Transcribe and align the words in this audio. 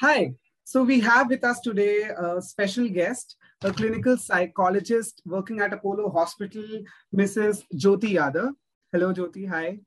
Hi. 0.00 0.32
So 0.64 0.82
we 0.82 0.98
have 1.00 1.28
with 1.28 1.44
us 1.44 1.60
today 1.60 2.08
a 2.16 2.40
special 2.40 2.88
guest, 2.88 3.36
a 3.62 3.70
clinical 3.70 4.16
psychologist 4.16 5.20
working 5.26 5.60
at 5.60 5.74
Apollo 5.74 6.08
Hospital, 6.08 6.64
Mrs. 7.14 7.64
Jyoti 7.74 8.12
Yadav. 8.14 8.52
Hello, 8.92 9.12
Jyoti. 9.12 9.46
Hi. 9.46 9.78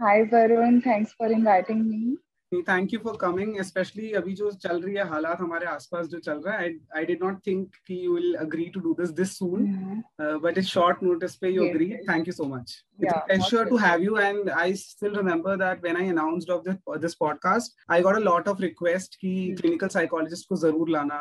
Hi, 0.00 0.22
Varun. 0.22 0.82
Thanks 0.82 1.12
for 1.12 1.26
inviting 1.26 1.86
me. 1.86 2.16
Thank 2.53 2.93
you 2.93 2.99
for 2.99 3.17
coming 3.21 3.59
specially 3.61 4.11
अभी 4.19 4.33
जो 4.35 4.51
चल 4.51 4.81
रही 4.81 4.95
है 4.95 5.07
हालात 5.09 5.39
हमारे 5.39 5.65
आसपास 5.65 6.07
जो 6.07 6.19
चल 6.19 6.39
रहा 6.45 6.57
है 6.57 6.69
आई 6.97 7.05
डिड 7.05 7.23
नॉट 7.23 7.39
थिंक 7.47 7.75
कि 7.87 7.99
you 8.05 8.13
will 8.15 8.33
agree 8.45 8.65
to 8.73 8.79
do 8.79 8.93
this 8.99 9.09
this 9.19 9.37
soon 9.37 10.03
but 10.21 10.57
it's 10.57 10.67
short 10.67 11.03
notice 11.03 11.35
पे 11.41 11.49
you 11.49 11.67
agree 11.69 11.89
thank 12.09 12.27
you 12.27 12.33
so 12.33 12.45
much 12.55 12.77
it's 13.01 13.13
a 13.17 13.19
pleasure 13.27 13.61
to 13.67 13.77
have 13.81 14.01
you 14.05 14.15
and 14.21 14.49
i 14.61 14.63
still 14.79 15.13
remember 15.17 15.51
that 15.59 15.85
when 15.85 15.99
i 15.99 16.07
announced 16.13 16.49
of 16.55 16.65
this, 16.65 16.79
this 17.03 17.13
podcast 17.21 17.77
i 17.97 17.99
got 18.07 18.17
a 18.21 18.23
lot 18.25 18.49
of 18.53 18.63
request 18.65 19.15
ki 19.21 19.31
mm. 19.35 19.61
clinical 19.61 19.93
psychologist 19.93 20.49
ko 20.49 20.57
zarur 20.63 20.87
lana 20.95 21.19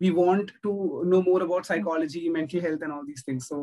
we 0.00 0.10
want 0.16 0.50
to 0.66 0.72
know 1.12 1.20
more 1.28 1.40
about 1.46 1.70
psychology 1.70 2.24
mental 2.38 2.66
health 2.66 2.82
and 2.88 2.96
all 2.96 3.06
these 3.12 3.22
things 3.28 3.46
so 3.52 3.60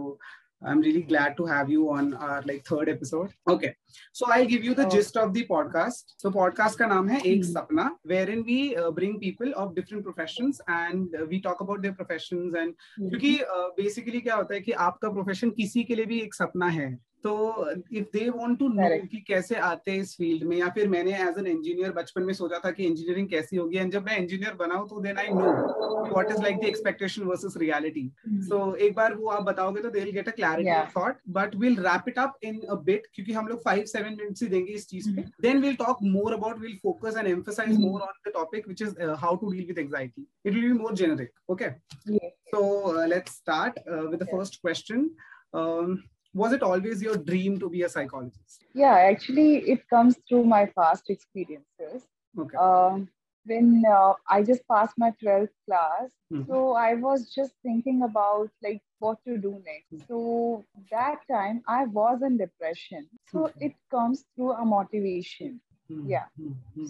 I'm 0.65 0.81
really 0.81 1.03
glad 1.03 1.37
to 1.37 1.47
have 1.47 1.71
you 1.71 1.91
on 1.91 2.15
our 2.15 2.43
like 2.43 2.65
third 2.65 2.89
episode. 2.89 3.33
Okay, 3.49 3.75
so 4.13 4.27
I'll 4.31 4.47
give 4.47 4.65
you 4.65 4.75
the 4.75 4.87
oh. 4.87 4.91
gist 4.91 5.17
of 5.17 5.35
the 5.35 5.47
podcast. 5.47 6.15
So 6.19 6.31
podcast 6.31 6.79
ka 6.79 6.85
naam 6.85 7.11
hai 7.11 7.21
Ek 7.25 7.43
Sapna, 7.43 7.91
wherein 8.05 8.45
we 8.45 8.77
uh, 8.77 8.91
bring 8.91 9.19
people 9.19 9.53
of 9.57 9.75
different 9.75 10.05
professions 10.05 10.61
and 10.69 11.15
uh, 11.15 11.27
we 11.27 11.41
talk 11.41 11.61
about 11.61 11.83
their 11.83 11.93
professions 11.93 12.55
and 12.55 12.75
क्योंकि 12.99 13.33
uh, 13.43 13.69
basically 13.77 14.23
क्या 14.23 14.35
होता 14.35 14.55
है 14.55 14.61
कि 14.61 14.73
आपका 14.89 15.15
profession 15.15 15.57
किसी 15.57 15.85
के 15.85 15.95
लिए 15.95 16.07
भी 16.07 16.21
एक 16.21 16.35
सपना 16.35 16.67
है 16.79 16.91
तो 17.25 17.33
if 17.71 18.05
they 18.13 18.29
want 18.31 18.59
to 18.59 18.69
know 18.69 18.89
कि 19.07 19.21
कैसे 19.27 19.55
आते 19.67 19.91
हैं 19.91 20.01
इस 20.01 20.15
फ़ील्ड 20.17 20.45
में 20.49 20.57
या 20.57 20.69
फिर 20.75 20.89
मैंने 20.89 21.13
एज 21.23 21.39
एन 21.39 21.47
इंजीनियर 21.47 21.93
बचपन 21.93 22.23
में 22.23 22.33
सोचा 22.35 22.59
था 22.65 22.71
कि 22.71 22.85
इंजीनियरिंग 22.85 23.29
कैसी 23.29 23.57
होगी 23.57 23.79
एंड 23.79 23.93
जब 23.93 24.05
मैं 24.07 24.17
इंजीनियर 24.19 24.55
बना 24.55 24.83
तो 24.91 25.01
then 25.01 25.19
I 25.19 25.29
know 25.31 25.53
what 26.11 26.31
is 26.31 26.43
like 26.43 26.57
the 26.57 26.65
expectation 26.65 27.23
versus 27.25 27.55
reality 27.57 28.11
so 28.49 28.75
एक 28.77 28.95
बार 28.95 29.15
वो 29.15 29.29
आप 29.31 29.43
बताओगे 29.43 29.83
तो 29.83 29.91
they 29.91 30.01
will 30.01 30.13
get 30.13 30.29
a 30.29 30.33
clarity 30.33 30.71
of 30.73 30.99
thought 30.99 31.19
but 31.39 31.55
will 31.57 31.77
wrap 31.81 32.09
it 32.09 32.19
up 32.19 32.39
in 32.45 32.61
a 32.61 32.75
bit 32.85 33.07
क्योंकि 33.15 33.33
हम 33.33 33.49
लोग 33.49 33.63
5 33.65 33.95
7 33.95 34.05
मिनट्स 34.05 34.43
ही 34.43 34.49
देंगे 34.49 34.73
इस 34.73 34.89
चीज़ 34.89 35.11
पे. 35.17 35.23
Then 35.43 35.61
will 35.63 35.75
talk 35.77 35.99
more 36.05 36.35
about 36.35 36.61
will 36.61 36.77
focus 36.83 37.17
and 37.17 37.29
emphasize 37.29 37.79
more 37.79 38.01
on 38.01 38.13
the 38.29 38.33
topic 38.35 38.69
which 38.69 38.83
is 38.83 39.11
how 39.25 39.37
to 39.37 39.51
deal 39.53 39.67
with 39.67 39.79
anxiety 39.79 40.27
it 40.47 40.53
will 40.53 40.63
be 40.63 40.79
more 40.79 40.95
generic 41.03 41.31
okay 41.51 41.71
so 42.55 43.05
let's 43.07 43.37
start 43.37 43.79
with 43.89 44.23
the 44.23 44.27
first 44.27 44.61
question 44.63 45.11
was 46.34 46.54
it 46.54 46.64
always 46.64 47.02
your 47.02 47.18
dream 47.18 47.60
to 47.60 47.70
be 47.70 47.82
a 47.84 47.90
psychologist? 47.90 48.66
Yeah, 48.74 48.96
actually, 48.96 49.58
it 49.70 49.88
comes 49.90 50.18
through 50.28 50.46
my 50.46 50.66
past 50.78 51.10
experiences. 51.10 52.08
Okay. 52.38 52.58
Um, 52.58 53.10
when 53.46 53.84
uh, 53.90 54.14
I 54.30 54.44
just 54.44 54.68
passed 54.68 54.94
my 54.98 55.12
12th 55.24 55.50
class, 55.66 56.12
mm-hmm. 56.32 56.52
so 56.52 56.74
I 56.74 56.96
was 56.96 57.34
just 57.34 57.54
thinking 57.64 58.04
about 58.04 58.50
like 58.62 58.82
what 59.00 59.18
to 59.26 59.38
do 59.38 59.62
next. 59.66 59.94
Mm-hmm. 59.94 60.06
So 60.08 60.66
that 60.92 61.20
time 61.32 61.62
I 61.68 61.86
was 61.86 62.22
in 62.22 62.38
depression. 62.38 63.08
So 63.32 63.40
mm-hmm. 63.40 63.66
it 63.66 63.74
comes 63.90 64.26
through 64.36 64.54
a 64.54 64.66
motivation. 64.66 65.62
Yeah. 66.06 66.26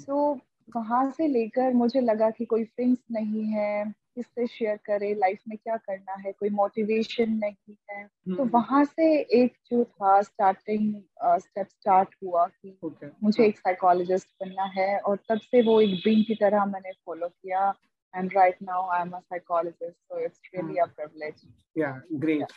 So 0.06 0.42
वहां 0.76 1.10
से 1.12 1.28
लेकर 1.28 1.74
मुझे 1.74 2.02
लगा 2.02 2.30
कि 2.30 2.46
कोई 2.46 2.64
friends 2.64 3.00
नहीं 3.12 3.44
है 3.54 3.94
किससे 4.17 4.47
शेयर 4.47 4.77
करे 4.87 5.13
लाइफ 5.15 5.39
में 5.49 5.57
क्या 5.59 5.77
करना 5.77 6.15
है 6.25 6.33
कोई 6.33 6.51
मोटिवेशन 6.51 7.31
नहीं 7.31 7.75
है 7.91 8.05
hmm. 8.05 8.37
तो 8.37 8.43
हम्म। 8.43 8.51
वहाँ 8.53 8.85
से 8.85 9.07
एक 9.41 9.55
जो 9.71 9.85
था 9.85 10.21
स्टार्टिंग 10.23 10.95
स्टेप 11.41 11.69
स्टार्ट 11.69 12.15
हुआ 12.25 12.47
कि 12.47 12.77
okay. 12.85 13.11
मुझे 13.23 13.47
एक 13.47 13.59
साइकोलॉजिस्ट 13.59 14.29
बनना 14.43 14.65
है 14.77 14.99
और 15.01 15.17
तब 15.29 15.41
से 15.41 15.63
वो 15.63 15.81
एक 15.81 15.95
ड्रीम 16.03 16.23
की 16.29 16.35
तरह 16.43 16.65
मैंने 16.67 16.93
फॉलो 17.07 17.29
किया 17.29 17.73
and 18.15 18.31
right 18.37 18.63
now 18.63 18.89
I 18.91 19.03
am 19.03 19.11
a 19.11 19.21
psychologist 19.21 19.97
so 19.97 20.25
it's 20.25 20.41
really 20.55 20.79
a 20.79 20.87
privilege 20.97 21.43
या 21.79 22.01
great 22.27 22.53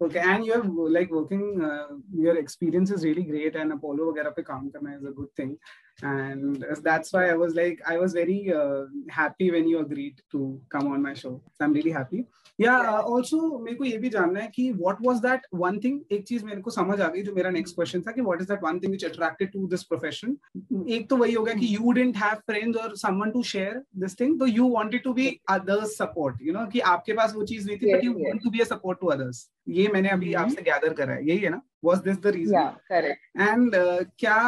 Okay, 0.00 0.20
and 0.20 0.46
you're 0.46 0.64
like 0.88 1.10
working, 1.10 1.60
uh, 1.60 1.88
your 2.14 2.36
experience 2.38 2.92
is 2.92 3.04
really 3.04 3.24
great, 3.24 3.56
and 3.56 3.72
Apollo 3.72 4.04
वगैरह 4.08 4.30
पे 4.30 4.42
काम 4.42 4.68
करना 4.70 4.92
is 4.96 5.04
a 5.04 5.12
good 5.12 5.32
thing. 5.34 5.56
And 6.02 6.64
that's 6.82 7.12
why 7.12 7.28
i 7.28 7.34
was 7.34 7.54
like 7.54 7.80
i 7.86 7.98
was 7.98 8.12
very 8.12 8.52
uh, 8.54 8.84
happy 9.08 9.50
when 9.50 9.66
you 9.66 9.80
agreed 9.80 10.20
to 10.30 10.60
come 10.68 10.86
on 10.86 11.02
my 11.02 11.12
show 11.12 11.40
so 11.54 11.64
i'm 11.64 11.72
really 11.72 11.90
happy 11.90 12.24
yeah, 12.58 12.82
yeah. 12.82 12.90
Uh, 12.90 13.02
also 13.02 13.38
मेरे 13.62 13.76
को 13.76 13.84
ये 13.84 13.98
भी 13.98 14.08
जानना 14.10 14.40
है 14.40 14.48
कि 14.54 14.72
what 14.78 15.00
was 15.00 15.20
that 15.20 15.42
one 15.50 15.80
thing 15.80 16.00
एक 16.12 16.24
चीज़ 16.28 16.44
मेरे 16.44 16.60
को 16.60 16.70
समझ 16.70 17.00
आ 17.00 17.08
गई 17.08 17.22
जो 17.22 17.34
मेरा 17.34 17.50
next 17.52 17.76
question 17.76 18.02
था 18.06 18.12
कि 18.12 18.22
what 18.28 18.40
is 18.40 18.48
that 18.48 18.62
one 18.62 18.80
thing 18.80 18.90
which 18.90 19.04
attracted 19.08 19.52
to 19.52 19.66
this 19.74 19.84
profession 19.84 20.36
एक 20.96 21.08
तो 21.10 21.16
वही 21.16 21.32
हो 21.32 21.42
गया 21.44 21.54
कि 21.54 21.68
you 21.76 21.94
didn't 21.98 22.16
have 22.16 22.42
friends 22.50 22.80
or 22.82 22.88
someone 23.04 23.32
to 23.32 23.44
share 23.52 23.82
this 24.04 24.14
thing 24.14 24.38
तो 24.38 24.48
you 24.54 24.66
wanted 24.66 25.04
to 25.04 25.14
be 25.14 25.28
others 25.56 25.96
support 25.96 26.42
you 26.48 26.52
know 26.52 26.66
कि 26.72 26.80
आपके 26.94 27.12
पास 27.20 27.34
वो 27.34 27.44
चीज़ 27.52 27.66
नहीं 27.66 27.78
थी 27.78 27.92
but 27.92 28.04
you 28.08 28.16
want 28.24 28.42
to 28.46 28.54
be 28.56 28.66
a 28.66 28.68
support 28.74 29.00
to 29.04 29.14
others 29.16 29.46
ये 29.68 29.88
मैंने 29.92 30.08
अभी 30.08 30.32
आपसे 30.42 30.62
गैदर 30.62 30.92
करा 31.00 31.14
है 31.14 31.26
यही 31.28 31.38
है 31.38 31.50
ना 31.50 31.60
was 31.84 31.98
this 31.98 32.16
the 32.16 32.32
reason? 32.32 32.54
And 32.54 32.76
correct. 32.92 33.20
And 33.48 33.74
uh, 33.74 34.04
क्या 34.18 34.38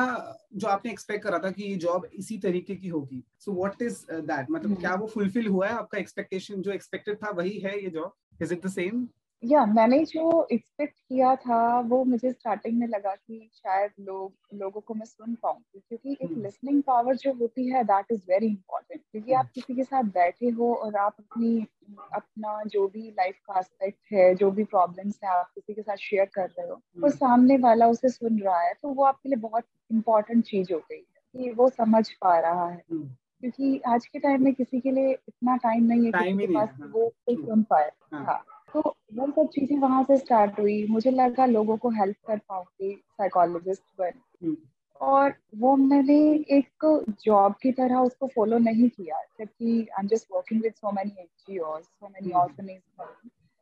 जो 0.56 0.68
आपने 0.68 0.92
एक्सपेक्ट 0.92 1.24
करा 1.24 1.38
था 1.38 1.50
कि 1.50 1.62
ये 1.62 1.76
जॉब 1.76 2.08
इसी 2.14 2.38
तरीके 2.38 2.74
की 2.76 2.88
होगी? 2.88 3.24
सो 3.40 3.52
व्हाट 3.52 3.82
इज़ 3.82 4.04
दैट 4.12 4.46
मतलब 4.50 4.70
hmm. 4.70 4.80
क्या 4.80 4.94
वो 4.94 5.06
फुलफिल 5.06 5.46
हुआ 5.46 5.68
है? 5.68 5.72
आपका 5.72 5.98
एक्सपेक्टेशन 5.98 6.62
जो 6.62 6.72
एक्सपेक्टेड 6.72 7.16
था 7.16 7.30
वही 7.30 7.58
है 7.58 7.82
ये 7.84 7.90
job 7.90 8.14
is 8.42 8.54
it 8.54 8.66
the 8.66 8.70
same 8.70 9.08
या 9.42 9.64
मैंने 9.66 10.04
जो 10.04 10.46
एक्सपेक्ट 10.52 10.94
किया 10.98 11.34
था 11.36 11.58
वो 11.80 12.02
मुझे 12.04 12.30
स्टार्टिंग 12.32 12.78
में 12.78 12.86
लगा 12.86 13.14
कि 13.14 13.48
शायद 13.54 13.90
लोग 14.00 14.32
लोगों 14.54 14.80
को 14.80 14.94
मैं 14.94 15.06
सुन 15.06 15.34
पाऊँगी 15.34 15.80
क्योंकि 15.88 16.12
एक 16.12 16.32
लिसनिंग 16.32 16.76
hmm. 16.76 16.86
पावर 16.86 17.16
जो 17.16 17.32
होती 17.32 17.68
है 17.68 17.84
दैट 17.84 18.12
इज़ 18.12 18.20
वेरी 18.28 18.46
इंपॉर्टेंट 18.46 19.00
क्योंकि 19.12 19.32
आप 19.32 19.44
hmm. 19.44 19.54
किसी 19.54 19.74
के 19.74 19.84
साथ 19.84 20.02
बैठे 20.02 20.48
हो 20.48 20.74
और 20.74 20.96
आप 20.96 21.16
अपनी 21.18 21.66
अपना 22.14 22.62
जो 22.66 22.86
भी 22.88 23.08
लाइफ 23.10 23.38
का 23.46 23.58
एस्पेक्ट 23.58 24.12
है 24.12 24.34
जो 24.34 24.50
भी 24.50 24.64
प्रॉब्लम्स 24.64 25.18
है 25.24 25.30
आप 25.30 25.50
किसी 25.54 25.74
के 25.74 25.82
साथ 25.82 25.96
शेयर 25.96 26.30
कर 26.34 26.48
रहे 26.48 26.68
हो 26.68 26.74
वो 26.74 27.08
hmm. 27.08 27.16
सामने 27.16 27.58
वाला 27.58 27.86
उसे 27.86 28.08
सुन 28.08 28.38
रहा 28.38 28.60
है 28.60 28.74
तो 28.82 28.88
वो 28.88 29.04
आपके 29.04 29.28
लिए 29.28 29.38
बहुत 29.38 29.64
इंपॉर्टेंट 29.90 30.44
चीज़ 30.44 30.72
हो 30.72 30.78
गई 30.78 30.96
है 30.96 31.42
कि 31.42 31.50
वो 31.50 31.68
समझ 31.68 32.08
पा 32.10 32.38
रहा 32.38 32.68
है 32.68 32.82
क्योंकि 32.88 33.80
आज 33.86 34.06
के 34.06 34.18
टाइम 34.18 34.42
में 34.44 34.54
किसी 34.54 34.80
के 34.80 34.90
लिए 34.90 35.12
इतना 35.12 35.56
टाइम 35.56 35.84
नहीं 35.84 36.06
है 36.06 36.10
किसी 36.12 36.46
के 36.46 36.54
पास 36.54 36.76
वो 36.90 37.12
सुन 37.30 37.62
पाए 37.62 37.90
हाँ, 38.12 38.24
हाँ। 38.24 38.59
तो 38.74 38.80
वो 39.14 39.26
सब 39.26 39.48
चीज़ें 39.48 39.78
वहाँ 39.78 40.02
से 40.04 40.16
स्टार्ट 40.16 40.58
हुई। 40.60 40.86
मुझे 40.90 41.10
लगा 41.10 41.46
लोगों 41.46 41.76
को 41.76 41.90
हेल्प 41.90 42.16
कर 42.26 42.38
पाऊँगी 42.38 42.94
साइकोलॉजिस्ट 42.94 43.82
बन। 43.98 44.12
हम्म। 44.42 44.56
और 45.00 45.34
वो 45.56 45.76
मैंने 45.76 46.18
एक 46.56 46.86
जॉब 47.24 47.54
की 47.62 47.72
तरह 47.72 47.98
उसको 47.98 48.26
फॉलो 48.26 48.58
नहीं 48.58 48.88
किया 48.88 49.22
जबकि 49.38 49.72
I 49.72 50.02
am 50.02 50.08
just 50.08 50.26
working 50.32 50.62
with 50.62 50.72
so 50.72 50.92
many 50.92 51.20
NGO 51.20 51.78
so 51.78 52.08
many 52.08 52.32
organize 52.32 52.80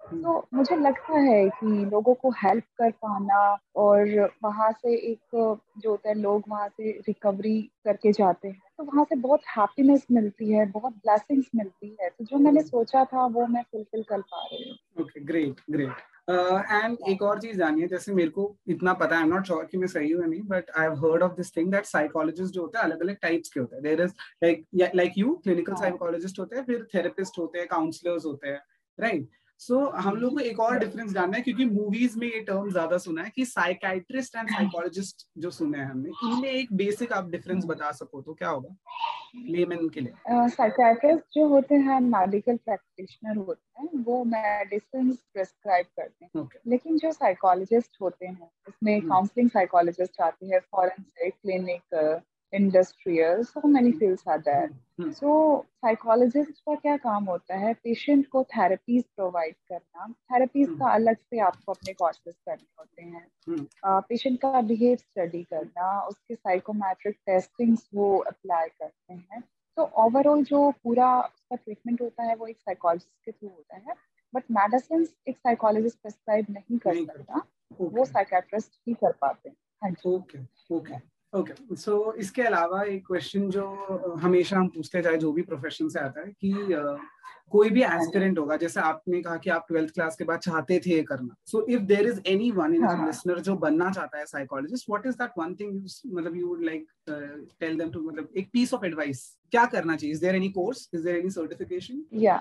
तो 0.00 0.48
मुझे 0.54 0.76
लगता 0.76 1.18
है 1.18 1.48
कि 1.48 1.66
लोगों 1.66 2.14
को 2.14 2.30
हेल्प 2.42 2.64
कर 2.78 2.90
पाना 3.02 3.40
और 3.76 4.30
वहाँ 4.44 4.70
से 4.72 4.94
एक 5.10 5.18
जो 5.34 5.90
होता 5.90 6.08
है 6.08 6.14
लोग 6.14 6.44
वहाँ 6.48 6.68
से 6.68 6.90
रिकवरी 7.08 7.60
करके 7.84 8.12
जाते 8.12 8.48
हैं 8.48 8.62
तो 8.78 8.84
वहाँ 8.84 9.04
से 9.04 9.16
बहुत 9.16 9.40
हैप्पीनेस 9.56 10.06
मिलती 10.10 10.50
है 10.52 10.66
बहुत 10.66 10.92
ब्लेसिंग्स 10.92 11.46
मिलती 11.54 11.96
है। 12.00 12.08
तो 12.08 12.24
जो 12.24 12.38
मैंने 12.38 12.62
सोचा 12.62 13.04
था 13.04 13.26
वो 13.26 13.46
मैं 13.46 13.62
फुलफिल 13.62 14.02
कर 14.02 14.20
पा 14.20 14.44
रही 14.44 14.68
हूँ। 14.68 15.04
ओके 15.04 15.20
ग्रेट 15.20 15.60
ग्रेट 15.70 16.30
एंड 16.30 16.96
एक 17.08 17.22
और 17.22 17.40
चीज़ 17.40 17.58
जानिए 17.58 17.86
जैसे 17.88 18.12
मेरे 18.14 18.30
को 18.30 18.54
इतना 18.68 18.92
पता 18.94 19.16
है 19.16 19.22
आई 19.22 19.28
एम 19.28 19.34
नॉट 19.34 19.46
श्योर 19.46 19.64
कि 19.64 19.78
मैं 19.78 19.86
सही 19.86 20.10
हूँ 20.10 20.26
नहीं 20.26 20.42
but 20.48 20.70
I 20.70 20.84
have 20.84 20.94
heard 21.04 21.22
of 21.22 21.32
this 21.32 21.56
thing 21.56 21.70
that 21.72 21.84
psychologist 21.86 22.54
जो 22.54 22.62
होते 22.62 22.78
हैं 22.78 22.84
अलग 22.84 23.00
अलग 23.00 23.16
टाइप्स 23.22 23.50
के 23.50 23.60
होते 23.60 23.76
हैं। 23.76 23.82
There 23.82 24.02
is 24.02 24.12
like 24.44 24.94
like 24.94 25.18
you 25.18 25.34
clinical 25.44 25.74
psychologist 25.74 26.38
होते 26.38 26.56
हैं 26.56 26.64
फिर 26.64 26.86
थेरेपिस्ट 26.94 27.38
होते 27.38 27.58
हैं 27.58 27.68
काउंसलर्स 27.68 28.24
होते 28.24 28.48
हैं 28.48 28.60
राइट 28.98 29.20
right? 29.20 29.34
सो 29.60 29.74
so, 29.74 29.94
हम 29.94 30.16
लोग 30.16 30.32
को 30.32 30.40
एक 30.40 30.60
और 30.60 30.78
डिफरेंस 30.78 31.12
जानना 31.12 31.36
है 31.36 31.42
क्योंकि 31.42 31.64
मूवीज़ 31.64 32.18
में 32.18 32.26
ये 32.26 32.40
टर्म 32.40 32.70
ज़्यादा 32.70 32.98
सुना 32.98 33.22
है 33.22 33.30
कि 33.36 33.44
साइकाइट्रिस्ट 33.44 34.36
एंड 34.36 34.50
साइकोलॉजिस्ट 34.50 35.26
जो 35.38 35.50
सुने 35.50 35.78
हैं 35.78 35.86
हमने 35.86 36.10
इनमें 36.24 36.50
एक 36.50 36.72
बेसिक 36.72 37.12
आप 37.12 37.30
डिफरेंस 37.30 37.64
बता 37.66 37.90
सको 37.92 38.20
तो 38.22 38.34
क्या 38.34 38.48
होगा? 38.48 38.74
लेमन 39.48 39.88
के 39.88 40.00
लिए। 40.00 40.48
साइकाइट्रिस्ट 40.48 41.20
uh, 41.20 41.34
जो 41.34 41.46
होते 41.48 41.74
हैं 41.74 42.00
मेडिकल 42.00 42.56
प्रैक्टिशनर 42.56 43.36
होते 43.36 43.80
हैं 43.80 44.04
वो 44.04 44.22
मेडिसिन 44.24 45.12
प्रिस्क्राइब 45.12 45.86
करते 45.96 46.24
हैं। 46.24 46.42
Okay. 46.42 46.60
लेकिन 46.66 46.98
जो 46.98 47.12
साइकोलॉजिस्ट 47.12 48.00
होते 48.02 48.26
हैं 48.26 48.50
उसमें 48.68 49.00
काउंसलिंग 49.08 49.50
साइकोलॉजिस्ट 49.50 50.20
आते 50.20 50.46
हैं 50.46 50.60
forensic 50.72 51.34
clinic 51.34 51.82
industrial 52.52 53.42
so 53.44 53.66
many 53.68 53.90
fields 53.92 54.28
are 54.28 54.38
there 54.40 55.10
so 55.12 55.32
psychologist 55.84 56.60
का 56.66 56.74
क्या 56.74 56.96
काम 56.96 57.24
होता 57.24 57.56
है? 57.56 57.72
पेशेंट 57.74 58.26
को 58.28 58.42
थेरेपीज 58.46 59.04
प्रोवाइड 59.16 59.54
करना। 59.68 60.06
थेरेपीज 60.32 60.68
का 60.80 60.92
अलग 60.94 61.16
से 61.16 61.38
आपको 61.40 61.72
अपने 61.72 61.92
कोर्सेज 61.92 62.34
करने 62.34 62.66
होते 62.78 63.02
हैं। 63.02 64.00
पेशेंट 64.00 64.40
का 64.40 64.60
बिहेव 64.60 64.96
स्टडी 64.96 65.42
करना 65.42 66.00
उसके 66.02 66.34
साइकोमेट्रिक 66.34 67.16
टेस्टिंग्स 67.26 67.88
वो 67.94 68.16
अप्लाई 68.18 68.68
करते 68.68 69.14
हैं। 69.14 69.42
तो 69.76 69.82
ओवरऑल 70.04 70.44
जो 70.44 70.70
पूरा 70.84 71.10
उसका 71.20 71.56
ट्रीटमेंट 71.56 72.00
होता 72.02 72.22
है 72.22 72.34
वो 72.36 72.46
एक 72.46 72.58
साइकोलॉजिस्ट 72.58 73.24
के 73.24 73.32
थ्रू 73.32 73.48
होता 73.48 73.76
है। 73.76 73.94
बट 74.34 74.44
मेडिसिन 74.50 75.06
एक 75.28 75.36
साइकोलॉजिस्ट 75.36 76.00
प्रिस्क्राइब 76.02 76.46
नहीं 76.50 76.78
कर 76.78 77.04
सकता। 77.04 77.42
वो 77.80 78.04
साइकेट्रिस्ट 78.04 78.80
ही 78.88 78.94
कर 78.94 79.12
पाते 79.20 79.48
हैं। 79.48 79.56
हाँ 79.82 79.90
ओके 80.06 80.38
ओके 80.74 80.96
ओके 81.32 81.76
सो 81.76 82.12
इसके 82.18 82.42
अलावा 82.42 82.82
एक 82.82 83.06
क्वेश्चन 83.06 83.48
जो 83.50 83.64
हमेशा 84.22 84.56
हम 84.56 84.68
पूछते 84.68 85.02
चाहे 85.02 85.16
जो 85.16 85.32
भी 85.32 85.42
प्रोफेशन 85.42 85.88
से 85.88 86.00
आता 86.00 86.20
है 86.20 86.32
कि 86.32 86.52
कोई 87.52 87.70
भी 87.70 87.82
एस्पिरेंट 87.84 88.38
होगा 88.38 88.56
जैसे 88.56 88.80
आपने 88.80 89.20
कहा 89.22 89.36
कि 89.36 89.50
आप 89.50 89.64
ट्वेल्थ 89.68 89.94
क्लास 89.94 90.16
के 90.16 90.24
बाद 90.24 90.38
चाहते 90.40 90.78
थे 90.86 90.90
ये 90.90 91.02
करना। 91.02 91.34
So 91.46 91.64
if 91.66 91.82
there 91.84 92.06
is 92.08 92.20
any 92.26 92.50
one 92.52 92.74
in 92.74 93.06
listener 93.06 93.40
जो 93.40 93.54
बनना 93.58 93.90
चाहता 93.90 94.18
है 94.18 94.26
psychologist 94.26 94.90
what 94.90 95.06
is 95.06 95.14
that 95.16 95.30
one 95.38 95.54
thing 95.54 95.82
मतलब 96.06 96.36
you 96.36 96.46
would 96.48 96.64
like 96.64 96.86
tell 97.60 97.78
them 97.78 97.90
to 97.90 98.00
मतलब 98.00 98.28
एक 98.36 98.50
पीस 98.52 98.74
ऑफ़ 98.74 98.84
एडवाइस 98.86 99.26
क्या 99.52 99.64
करना 99.66 99.96
चाहिए? 99.96 100.12
Is 100.14 100.20
there 100.20 100.34
any 100.36 100.48
course 100.50 100.88
is 100.94 101.04
there 101.04 101.16
any 101.16 101.30
certification 101.30 102.04
या 102.14 102.36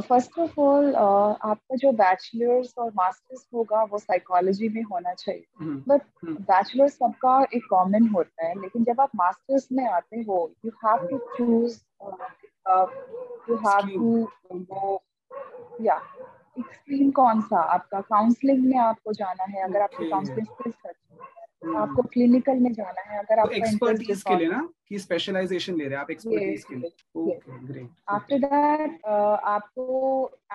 फ़र्स्ट 0.00 0.38
ऑफ़ 0.38 0.60
ऑल 0.60 0.94
आपका 0.94 1.76
जो 1.76 1.92
बैचलर्स 1.94 2.74
और 2.78 2.90
मास्टर्स 2.96 3.46
होगा 3.54 3.82
वो 3.84 3.98
साइकोलॉजी 3.98 4.68
में 4.68 4.82
होना 4.82 5.14
चाहिए। 5.14 5.44
बट 5.88 6.02
बैचलर्स 6.24 6.92
सबका 6.94 7.42
एक 7.54 7.66
कॉमन 7.70 8.08
होता 8.14 8.46
है 8.46 8.60
लेकिन 8.60 8.84
जब 8.84 9.00
आप 9.00 9.10
मास्टर्स 9.16 9.68
में 9.72 9.84
आते 9.86 10.22
हो 10.28 10.38
you 10.64 10.72
have 10.84 11.06
to 11.08 11.18
choose 11.36 11.78
have 12.66 13.88
to 13.88 14.28
go 14.48 14.98
या 15.80 15.94
एक्सट्रीम 16.58 17.10
कौन 17.10 17.40
सा? 17.40 17.60
आपका 17.60 18.00
काउंसलिंग 18.00 18.64
में 18.64 18.78
आपको 18.78 19.12
जाना 19.12 19.44
है 19.44 19.62
अगर 19.62 19.82
आपकी 19.82 20.10
काउंसलिंग 20.10 20.46
आपको 21.76 22.02
क्लिनिकल 22.02 22.58
में 22.58 22.72
जाना 22.72 23.02
है 23.02 23.18
अगर 23.18 23.38
आपका 23.38 23.56
एक्सपर्टीज 23.56 24.22
के 24.22 24.36
लिए 24.36 24.48
ना 24.48 24.68
कि 24.88 24.98
स्पेशलाइजेशन 24.98 25.76
ले 25.76 25.84
रहे 25.84 25.94
हैं 25.94 26.00
आप 26.00 26.10
एक्सपर्टीज 26.10 26.64
के 26.64 26.74
लिए। 26.74 26.90
ओके 27.16 27.58
ग्रेट 27.66 27.88
आफ्टर 28.08 28.38
दैट 28.38 29.04
आपको 29.04 29.86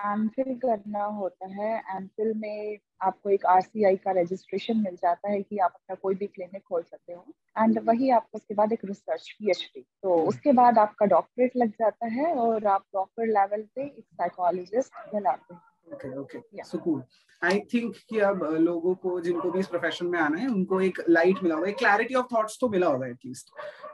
एमफिल 0.06 0.54
करना 0.56 1.04
होता 1.04 1.46
है। 1.46 1.72
एमफिल 1.96 2.32
में 2.36 2.78
आपको 3.02 3.30
एक 3.30 3.46
आरसीआई 3.46 3.96
का 3.96 4.10
रजिस्ट्रेशन 4.10 4.76
मिल 4.76 4.96
जाता 4.96 5.30
है 5.30 5.42
कि 5.42 5.58
आप 5.58 5.72
अपना 5.74 5.94
कोई 5.94 6.14
भी 6.14 6.26
क्लिनिक 6.26 6.62
खोल 6.62 6.82
सकते 6.82 7.12
हो। 7.12 7.24
And 7.58 7.78
hmm. 7.78 7.88
वही 7.88 8.10
आपको 8.10 8.38
उसके 8.38 8.54
बाद 8.54 8.72
एक 8.72 8.84
रिसर्च 8.84 9.30
पीएचडी 9.30 9.80
तो 9.80 10.16
hmm. 10.16 10.28
उसके 10.28 10.52
बाद 10.52 10.78
आपका 10.78 11.06
डॉक्टरेट 11.06 11.56
लग 11.56 11.70
जाता 11.70 12.06
है 12.06 12.34
और 12.34 12.66
आप 12.66 12.84
प्रॉपर 12.92 13.26
लेवल 13.28 13.62
पे 13.74 13.82
एक 13.82 14.04
साइकोलॉजिस्ट 14.12 14.92
बनाते 15.14 15.54
हैं। 15.54 15.60
Okay 15.92 16.16
okay 16.18 16.62
so 16.64 16.78
cool 16.78 17.02
I 17.42 17.58
think 17.72 17.94
कि 18.08 18.18
अब 18.20 18.42
लोगों 18.60 18.94
को 19.02 19.20
जिनको 19.20 19.50
भी 19.50 19.58
इस 19.60 19.66
प्रोफेशन 19.66 20.06
में 20.06 20.18
आना 20.20 20.38
है 20.38 20.48
उनको 20.48 20.80
एक 20.80 20.98
लाइट 21.08 21.42
मिला 21.42 21.54
होगा 21.54 21.68
एक 21.68 21.78
क्लैरिटी 21.78 22.14
ऑफ़ 22.14 22.26
थॉट्स 22.34 22.58
तो 22.60 22.68
मिला 22.68 22.86
होगा 22.86 23.06
at least 23.06 23.50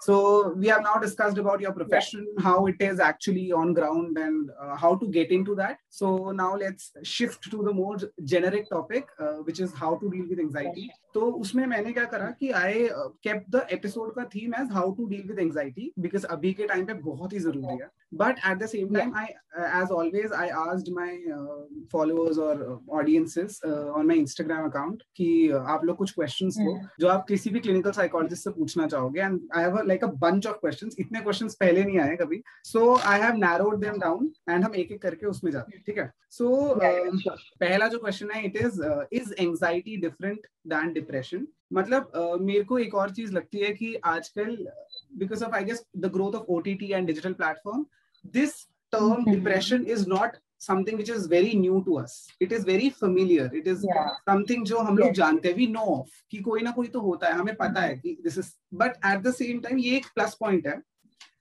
so 0.06 0.16
we 0.54 0.68
have 0.68 0.80
now 0.80 1.00
discussed 1.00 1.38
about 1.38 1.62
your 1.62 1.72
profession 1.72 2.26
how 2.44 2.66
it 2.68 2.82
is 2.82 3.02
actually 3.02 3.50
on 3.60 3.72
ground 3.74 4.18
and 4.18 4.50
how 4.80 4.96
to 4.96 5.06
get 5.18 5.32
into 5.32 5.54
that 5.54 5.78
so 5.92 6.32
now 6.32 6.56
let's 6.56 6.92
shift 7.06 7.50
to 7.50 7.62
the 7.62 7.74
more 7.74 8.10
generic 8.34 8.66
topic 8.70 9.10
which 9.20 9.60
is 9.60 9.74
how 9.76 9.96
to 9.96 10.08
deal 10.08 10.26
with 10.28 10.40
anxiety 10.40 10.88
तो 11.14 11.20
उसमें 11.32 11.64
मैंने 11.66 11.92
क्या 11.92 12.04
करा 12.04 12.26
कि 12.40 12.50
I 12.52 12.88
kept 13.24 13.44
the 13.50 13.66
episode 13.72 14.14
का 14.14 14.24
theme 14.34 14.54
as 14.54 14.72
how 14.72 14.92
to 14.94 15.06
deal 15.06 15.22
with 15.28 15.38
anxiety 15.38 15.92
because 15.98 16.26
अभी 16.26 16.52
के 16.52 16.66
time 16.66 16.84
पे 16.86 16.94
बहुत 16.94 17.32
ही 17.32 17.38
ज़रूरी 17.38 17.76
है. 17.82 17.88
But 18.14 18.38
at 18.50 18.58
the 18.58 18.66
same 18.66 18.94
time 18.94 19.14
I 19.16 19.26
as 19.82 19.90
always 19.92 20.32
I 20.32 20.48
asked 20.64 20.92
my 20.94 21.16
followers 21.92 22.38
और 22.38 22.62
audiences 22.90 23.60
on 23.64 24.06
my 24.06 24.18
Instagram 24.18 24.64
account 24.64 25.02
कि 25.16 25.28
uh, 25.48 25.60
आप 25.66 25.84
लोग 25.84 25.96
कुछ 25.96 26.10
क्वेश्चन 26.10 26.48
दो 26.48 26.72
hmm. 26.72 26.86
जो 27.00 27.08
आप 27.08 27.24
किसी 27.28 27.50
भी 27.50 27.60
क्लिनिकल 27.60 27.90
साइकोलॉजिस्ट 27.90 28.44
से 28.44 28.50
पूछना 28.50 28.86
चाहोगे 28.86 29.20
and 29.20 29.40
I 29.56 29.62
have 29.62 29.78
like 29.86 30.04
a 30.04 30.10
bunch 30.18 30.46
of 30.46 30.56
question 30.56 30.90
इतने 30.98 31.20
क्वेश्चन 31.20 31.48
पहले 31.60 31.84
नहीं 31.84 31.98
आए 31.98 32.16
कभी 32.16 32.42
so 32.64 32.94
I 32.96 33.20
have 33.20 33.36
narrowed 33.36 33.80
them 33.80 33.98
down 33.98 34.30
and 34.50 34.64
हम 34.64 34.74
एक 34.74 34.92
एक 34.92 35.02
करके 35.02 35.26
उसमें 35.26 35.50
जाते 35.52 35.76
हैं 35.76 35.82
ठीक 35.86 35.98
है? 35.98 36.10
सो 36.30 36.44
so, 36.44 36.74
uh, 36.74 37.40
पहला 37.60 37.88
जो 37.88 37.98
क्वेश्चन 37.98 38.30
है 38.30 38.44
it 38.44 38.56
is 38.56 38.82
is 39.12 39.34
anxiety 39.40 39.96
different 39.96 40.46
than 40.66 40.92
depression 40.92 41.46
मतलब 41.72 42.12
uh, 42.12 42.40
मेरे 42.40 42.64
को 42.64 42.78
एक 42.78 42.94
और 42.94 43.10
चीज़ 43.10 43.32
लगती 43.32 43.58
है 43.58 43.72
कि 43.74 43.94
आजकल 44.04 44.56
because 45.18 45.44
of 45.44 45.54
I 45.54 45.64
guess 45.64 45.84
the 45.96 46.12
growth 46.14 46.34
of 46.34 46.46
O 46.48 46.60
T 46.60 46.74
T 46.74 46.92
and 46.92 47.06
digital 47.06 47.32
platform 47.32 47.86
this 48.24 48.66
term 48.92 49.24
depression 49.32 49.86
is 49.86 50.06
not 50.06 50.36
something 50.58 50.96
which 50.96 51.10
is 51.10 51.26
very 51.26 51.54
new 51.54 51.84
to 51.84 51.98
us 51.98 52.26
it 52.40 52.52
is 52.52 52.64
very 52.64 52.90
familiar 52.90 53.50
it 53.54 53.66
is 53.66 53.84
yeah. 53.84 54.08
something 54.28 54.64
जो 54.64 54.78
हम 54.78 54.98
लोग 54.98 55.08
yes. 55.08 55.16
जानते 55.16 55.48
हैं 55.48 55.56
we 55.56 55.66
know 55.66 55.88
of 55.94 56.10
कि 56.30 56.38
कोई 56.38 56.62
ना 56.62 56.70
कोई 56.70 56.88
तो 56.88 57.00
होता 57.00 57.26
है 57.26 57.32
हमें 57.32 57.54
पता 57.54 57.80
है 57.80 57.96
कि 57.96 58.16
this 58.26 58.38
is 58.38 58.52
but 58.72 58.98
at 59.04 59.22
the 59.22 59.32
same 59.32 59.60
time 59.60 59.78
ये 59.78 59.96
एक 59.96 60.06
plus 60.18 60.34
point 60.44 60.66
है 60.66 60.82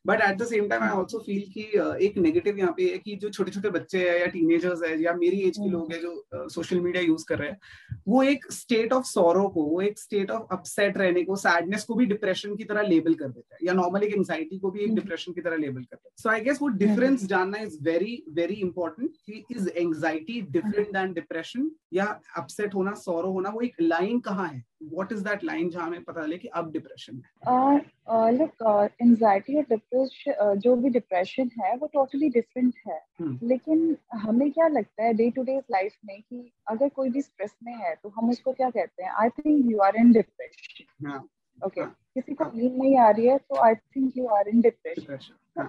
but 0.06 0.22
at 0.22 0.38
the 0.38 0.46
same 0.46 0.68
time 0.70 0.84
I 0.84 0.90
also 0.90 1.20
feel 1.20 1.42
कि 1.54 1.62
एक 2.06 2.18
नेगेटिव 2.18 2.58
यहाँ 2.60 2.74
पे 2.78 2.84
है 2.92 2.98
कि 2.98 3.16
जो 3.16 3.30
छोटे 3.30 3.52
छोटे 3.52 3.70
बच्चे 3.70 4.10
हैं 4.10 4.20
या 4.20 4.26
टीनेजर्स 4.26 4.84
है 4.84 5.02
या 5.04 5.14
मेरी 5.14 5.40
एज 5.40 5.58
के 5.58 5.70
लोग 5.70 5.94
हैं 5.94 6.02
जो 6.02 6.50
सोशल 6.50 6.80
मीडिया 6.80 7.04
यूज़ 7.04 7.26
कर 7.30 7.40
रहे 7.40 7.50
हैं 7.50 8.00
वो 8.08 8.24
एक 8.24 8.52
स्टेट 8.52 8.94
ऑफ़ 8.94 9.06
सोरो 9.06 9.48
को 9.48 9.64
वो 9.64 9.82
एक 9.82 10.00
स्टेट 10.00 10.32
ऑफ़ 10.32 10.54
अपसेट 10.54 10.98
रहने 10.98 11.24
को 11.24 11.36
सैडनेस 11.36 11.84
को 11.84 11.96
भी 11.96 12.06
डिप्रेशन 12.06 12.56
की 12.56 12.64
तरह 12.64 12.82
लेबल 12.82 13.14
कर 13.14 13.28
देता 13.28 13.56
है 13.56 13.68
या 13.68 13.74
नॉर्मल 13.74 14.04
एक 14.04 14.14
एंगजाइटी 14.14 14.60
को 14.60 14.72
भी 14.72 14.84
एक 14.84 14.96
डिप्रेशन 14.96 15.34
की 15.34 15.42
तरह 15.42 15.58
लेबल 15.58 15.82
करता 15.82 16.08
है। 16.08 16.14
सो 16.18 16.30
आई 16.30 16.42
गेस 16.42 16.62
वो 16.62 16.68
डिफरेंस 16.68 17.26
जानना 17.26 17.58
इज़ 17.58 17.78
वेरी 17.84 18.24
वेरी 18.34 18.54
इंपॉर्टेंट 18.54 19.12
कि 19.26 19.44
is 19.52 19.70
anxiety 19.70 20.42
different 20.52 20.94
than 20.94 21.14
depression 21.14 21.72
या 21.94 22.06
अपसेट 22.38 22.76
होना 22.76 22.92
सोरो 23.00 23.32
होना 23.32 23.50
वो 23.50 23.62
एक 23.62 23.76
लाइन 23.82 24.20
कहाँ 24.20 24.48
है? 24.48 24.64
व्हाट 24.94 25.12
इज़ 25.12 25.24
दैट 25.24 25.44
लाइन 25.44 25.70
जहाँ 25.70 25.88
हमें 25.88 26.04
पता 26.04 26.22
चले 26.22 26.38
कि 26.38 26.48
अब 26.48 26.72
डिप्रेशन 26.72 27.22
है? 27.48 28.32
लुक 28.32 28.90
एंजाइटी 29.02 29.58
और 29.58 29.64
डिप्रेशन 29.70 30.56
जो 30.56 30.76
भी 30.76 30.90
डिप्रेशन 30.90 31.50
है 31.62 31.76
वो 31.78 31.88
टोटली 31.88 32.30
डिफरेंट 32.30 32.74
है। 32.88 33.00
Hmm. 33.22 33.44
लेकिन 33.44 33.98
हमें 34.14 34.52
क्या 34.52 34.68
लगता 34.68 35.04
है 35.04 35.14
डे 35.14 35.30
टू 35.30 35.44
डे 35.44 35.58
लाइफ 35.72 35.94
में 36.06 36.22
कि 36.22 36.52
अगर 36.68 36.90
कोई 36.90 37.10
भी 37.10 37.22
स्ट्रेस 37.22 37.56
में 37.64 37.74
है 37.74 37.96
तो 38.04 38.10
हम 38.10 38.30
उसको 38.30 38.54
क्या 38.54 38.70
कहते 38.70 39.04
हैं? 39.04 39.12
I 39.12 39.30
think 39.30 39.72
you 39.72 39.80
are 39.80 39.96
in 39.96 40.12
depression 40.12 41.22
okay 41.66 41.86
किसी 41.86 42.34
को 42.34 42.46
नींद 42.46 42.74
नहीं 42.82 42.98
आ 42.98 43.10
रही 43.10 43.28
है 43.28 43.38
तो 43.38 43.56
I 43.56 43.76
think 43.76 44.18
you 44.18 44.26
are 44.28 44.48
in 44.48 44.62
depression 44.62 45.18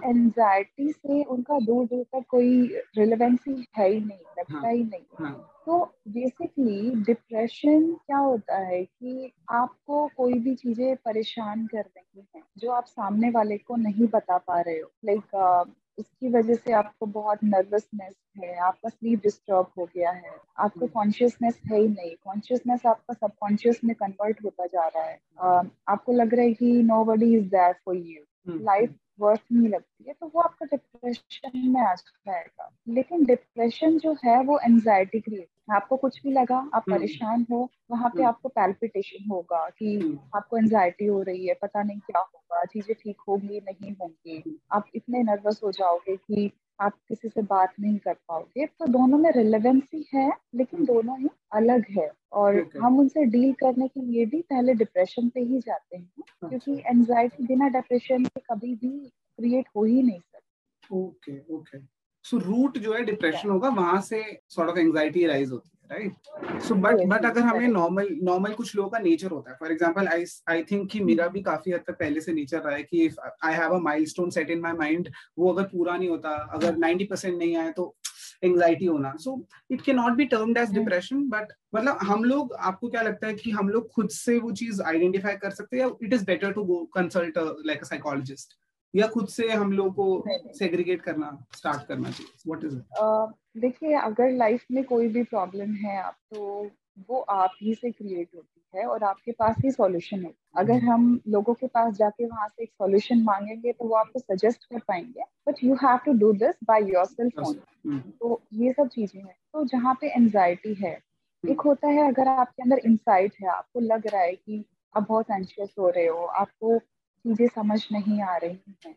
anxiety 0.05 0.91
से 0.91 1.23
उनका 1.23 1.59
दूर 1.59 1.85
दूर 1.85 2.03
तक 2.03 2.25
कोई 2.29 2.67
रिलेवेंसी 2.97 3.67
है 3.77 3.89
ही 3.89 3.99
नहीं 3.99 4.19
लगता 4.39 4.57
हाँ, 4.57 4.71
ही 4.71 4.83
नहीं। 4.83 5.03
हाँ. 5.19 5.56
तो 5.67 5.95
बेसिकली 6.07 6.91
डिप्रेशन 6.95 7.93
क्या 7.93 8.17
होता 8.17 8.57
है 8.57 8.83
कि 8.83 9.31
आपको 9.49 10.09
कोई 10.17 10.33
भी 10.33 10.55
चीज़ें 10.55 10.95
परेशान 10.95 11.67
कर 11.67 11.81
रही 11.81 12.27
हैं 12.35 12.43
जो 12.57 12.71
आप 12.71 12.85
सामने 12.85 13.29
वाले 13.29 13.57
को 13.57 13.75
नहीं 13.75 14.07
बता 14.07 14.37
पा 14.37 14.61
रहे 14.61 14.79
हो। 14.79 14.91
लाइक 15.05 15.19
like, 15.19 15.75
उसकी 15.97 16.29
वजह 16.29 16.53
से 16.53 16.71
आपको 16.71 17.05
बहुत 17.05 17.39
नर्वसनेस 17.43 18.15
है 18.37 18.55
आपका 18.57 18.89
स्लीप 18.89 19.21
डिस्टर्ब 19.23 19.67
हो 19.77 19.85
गया 19.85 20.11
है 20.11 20.31
आपको 20.59 20.87
कॉन्शियसनेस 20.87 21.59
है 21.71 21.79
ही 21.79 21.87
नहीं। 21.87 22.15
कॉन्शियसनेस 22.15 22.85
आपका 22.85 23.13
सबकॉन्शियस 23.13 23.81
में 23.83 23.95
कन्वर्ट 23.95 24.43
होता 24.45 24.65
जा 24.65 24.87
रहा 24.87 25.03
है। 25.03 25.17
uh, 25.17 25.69
आपको 25.87 26.11
लग 26.11 26.33
रहा 26.33 26.45
है 26.45 26.53
कि 26.53 26.71
nobody 27.05 27.35
is 27.35 27.45
there 27.45 27.73
for 27.73 27.95
you 27.95 28.23
life 28.49 28.95
worth 29.19 29.41
नहीं 29.51 29.69
लगती 29.69 30.05
है 30.07 30.13
तो 30.13 30.31
वो 30.35 30.41
आपका 30.41 30.65
डिप्रेशन 30.65 31.67
में 31.67 31.81
आ 31.81 31.93
जाएगा 31.93 32.69
लेकिन 32.87 33.25
डिप्रेशन 33.25 33.97
जो 33.97 34.15
है 34.25 34.41
वो 34.43 34.59
एनजाइटी 34.59 35.19
क्रिएट 35.19 35.71
आपको 35.71 35.97
कुछ 35.97 36.21
भी 36.23 36.31
लगा 36.31 36.57
आप 36.57 36.83
हम्म। 36.89 36.97
परेशान 36.97 37.45
हो 37.51 37.69
वहाँ 37.91 38.09
पे 38.09 38.19
हम्म। 38.19 38.27
आपको 38.27 38.49
पैल्पिटेशन 38.49 39.29
होगा 39.29 39.67
कि 39.79 39.95
हम्म। 39.95 40.19
आपको 40.35 40.57
एनजाइटी 40.57 41.05
हो 41.05 41.21
रही 41.21 41.47
है 41.47 41.53
पता 41.61 41.83
नहीं 41.83 41.99
क्या 41.99 42.19
होगा 42.19 42.63
चीज़ें 42.65 42.95
ठीक 42.95 43.21
होगी 43.27 43.59
नहीं 43.61 43.93
होंगी 44.01 44.59
आप 44.71 44.85
इतने 44.95 45.23
नर्वस 45.23 45.59
हो 45.63 45.71
जाओगे 45.71 46.15
कि 46.17 46.51
आप 46.81 46.93
किसी 47.07 47.29
से 47.29 47.41
बात 47.41 47.73
नहीं 47.79 47.97
कर 47.97 48.13
पाओगे। 48.13 48.65
तो 48.65 48.87
दोनों 48.87 49.17
में 49.17 49.31
रिलेवेंसी 49.31 50.05
है 50.13 50.31
लेकिन 50.55 50.85
दोनों 50.85 51.19
ही 51.19 51.29
अलग 51.53 51.85
है। 51.89 52.11
और 52.31 52.55
okay. 52.55 52.79
हम 52.79 52.99
उनसे 52.99 53.25
डील 53.25 53.53
करने 53.53 53.87
के 53.87 54.01
लिए 54.01 54.25
भी 54.25 54.41
पहले 54.41 54.73
डिप्रेशन 54.73 55.29
पे 55.29 55.39
ही 55.39 55.59
जाते 55.59 55.97
हैं 55.97 56.11
अच्छा। 56.19 56.47
क्योंकि 56.47 56.83
एनजाइटी 56.89 57.43
बिना 57.43 57.67
डिप्रेशन 57.69 58.25
के 58.25 58.39
कभी 58.39 58.75
भी 58.75 59.11
क्रिएट 59.39 59.65
हो 59.75 59.83
ही 59.83 60.01
नहीं 60.01 60.19
सकती। 60.19 60.97
ओके 60.97 61.55
ओके 61.55 61.79
सो 62.25 62.37
रूट 62.37 62.77
जो 62.77 62.93
है 62.93 63.03
डिप्रेशन 63.03 63.49
होगा 63.49 63.69
वहाँ 63.69 64.01
से 64.01 64.41
सॉर्ट 64.49 64.69
ऑफ़ 64.69 64.79
एंजाइटी 64.79 65.25
राइज 65.25 65.51
होती 65.51 65.69
है। 65.69 65.76
राइट 65.91 66.61
सो 66.61 66.75
बट 66.75 67.03
बट 67.07 67.25
अगर 67.25 67.41
हमें 67.41 67.67
नॉर्मल 67.67 68.09
नॉर्मल 68.23 68.53
कुछ 68.53 68.75
लोगों 68.75 68.89
का 68.89 68.99
नेचर 68.99 69.31
होता 69.31 69.51
है 69.51 69.57
for 69.59 69.71
example 69.71 70.07
I 70.07 70.25
I 70.49 70.63
think 70.63 70.89
कि 70.91 70.99
मेरा 70.99 71.27
भी 71.27 71.41
काफ़ी 71.41 71.71
हद 71.71 71.83
तक 71.87 71.97
पहले 71.99 72.21
से 72.21 72.33
नेचर 72.33 72.59
रहा 72.59 72.75
है 72.75 72.83
कि 72.83 73.05
if 73.05 73.19
I 73.45 73.53
have 73.53 73.75
a 73.75 73.79
milestone 73.79 74.29
set 74.29 74.49
in 74.49 74.59
my 74.59 74.73
mind 74.73 75.09
वो 75.37 75.53
अगर 75.53 75.63
पूरा 75.63 75.97
नहीं 75.97 76.09
होता 76.09 76.29
अगर 76.53 76.75
90 76.77 77.09
परसेंट 77.09 77.37
नहीं 77.37 77.55
आए 77.57 77.71
तो 77.71 77.95
एंग्जाइटी 78.43 78.85
होना। 78.85 79.13
So 79.19 79.41
it 79.71 79.81
can 79.81 79.93
not 79.93 80.13
be 80.13 80.25
termed 80.25 80.57
as 80.57 80.71
depression 80.71 81.23
but 81.29 81.53
मतलब 81.75 81.97
हम 82.01 82.23
लोग 82.23 82.53
आपको 82.53 82.89
क्या 82.89 83.01
लगता 83.01 83.27
है 83.27 83.33
कि 83.33 83.51
हम 83.51 83.69
लोग 83.69 83.89
खुद 83.89 84.09
से 84.09 84.37
वो 84.39 84.51
चीज़ 84.51 84.81
आइडेंटिफाई 84.81 85.35
कर 85.35 85.51
सकते 85.51 85.79
हैं 85.79 85.91
it 86.03 86.13
is 86.13 86.25
better 86.25 86.51
to 86.51 86.63
go 86.63 86.83
consult 86.93 87.37
like 87.37 87.81
a 87.81 87.87
psychologist 87.87 88.57
या 88.97 89.07
खुद 89.07 89.27
से 89.27 89.47
हम 89.49 89.71
लोग 89.71 89.93
को 89.95 90.23
सेग्रीगेट 90.55 91.01
करना 91.01 91.37
स्टार्ट 91.55 91.87
करना 91.87 92.09
चाहिए। 92.09 92.31
व्हाट 92.47 92.63
इज़ 92.65 92.75
इट 92.75 93.61
देखिए 93.61 93.93
अगर 93.97 94.31
लाइफ 94.33 94.65
में 94.71 94.83
कोई 94.83 95.07
भी 95.07 95.23
प्रॉब्लम 95.25 95.73
है 95.75 95.97
आप 96.01 96.15
तो 96.33 96.69
वो 97.09 97.19
आप 97.31 97.51
ही 97.61 97.73
से 97.75 97.91
क्रिएट 97.91 98.29
होती 98.35 98.61
है 98.73 98.85
और 98.85 99.03
आपके 99.03 99.31
पास 99.31 99.55
ही 99.63 99.71
सॉल्यूशन 99.71 100.23
है 100.25 100.31
अगर 100.57 100.83
हम 100.83 101.19
लोगों 101.27 101.53
के 101.53 101.67
पास 101.67 101.93
जाके 101.95 102.25
वहाँ 102.25 102.47
से 102.47 102.63
एक 102.63 102.69
सॉल्यूशन 102.71 103.21
मांगेंगे 103.23 103.71
तो 103.71 103.87
वो 103.87 103.95
आपको 103.95 104.19
सजेस्ट 104.19 104.63
कर 104.63 104.79
पाएँगे। 104.87 105.23
But 105.47 105.63
you 105.63 105.75
have 105.83 105.97
to 106.05 106.13
do 106.19 106.31
this 106.35 106.55
by 106.63 106.89
yourself 106.91 107.39
own 107.39 107.99
तो 108.19 108.41
ये 108.53 108.73
सब 108.73 108.87
चीज़ें 108.87 109.21
हैं। 109.21 109.35
तो 109.53 109.63
जहाँ 109.65 109.93
पे 110.01 110.07
एनजाइटी 110.15 110.73
है 110.75 110.93
एक 110.93 111.49
हम्म। 111.49 111.61
होता 111.65 111.87
है 111.87 112.07
अगर 112.07 112.27
आपके 112.29 112.63
अंदर 112.63 112.81
इंसाइट 112.85 113.33
है 113.41 113.49
आपको 113.49 113.79
लग 113.79 114.07
रहा 114.07 114.21
है 114.21 114.33
कि 114.33 114.63
आप 114.95 115.07
बहुत 115.09 115.31
एंशियस 115.31 115.75
हो 115.79 115.89
रहे 115.89 116.07
हो 116.07 116.25
आपको 116.35 116.77
चीज़ें 117.23 117.47
समझ 117.47 117.87
नहीं 117.91 118.21
आ 118.21 118.37
रही 118.37 118.59
हैं। 118.85 118.93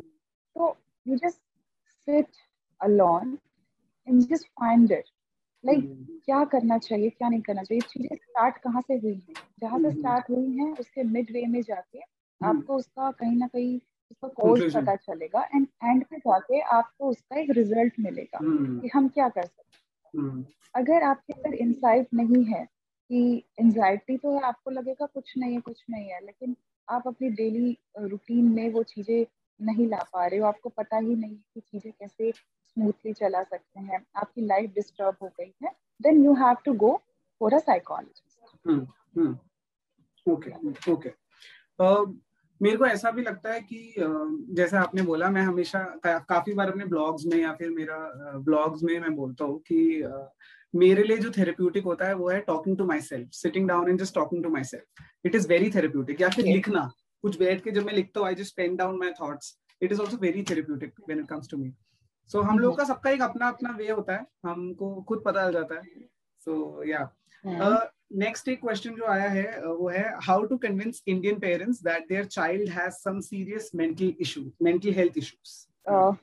तो 0.54 0.76
you 1.06 1.16
just 1.16 1.38
sit 1.88 2.26
alone 2.80 3.38
and 4.08 4.22
just 4.22 4.46
find 4.46 4.92
it 4.92 5.04
like 5.66 6.06
क्या 6.24 6.44
करना 6.44 6.78
चाहिए 6.78 7.10
क्या 7.10 7.28
नहीं 7.28 7.40
करना 7.40 7.62
चाहिए? 7.62 7.80
चीज़ें 7.80 8.16
स्टार्ट 8.16 8.58
कहाँ 8.58 8.82
से 8.82 8.94
हुई 8.94 9.14
हैं? 9.14 9.34
जहाँ 9.60 9.78
से 9.78 9.90
स्टार्ट 9.90 10.26
hmm. 10.26 10.36
हुई 10.36 10.56
हैं 10.56 10.76
उसके 10.78 11.02
मिड 11.02 11.30
वे 11.30 11.46
में 11.46 11.62
जाके 11.62 11.98
hmm. 11.98 12.56
आपको 12.56 12.76
उसका 12.76 13.10
कहीं 13.10 13.36
ना 13.36 13.46
कहीं 13.46 13.80
उसका 14.10 14.28
कोर्स 14.28 14.74
पता 14.74 14.96
चलेगा 14.96 15.42
एंड 15.54 15.66
एंड 15.84 16.04
पे 16.04 16.16
जाके 16.16 16.60
आपको 16.60 17.08
उसका 17.08 17.40
एक 17.40 17.50
रिज़ल्ट 17.50 17.92
मिलेगा 18.00 18.38
hmm. 18.38 18.82
कि 18.82 18.90
हम 18.94 19.08
क्या 19.08 19.28
कर 19.28 19.42
सकते 19.42 20.18
हैं। 20.18 20.46
अगर 20.74 21.02
आपके 21.02 21.32
अंदर 21.32 21.54
इंसाइट 21.54 22.06
नहीं 22.14 22.44
है 22.44 22.64
कि 23.08 23.44
एंजाइटी 23.60 24.16
तो 24.16 24.34
है 24.34 24.40
आपको 24.40 24.70
लगेगा 24.70 25.06
कुछ 25.06 25.34
नहीं 25.38 25.54
है 25.54 25.60
कुछ 25.60 25.84
नहीं 25.90 26.08
है 26.08 26.26
लेकिन 26.26 26.56
आप 26.90 27.06
अपनी 27.06 27.28
डेली 27.30 27.76
रूटीन 28.00 28.44
में 28.54 28.72
वो 28.72 28.82
चीज़ें 28.82 29.26
नहीं 29.60 29.86
ला 29.88 30.02
पा 30.12 30.26
रहे 30.26 30.38
हो। 30.40 30.46
आपको 30.46 30.68
पता 30.68 30.96
ही 30.96 31.14
नहीं 31.16 31.36
कि 31.54 31.60
चीज़ें 31.60 31.92
कैसे 31.92 32.30
स्मूथली 32.32 33.12
चला 33.12 33.42
सकते 33.42 33.80
हैं। 33.80 34.04
आपकी 34.16 34.46
लाइफ 34.46 34.70
डिस्टर्ब 34.74 35.16
हो 35.22 35.28
गई 35.40 35.52
है। 35.64 35.70
Then 36.00 36.24
you 36.24 36.34
have 36.34 36.56
to 36.64 36.72
go 36.74 37.00
for 37.40 37.54
a 37.54 37.58
psychologist 37.58 38.28
okay 40.26 40.50
okay 40.92 41.10
मेरे 42.60 42.76
को 42.76 42.86
ऐसा 42.86 43.10
भी 43.10 43.22
लगता 43.22 43.52
है 43.52 43.60
कि 43.60 43.94
जैसे 44.54 44.76
आपने 44.76 45.02
बोला 45.02 45.28
मैं 45.30 45.42
हमेशा 45.42 45.78
का, 46.04 46.18
काफ़ी 46.18 46.54
बार 46.54 46.70
अपने 46.70 46.84
ब्लॉग्स 46.84 47.24
में 47.26 47.36
या 47.38 47.52
फिर 47.52 47.70
मेरा 47.70 47.98
ब्लॉग्स 48.38 48.82
में 48.82 48.98
मैं 49.00 49.14
बोलता 49.16 49.44
हूँ 49.44 49.58
कि 49.58 50.02
मेरे 50.74 51.02
लिए 51.02 51.16
जो 51.18 51.30
थेरेप्यूटिक 51.30 51.84
होता 51.84 52.06
है 52.06 52.14
वो 52.14 52.28
है 52.30 52.40
talking 52.46 52.76
to 52.78 52.84
myself 53.00 53.30
sitting 53.32 53.68
down 53.68 53.88
and 53.88 54.00
just 54.00 54.14
talking 54.14 54.42
to 54.44 54.50
myself 54.64 55.26
it 55.26 55.34
is 55.34 55.48
very 55.48 55.70
therapeutic 55.70 56.20
या 56.20 56.28
फिर 56.28 56.44
लिखना 56.44 56.90
कुछ 57.24 57.38
बैठ 57.38 57.62
के 57.64 57.70
जब 57.70 57.86
मैं 57.86 57.92
लिखता 57.92 58.20
हूँ 58.20 58.28
I 58.28 58.34
just 58.34 58.56
pen 58.56 58.76
down 58.76 58.98
my 58.98 59.12
thoughts 59.20 59.56
it 59.82 59.92
is 59.92 60.00
also 60.00 60.16
very 60.16 60.42
therapeutic 60.50 61.00
when 61.08 61.20
it 61.20 61.28
comes 61.28 61.50
to 61.50 61.56
me 61.56 61.72
so 62.30 62.40
हम 62.40 62.58
लोग 62.58 62.76
का 62.78 62.84
सबका 62.84 63.10
एक 63.10 63.22
अपना 63.22 63.48
अपना 63.48 63.70
वे 63.76 63.88
होता 63.90 64.16
है. 64.16 64.26
हमको 64.46 64.94
खुद 65.02 65.22
पता 65.26 65.44
चल 65.46 65.52
जाता 65.52 65.74
है. 65.74 65.82
सो 66.42 66.84
या 66.84 67.08
नेक्स्ट 67.44 68.48
एक 68.48 68.60
क्वेश्चन 68.60 68.94
जो 68.94 69.06
आया 69.06 69.28
है 69.28 69.44
uh, 69.60 69.66
वो 69.66 69.88
है 69.88 70.04
how 70.22 70.44
to 70.46 70.56
convince 70.56 71.02
Indian 71.06 71.38
parents 71.38 71.82
that 71.82 72.08
their 72.08 72.24
child 72.26 72.68
has 72.70 72.94
some 72.94 73.20
serious 73.20 73.70
mental 73.74 74.12
issue 74.20 74.40
mental 74.62 74.92
health 74.92 75.18
issues 75.18 75.54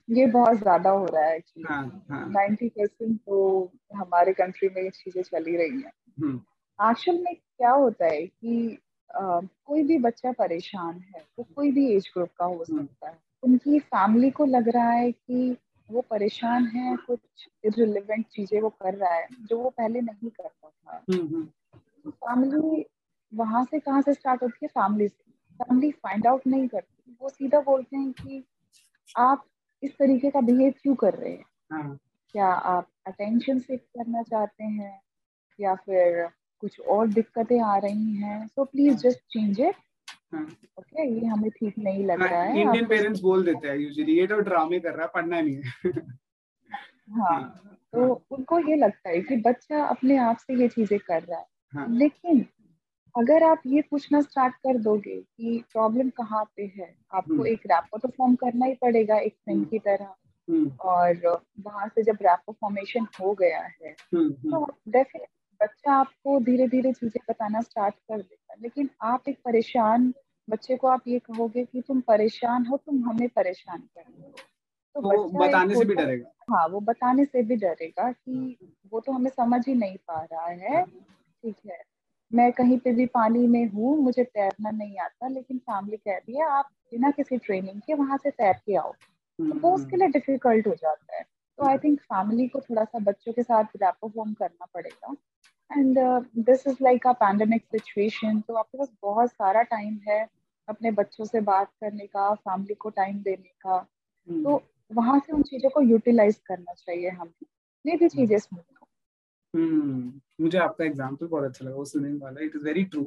ये 0.09 0.25
बहुत 0.25 0.57
ज़्यादा 0.57 0.89
हो 0.89 1.05
रहा 1.05 1.25
है 1.25 1.37
एक्चुअली 1.37 2.33
नाइन्टी 2.33 2.69
परसेंट 2.69 3.19
तो 3.19 3.71
हमारे 3.95 4.33
कंट्री 4.33 4.69
में 4.69 4.81
ये 4.81 4.89
चीज़ें 4.89 5.21
चली 5.23 5.55
रही 5.57 5.81
हैं। 5.81 5.91
Actual 6.89 7.15
hmm. 7.15 7.23
में 7.25 7.35
क्या 7.35 7.71
होता 7.71 8.05
है 8.05 8.25
कि 8.25 8.77
uh, 9.21 9.47
कोई 9.65 9.83
भी 9.83 9.97
बच्चा 9.97 10.31
परेशान 10.31 10.99
है 10.99 11.19
वो 11.19 11.43
तो 11.43 11.53
कोई 11.55 11.71
भी 11.71 11.95
एज 11.95 12.11
ग्रुप 12.13 12.29
का 12.39 12.45
हो 12.45 12.63
हम्म। 12.69 12.85
सकता 12.85 13.09
है। 13.09 13.19
उनकी 13.43 13.79
फैमिली 13.79 14.29
को 14.29 14.45
लग 14.45 14.69
रहा 14.69 14.89
है 14.89 15.11
कि 15.11 15.57
वो 15.91 16.01
परेशान 16.01 16.65
है 16.65 16.95
कुछ 16.95 17.19
इरिलेवेंट 17.63 18.25
चीज़ें 18.27 18.61
वो 18.61 18.69
कर 18.69 18.93
रहा 18.93 19.13
है 19.13 19.27
जो 19.41 19.59
वो 19.59 19.69
पहले 19.69 20.01
नहीं 20.01 20.29
करता 20.29 20.69
था। 20.69 20.97
Family 20.97 21.21
hmm, 21.21 21.35
hmm. 22.65 22.83
वहाँ 23.33 23.65
से 23.65 23.79
कहाँ 23.79 24.01
से 24.01 24.13
स्टार्ट 24.13 24.43
होती 24.43 24.59
है? 24.63 24.67
फैमिली 24.67 25.07
से। 25.07 25.31
फैमिली 25.63 25.91
फाइंड 25.91 26.27
आउट 26.27 26.47
नहीं 26.47 26.67
करती। 26.67 27.17
वो 27.21 27.29
सीधा 27.29 27.59
बोलते 27.59 27.97
हैं 27.97 28.11
कि 28.11 28.43
आप 29.17 29.45
इस 29.83 29.91
तरीके 29.91 30.29
का 30.29 30.41
बिहेव 30.41 30.73
क्यों 30.81 30.95
कर 30.95 31.13
रहे 31.13 31.31
हैं? 31.31 31.45
हाँ। 31.71 31.97
क्या 32.31 32.47
आप 32.47 32.87
अटेंशन 33.07 33.59
से 33.59 33.77
करना 33.77 34.23
चाहते 34.23 34.63
हैं? 34.63 35.01
या 35.59 35.75
फिर 35.75 36.29
कुछ 36.59 36.79
और 36.79 37.07
दिक्कतें 37.07 37.61
आ 37.61 37.77
रही 37.77 38.15
हैं? 38.15 38.47
So 38.47 38.63
please 38.65 38.97
just 38.97 39.19
change 39.19 39.61
it 39.61 39.75
okay 40.79 41.19
ये 41.19 41.25
हमें 41.25 41.49
ठीक 41.49 41.73
नहीं 41.77 42.05
लग 42.05 42.21
हाँ, 42.21 42.29
रहा 42.29 42.41
है। 42.41 42.61
इंडियन 42.61 42.85
पेरेंट्स 42.85 43.19
बोल 43.21 43.45
देते 43.45 43.67
हैं 43.67 43.77
यूजुअली 43.77 44.19
ये 44.19 44.27
तो 44.27 44.39
ड्रामे 44.39 44.79
कर 44.79 44.93
रहा 44.93 45.01
है 45.01 45.11
पढ़ना 45.15 45.41
नहीं 45.41 45.55
है. 45.55 45.61
हाँ, 47.11 47.39
हाँ। 47.39 47.77
तो 47.93 48.25
उनको 48.31 48.59
ये 48.59 48.75
लगता 48.75 49.09
है 49.09 49.21
कि 49.21 49.35
बच्चा 49.35 49.83
अपने 49.83 50.17
आप 50.17 50.37
से 50.37 50.61
ये 50.61 50.67
चीज़ें 50.67 50.99
कर 50.99 51.23
रहा 51.23 51.39
है। 51.39 51.45
हाँ. 51.73 51.87
लेकिन 51.89 52.45
अगर 53.17 53.43
आप 53.43 53.61
ये 53.65 53.81
पूछना 53.81 54.21
स्टार्ट 54.21 54.55
कर 54.55 54.77
दोगे 54.77 55.15
कि 55.15 55.63
प्रॉब्लम 55.71 56.09
कहाँ 56.09 56.43
पे 56.55 56.71
है 56.77 56.95
आपको 57.13 57.33
हम्म। 57.33 57.47
एक 57.47 57.61
रैपो 57.65 57.97
तो 57.97 58.07
फॉर्म 58.07 58.35
करना 58.35 58.65
ही 58.65 58.73
पड़ेगा 58.73 59.17
एक 59.17 59.33
फ्रेंड 59.33 59.57
हम्म। 59.57 59.69
की 59.69 59.79
तरह। 59.79 60.15
हम्म। 60.47 60.71
और 60.79 61.41
वहाँ 61.59 61.87
से 61.87 62.03
जब 62.03 62.17
रैपो 62.21 62.51
फॉर्मेशन 62.51 63.07
हो 63.21 63.33
गया 63.33 63.61
है 63.61 63.93
तो 63.93 64.65
डेफिनेटली 64.65 65.25
बच्चा 65.61 65.93
आपको 65.93 66.39
धीरे 66.39 66.67
धीरे 66.67 66.93
चीज़ें 66.93 67.21
बताना 67.29 67.61
स्टार्ट 67.61 67.95
कर 67.95 68.17
देगा 68.17 68.55
लेकिन 68.61 68.89
आप 69.01 69.29
एक 69.29 69.37
परेशान 69.45 70.13
बच्चे 70.49 70.75
को 70.75 70.87
आप 70.87 71.07
ये 71.07 71.19
कहोगे 71.19 71.65
कि 71.65 71.81
तुम 71.81 72.01
परेशान 72.01 72.65
हो 72.65 72.77
तुम 72.77 73.03
हमें 73.09 73.27
परेशान 73.29 73.79
कर 73.79 74.01
हो। 74.01 74.31
तो, 74.95 75.01
तो 75.01 75.39
बताने 75.39 75.75
से 75.75 75.85
भी 75.85 75.95
डरेगा। 75.95 76.31
हाँ 76.51 76.67
वो 76.67 76.79
बताने 76.79 77.25
से 77.25 77.43
भी 77.43 77.55
डरेगा 77.55 78.11
कि 78.11 78.57
वो 78.93 78.99
तो 78.99 79.11
हमें 79.11 79.29
समझ 79.29 79.67
ही 79.67 79.73
नहीं 79.73 79.97
पा 79.97 80.21
रहा 80.33 80.47
है। 80.47 80.85
ठीक 80.85 81.55
है। 81.67 81.83
मैं 82.33 82.51
कहीं 82.51 82.77
पे 82.79 82.91
भी 82.93 83.05
पानी 83.05 83.47
में 83.47 83.69
हूँ 83.69 83.97
मुझे 83.97 84.23
तैरना 84.23 84.71
नहीं 84.71 84.97
आता 84.99 85.27
लेकिन 85.27 85.57
फैमिली 85.57 85.97
कह 85.97 86.17
रही 86.17 86.37
है 86.37 86.49
आप 86.49 86.69
बिना 86.91 87.11
किसी 87.11 87.37
ट्रेनिंग 87.37 87.81
के 87.81 87.93
वहाँ 87.93 88.17
से 88.17 88.31
तैर 88.31 88.53
के 88.53 88.75
आओ। 88.75 88.91
तो 89.39 89.59
वो 89.59 89.75
उसके 89.75 89.97
लिए 89.97 90.07
डिफ़िकल्ट 90.07 90.67
हो 90.67 90.75
जाता 90.75 91.17
है। 91.17 91.23
तो 91.57 91.65
आई 91.65 91.77
थिंक 91.77 91.99
फैमिली 91.99 92.47
को 92.47 92.59
थोड़ा 92.59 92.83
सा 92.83 92.99
बच्चों 92.99 93.33
के 93.33 93.43
साथ 93.43 93.63
रैपो 93.63 94.09
फॉर्म 94.09 94.33
करना 94.33 94.65
पड़ेगा। 94.73 95.15
And 95.77 95.99
this 96.45 96.67
is 96.67 96.77
like 96.81 97.07
a 97.07 97.11
pandemic 97.11 97.61
situation 97.61 98.39
तो 98.41 98.53
आपके 98.53 98.77
पास 98.77 98.91
बहुत 99.01 99.29
सारा 99.29 99.61
टाइम 99.61 99.99
है 100.09 100.27
अपने 100.67 100.91
बच्चों 100.91 101.25
से 101.25 101.41
बात 101.41 101.67
करने 101.81 102.07
का 102.07 102.33
फैमिली 102.33 102.73
को 102.73 102.89
टाइम 102.89 103.19
देने 103.19 103.51
का। 103.61 103.87
hmm. 104.31 104.43
तो 104.43 104.63
वहाँ 104.93 105.19
से 105.19 105.33
उन 105.33 105.41
चीज़ों 105.41 105.69
को 105.69 105.81
यूटिलाइज 105.81 106.35
करना 106.45 106.73
चाहिए 106.73 107.09
हमें। 107.09 107.45
ये 107.85 107.97
भी 107.97 108.09
चीज़ें 108.09 108.37
स्मूथ 108.37 108.77
हम्म 109.57 110.21
मुझे 110.41 110.57
आपका 110.57 110.85
एग्जांपल 110.85 111.27
बहुत 111.27 111.43
अच्छा 111.43 111.65
लगा 111.65 111.75
वो 111.75 111.85
स्विमिंग 111.85 112.21
वाला 112.21 112.43
it 112.45 112.55
is 112.55 112.63
very 112.63 112.83
true 112.85 113.03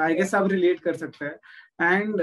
I 0.00 0.14
guess 0.14 0.30
सब 0.30 0.46
रिलेट 0.52 0.80
कर 0.80 0.96
सकते 0.96 1.24
हैं. 1.24 1.38
एंड 1.82 2.20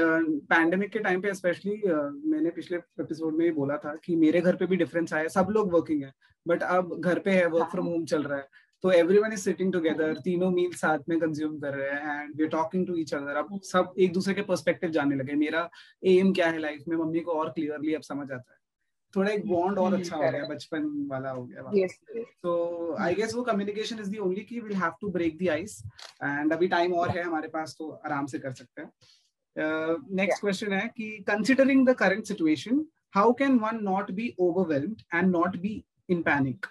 पैंडेमिक 0.49 0.87
uh, 0.87 0.93
के 0.93 0.99
टाइम 0.99 1.21
पे 1.21 1.33
स्पेशली 1.33 1.75
uh, 1.81 2.11
मैंने 2.31 2.49
पिछले 2.51 2.77
एपिसोड 2.77 3.33
में 3.33 3.41
भी 3.41 3.51
बोला 3.55 3.77
था 3.77 3.95
कि 4.05 4.15
मेरे 4.15 4.41
घर 4.41 4.55
पे 4.55 4.65
भी 4.65 4.77
डिफरेंस 4.77 5.13
आया 5.13 5.27
सब 5.35 5.47
लोग 5.51 5.73
वर्किंग 5.73 6.03
है 6.03 6.13
बट 6.45 6.63
अब 6.63 6.99
घर 6.99 7.19
पे 7.19 7.31
है 7.31 7.45
वर्क 7.47 7.71
फ्रॉम 7.71 7.85
होम 7.85 8.05
चल 8.05 8.23
रहा 8.23 8.37
है. 8.37 8.47
तो 8.83 8.91
एवरीवन 8.91 9.33
इज़ 9.33 9.41
सिटिंग 9.41 9.71
टुगेदर 9.73 10.13
तीनों 10.25 10.49
मील 10.51 10.73
साथ 10.75 10.99
में 11.09 11.19
कंज्यूम 11.19 11.57
कर 11.59 11.73
रहे 11.75 11.89
हैं 11.91 12.21
and 12.21 12.35
we 12.35 12.43
are 12.43 12.49
talking 12.49 12.85
to 12.87 12.95
each 12.97 13.13
other 13.13 13.35
अब 13.37 13.59
सब 13.63 13.93
एक 13.99 14.13
दूसरे 14.13 14.33
के 14.33 14.41
पर्सपेक्टिव 14.43 14.91
जानने 14.91 15.15
लगे 15.15 15.33
मेरा 15.35 15.69
एम 16.13 16.31
क्या 16.33 16.47
है 16.47 16.59
लाइफ 16.59 16.83
में 16.87 16.95
मम्मी 16.97 17.19
को 17.19 17.31
और 17.31 17.49
क्लियरली 17.49 17.93
अब 17.93 18.01
समझ 18.01 18.31
आता 18.31 18.51
है. 18.51 18.57
थोड़ा 19.15 19.31
एक 19.31 19.47
बॉन्ड 19.47 19.79
और 19.79 19.93
अच्छा 19.93 20.15
हो 20.15 20.31
गया 20.31 20.47
बचपन 20.47 20.85
वाला 21.11 21.31
हो 21.31 21.43
गया 21.45 21.87
तो 22.43 22.95
आई 23.01 23.15
गेस 23.15 23.35
वो 23.35 23.43
communication 23.43 23.99
is 23.99 24.09
the 24.11 24.17
only 24.27 24.41
key 24.49 24.59
will 24.59 24.75
have 24.75 24.91
to 25.01 25.09
break 25.11 25.37
the 25.37 25.47
ice 25.47 25.81
and 26.23 26.53
अभी 26.53 26.67
टाइम 26.67 26.93
और 26.93 27.09
है 27.09 27.23
हमारे 27.23 27.47
पास 27.47 27.75
तो 27.79 27.89
आराम 28.05 28.25
से 28.25 28.39
कर 28.39 28.51
सकते 28.51 28.81
हैं। 28.81 28.91
नेक्स्ट 30.15 30.35
uh, 30.35 30.41
क्वेश्चन 30.41 30.73
है 30.73 30.87
कि 30.97 31.09
considering 31.27 31.87
the 31.87 31.93
current 31.99 32.25
situation 32.25 32.85
how 33.15 33.33
can 33.33 33.59
one 33.59 33.79
not 33.83 34.11
be 34.11 34.33
overwhelmed 34.39 35.01
and 35.13 35.31
not 35.35 35.57
be 35.57 35.83
in 36.09 36.21
panic 36.21 36.65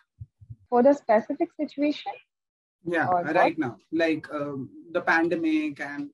for 0.73 0.81
the 0.85 0.93
specific 0.97 1.53
situation? 1.59 2.17
Yeah 2.85 3.07
right 3.37 3.61
now. 3.63 3.77
Like 4.01 4.27
um, 4.39 4.69
the 4.93 5.01
pandemic 5.01 5.81
and 5.81 6.11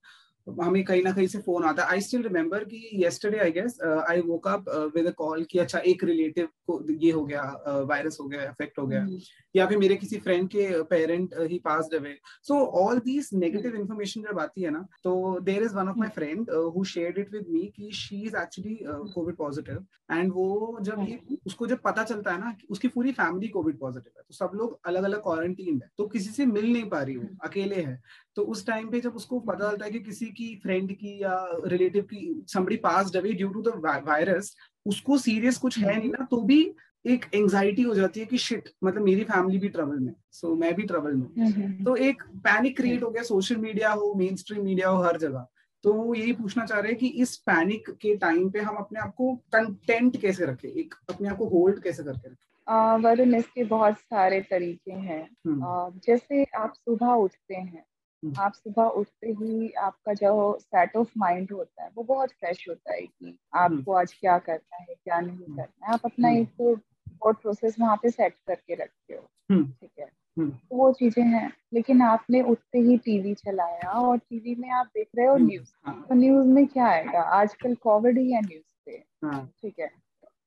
हमें 0.46 0.82
कहीं 0.84 1.02
ना 1.02 1.10
कहीं 1.12 1.26
से 1.26 1.38
फ़ोन 1.40 1.64
आता 1.64 1.84
है। 1.84 1.90
I 1.90 2.00
still 2.00 2.22
remember 2.22 2.64
कि 2.64 2.88
yesterday 2.94 3.38
I 3.38 3.50
guess 3.50 3.78
I 3.82 4.20
woke 4.20 4.48
up 4.48 4.64
with 4.96 5.06
a 5.06 5.10
call 5.18 5.44
कि 5.50 5.58
अच्छा 5.58 5.78
एक 5.92 6.04
रिलेटिव 6.04 6.48
को 6.66 6.80
ये 6.90 7.10
हो 7.10 7.24
गया 7.24 7.42
वायरस 7.88 8.14
uh, 8.14 8.20
हो 8.20 8.26
गया 8.28 8.42
इफ़ेक्ट 8.42 8.78
हो 8.78 8.86
गया। 8.86 9.06
mm. 9.06 9.20
या 9.56 9.66
फिर 9.66 9.78
मेरे 9.78 9.96
किसी 9.96 10.18
फ्रेंड 10.18 10.48
के 10.48 10.82
parent 10.82 11.34
he 11.40 11.58
passed 11.64 11.94
away 11.94 12.16
so 12.42 12.58
all 12.80 12.98
these 13.00 13.30
negative 13.34 13.74
information 13.76 14.22
जब 14.22 14.38
आती 14.40 14.62
है 14.62 14.70
ना 14.70 14.86
तो 15.04 15.40
there 15.40 15.62
is 15.62 15.74
one 15.74 15.88
of 15.88 15.98
my 15.98 16.08
friend 16.14 16.50
who 16.76 16.84
shared 16.84 17.18
it 17.18 17.32
with 17.32 17.46
me 17.50 17.62
कि 17.76 17.90
she 17.94 18.20
is 18.20 18.36
actually 18.36 18.78
covid 19.14 19.36
positive 19.36 19.84
and 20.10 20.32
वो 20.32 20.78
जब 20.82 21.00
ये 21.00 21.18
hmm. 21.18 21.46
उसको 21.46 21.66
जब 21.66 21.80
पता 21.84 22.04
चलता 22.04 22.32
है 22.32 22.40
ना 22.40 22.54
उसकी 22.70 22.88
पूरी 22.88 23.12
फैमिली 23.12 23.48
कोविड 23.48 23.78
पॉजिटिव 23.78 24.12
है। 24.18 24.22
तो 24.22 24.34
सब 24.34 24.50
लोग 24.54 24.78
अलग 24.86 25.04
अलग 25.04 25.22
क्वारंटीन 25.22 25.80
है। 25.82 25.90
तो 25.98 26.06
किसी 26.06 26.30
से 26.30 26.46
मिल 26.46 26.72
नहीं 26.72 26.88
पा 26.90 27.02
रही 27.02 27.16
वो 27.16 27.28
अकेले 27.44 27.82
है। 27.82 28.00
तो 28.36 28.42
उस 28.44 28.66
टाइम 28.66 28.88
पे 28.90 29.00
जब 29.00 29.16
उसको 29.16 29.38
पता 29.40 29.70
चलता 29.70 29.84
है 29.84 29.90
कि 29.90 29.98
किसी 30.00 30.26
की 30.32 30.54
फ्रेंड 30.62 30.92
की 30.92 31.18
या 31.22 31.36
रिलेटिव 31.66 32.02
की 32.04 32.44
somebody 32.48 32.76
passed 32.76 33.16
away 33.16 33.32
due 33.32 33.48
to 33.48 33.62
the 33.62 33.80
virus 34.06 34.54
उसको 34.86 35.18
सीरियस 35.18 35.58
कुछ 35.58 35.78
है 35.78 35.96
नहीं 35.98 36.10
ना 36.10 36.26
तो 36.30 36.40
भी 36.42 36.60
एक 37.04 37.24
एंजाइटी 37.34 37.82
हो 37.82 37.94
जाती 37.94 38.20
है 38.20 38.26
कि 38.26 38.38
शिट 38.38 38.68
मतलब 38.84 39.02
मेरी 39.02 39.24
फैमिली 39.24 39.58
भी 39.58 39.68
ट्रबल 39.68 39.98
में 39.98 40.14
सो 40.32 40.48
so, 40.48 40.60
मैं 40.60 40.74
भी 40.74 40.82
ट्रबल 40.82 41.12
में 41.12 41.26
हम्म, 41.28 41.52
हम्म। 41.52 41.84
तो 41.84 41.96
एक 41.96 42.22
पैनिक 42.44 42.76
क्रिएट 42.76 43.02
हो 43.02 43.10
गया 43.10 43.22
सोशल 43.22 43.56
मीडिया 43.56 43.90
हो 43.92 44.12
मेन 44.14 44.36
स्ट्रीम 44.36 44.64
मीडिया 44.64 44.88
हो 44.88 45.02
हर 45.02 45.18
जगह 45.18 45.46
तो 45.84 45.92
वो 45.92 46.14
यही 46.14 46.32
पूछना 46.32 46.64
चाह 46.66 46.78
रहे 46.78 46.90
हैं 46.90 46.98
कि 46.98 47.08
इस 47.22 47.36
पैनिक 47.46 47.90
के 48.02 48.16
टाइम 48.16 48.48
पे 48.50 48.60
हम 48.60 48.76
अपने 48.76 49.00
आप 49.00 49.14
को 49.14 49.34
कंटेंट 49.52 50.16
कैसे 50.16 50.46
रखें 50.46 50.68
एक 50.68 50.94
अपने 51.10 51.28
आप 51.28 51.36
को 51.36 51.48
होल्ड 51.48 51.82
कैसे 51.82 52.02
करके 52.02 52.28
रखें 52.28 53.02
वरुण 53.02 53.34
इसके 53.34 53.64
बहुत 53.64 53.98
सारे 53.98 54.40
तरीके 54.40 54.92
हैं 54.92 55.22
हम्म। 55.46 56.00
जैसे 56.06 56.44
आप 56.56 56.72
सुबह 56.74 57.06
उठते 57.06 57.54
हैं 57.54 57.66
हम्म। 57.66 57.93
आप 58.40 58.52
सुबह 58.54 58.84
उठते 59.00 59.28
ही 59.28 59.70
आपका 59.80 60.12
जो 60.14 60.58
सेट 60.60 60.96
ऑफ़ 60.96 61.10
माइंड 61.18 61.52
होता 61.52 61.82
है 61.84 61.90
वो 61.96 62.02
बहुत 62.02 62.30
फ्रेश 62.30 62.64
होता 62.68 62.92
है 62.94 63.00
कि 63.00 63.36
आपको 63.54 63.92
आज 63.92 64.12
क्या 64.12 64.38
करना 64.38 64.76
है 64.76 64.94
क्या 64.94 65.20
नहीं 65.20 65.46
करना 65.46 65.86
है। 65.86 65.92
आप 65.92 66.00
अपना 66.04 66.30
एक 66.30 66.48
तो 66.48 66.76
थॉट 66.76 67.40
प्रोसेस 67.42 67.76
वहाँ 67.80 67.96
पे 67.96 68.10
सेट 68.10 68.34
करके 68.46 68.74
रखते 68.74 69.14
हो 69.14 69.20
ठीक 69.62 69.90
है? 70.00 70.06
तो 70.38 70.76
वो 70.76 70.92
चीज़ें 70.92 71.22
हैं 71.24 71.52
लेकिन 71.74 72.02
आपने 72.02 72.40
उठते 72.42 72.78
ही 72.78 72.96
टीवी 72.98 73.34
चलाया 73.34 73.90
और 73.90 74.18
टीवी 74.18 74.54
में 74.54 74.70
आप 74.70 74.86
देख 74.86 75.08
रहे 75.16 75.26
हो 75.26 75.36
न्यूज़ 75.36 75.72
हाँ। 75.86 76.04
तो 76.08 76.14
न्यूज़ 76.14 76.46
में 76.46 76.66
क्या 76.66 76.86
आएगा? 76.86 77.20
आजकल 77.20 77.74
कोविड 77.74 78.18
ही 78.18 78.32
है 78.32 78.40
न्यूज़ 78.40 78.64
पे 78.86 79.02
हाँ। 79.24 79.46
ठीक 79.62 79.78
है? 79.80 79.90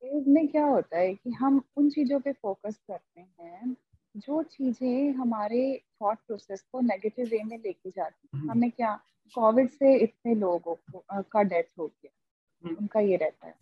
न्यूज़ 0.03 0.29
में 0.29 0.47
क्या 0.47 0.65
होता 0.65 0.97
है 0.97 1.13
कि 1.13 1.31
हम 1.31 1.61
उन 1.77 1.89
चीज़ों 1.89 2.19
पे 2.19 2.31
फोकस 2.31 2.77
करते 2.91 3.21
हैं 3.21 3.75
जो 4.15 4.41
चीज़ें 4.43 5.11
हमारे 5.13 5.61
थॉट 6.01 6.17
प्रोसेस 6.27 6.61
को 6.71 6.81
नेगेटिव 6.81 7.25
वे 7.25 7.43
में 7.43 7.57
लेके 7.57 7.89
जाती 7.89 8.27
हैं। 8.37 8.47
हमें 8.49 8.71
क्या 8.71 8.99
कोविड 9.35 9.69
से 9.69 9.95
इतने 9.97 10.35
लोगों 10.35 10.75
का 11.23 11.43
डेथ 11.43 11.63
हो 11.79 11.87
गया। 11.87 12.11
उनका 12.63 12.99
ये 12.99 13.15
रहता 13.15 13.47
है। 13.47 13.53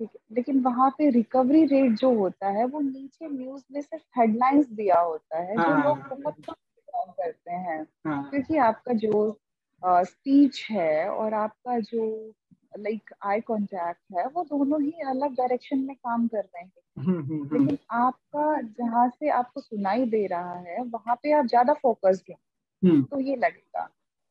ठीक 0.00 0.08
है 0.10 0.20
लेकिन 0.32 0.60
वहाँ 0.60 0.90
पे 0.90 1.10
रिकवरी 1.10 1.64
रेट 1.64 1.92
जो 1.92 2.14
होता 2.14 2.48
है 2.48 2.64
वो 2.64 2.80
नीचे 2.80 3.28
न्यूज़ 3.28 3.64
में 3.72 3.80
सिर्फ़ 3.82 4.20
हेडलाइंस 4.20 4.66
दिया 4.68 5.00
होता 5.00 5.38
है 5.38 5.56
जो 5.56 5.74
लोग 5.74 5.98
हाँ। 5.98 6.08
बहुत 6.10 6.34
कम 6.50 7.12
करते 7.12 7.52
हैं। 7.52 7.84
हाँ। 8.06 8.22
क्योंकि 8.30 8.56
आपका 8.58 8.94
जो 8.94 9.38
स्पीच 9.82 10.66
है 10.70 11.08
और 11.10 11.34
आपका 11.34 11.78
जो 11.80 12.32
लाइक 12.78 13.10
आई 13.22 13.40
कांटेक्ट 13.40 14.16
है 14.16 14.26
वो 14.26 14.44
दोनों 14.44 14.82
ही 14.82 14.90
अलग 14.90 15.34
डायरेक्शन 15.34 15.78
में 15.78 15.96
काम 15.96 16.26
कर 16.28 16.38
रहे 16.38 16.62
हैं। 16.62 16.72
हम्म, 16.98 17.22
हम्म, 17.22 17.42
हम्म। 17.42 17.60
लेकिन 17.60 17.78
आपका 17.90 18.60
जहाँ 18.60 19.08
से 19.08 19.28
आपको 19.28 19.60
सुनाई 19.60 20.04
दे 20.06 20.26
रहा 20.26 20.54
है 20.58 20.82
वहाँ 20.82 21.14
पे 21.16 21.32
आप 21.32 21.46
ज़्यादा 21.46 21.72
फोकस्ड 21.72 22.32
हो 22.32 23.00
तो 23.02 23.20
ये 23.20 23.36
लगेगा। 23.36 23.84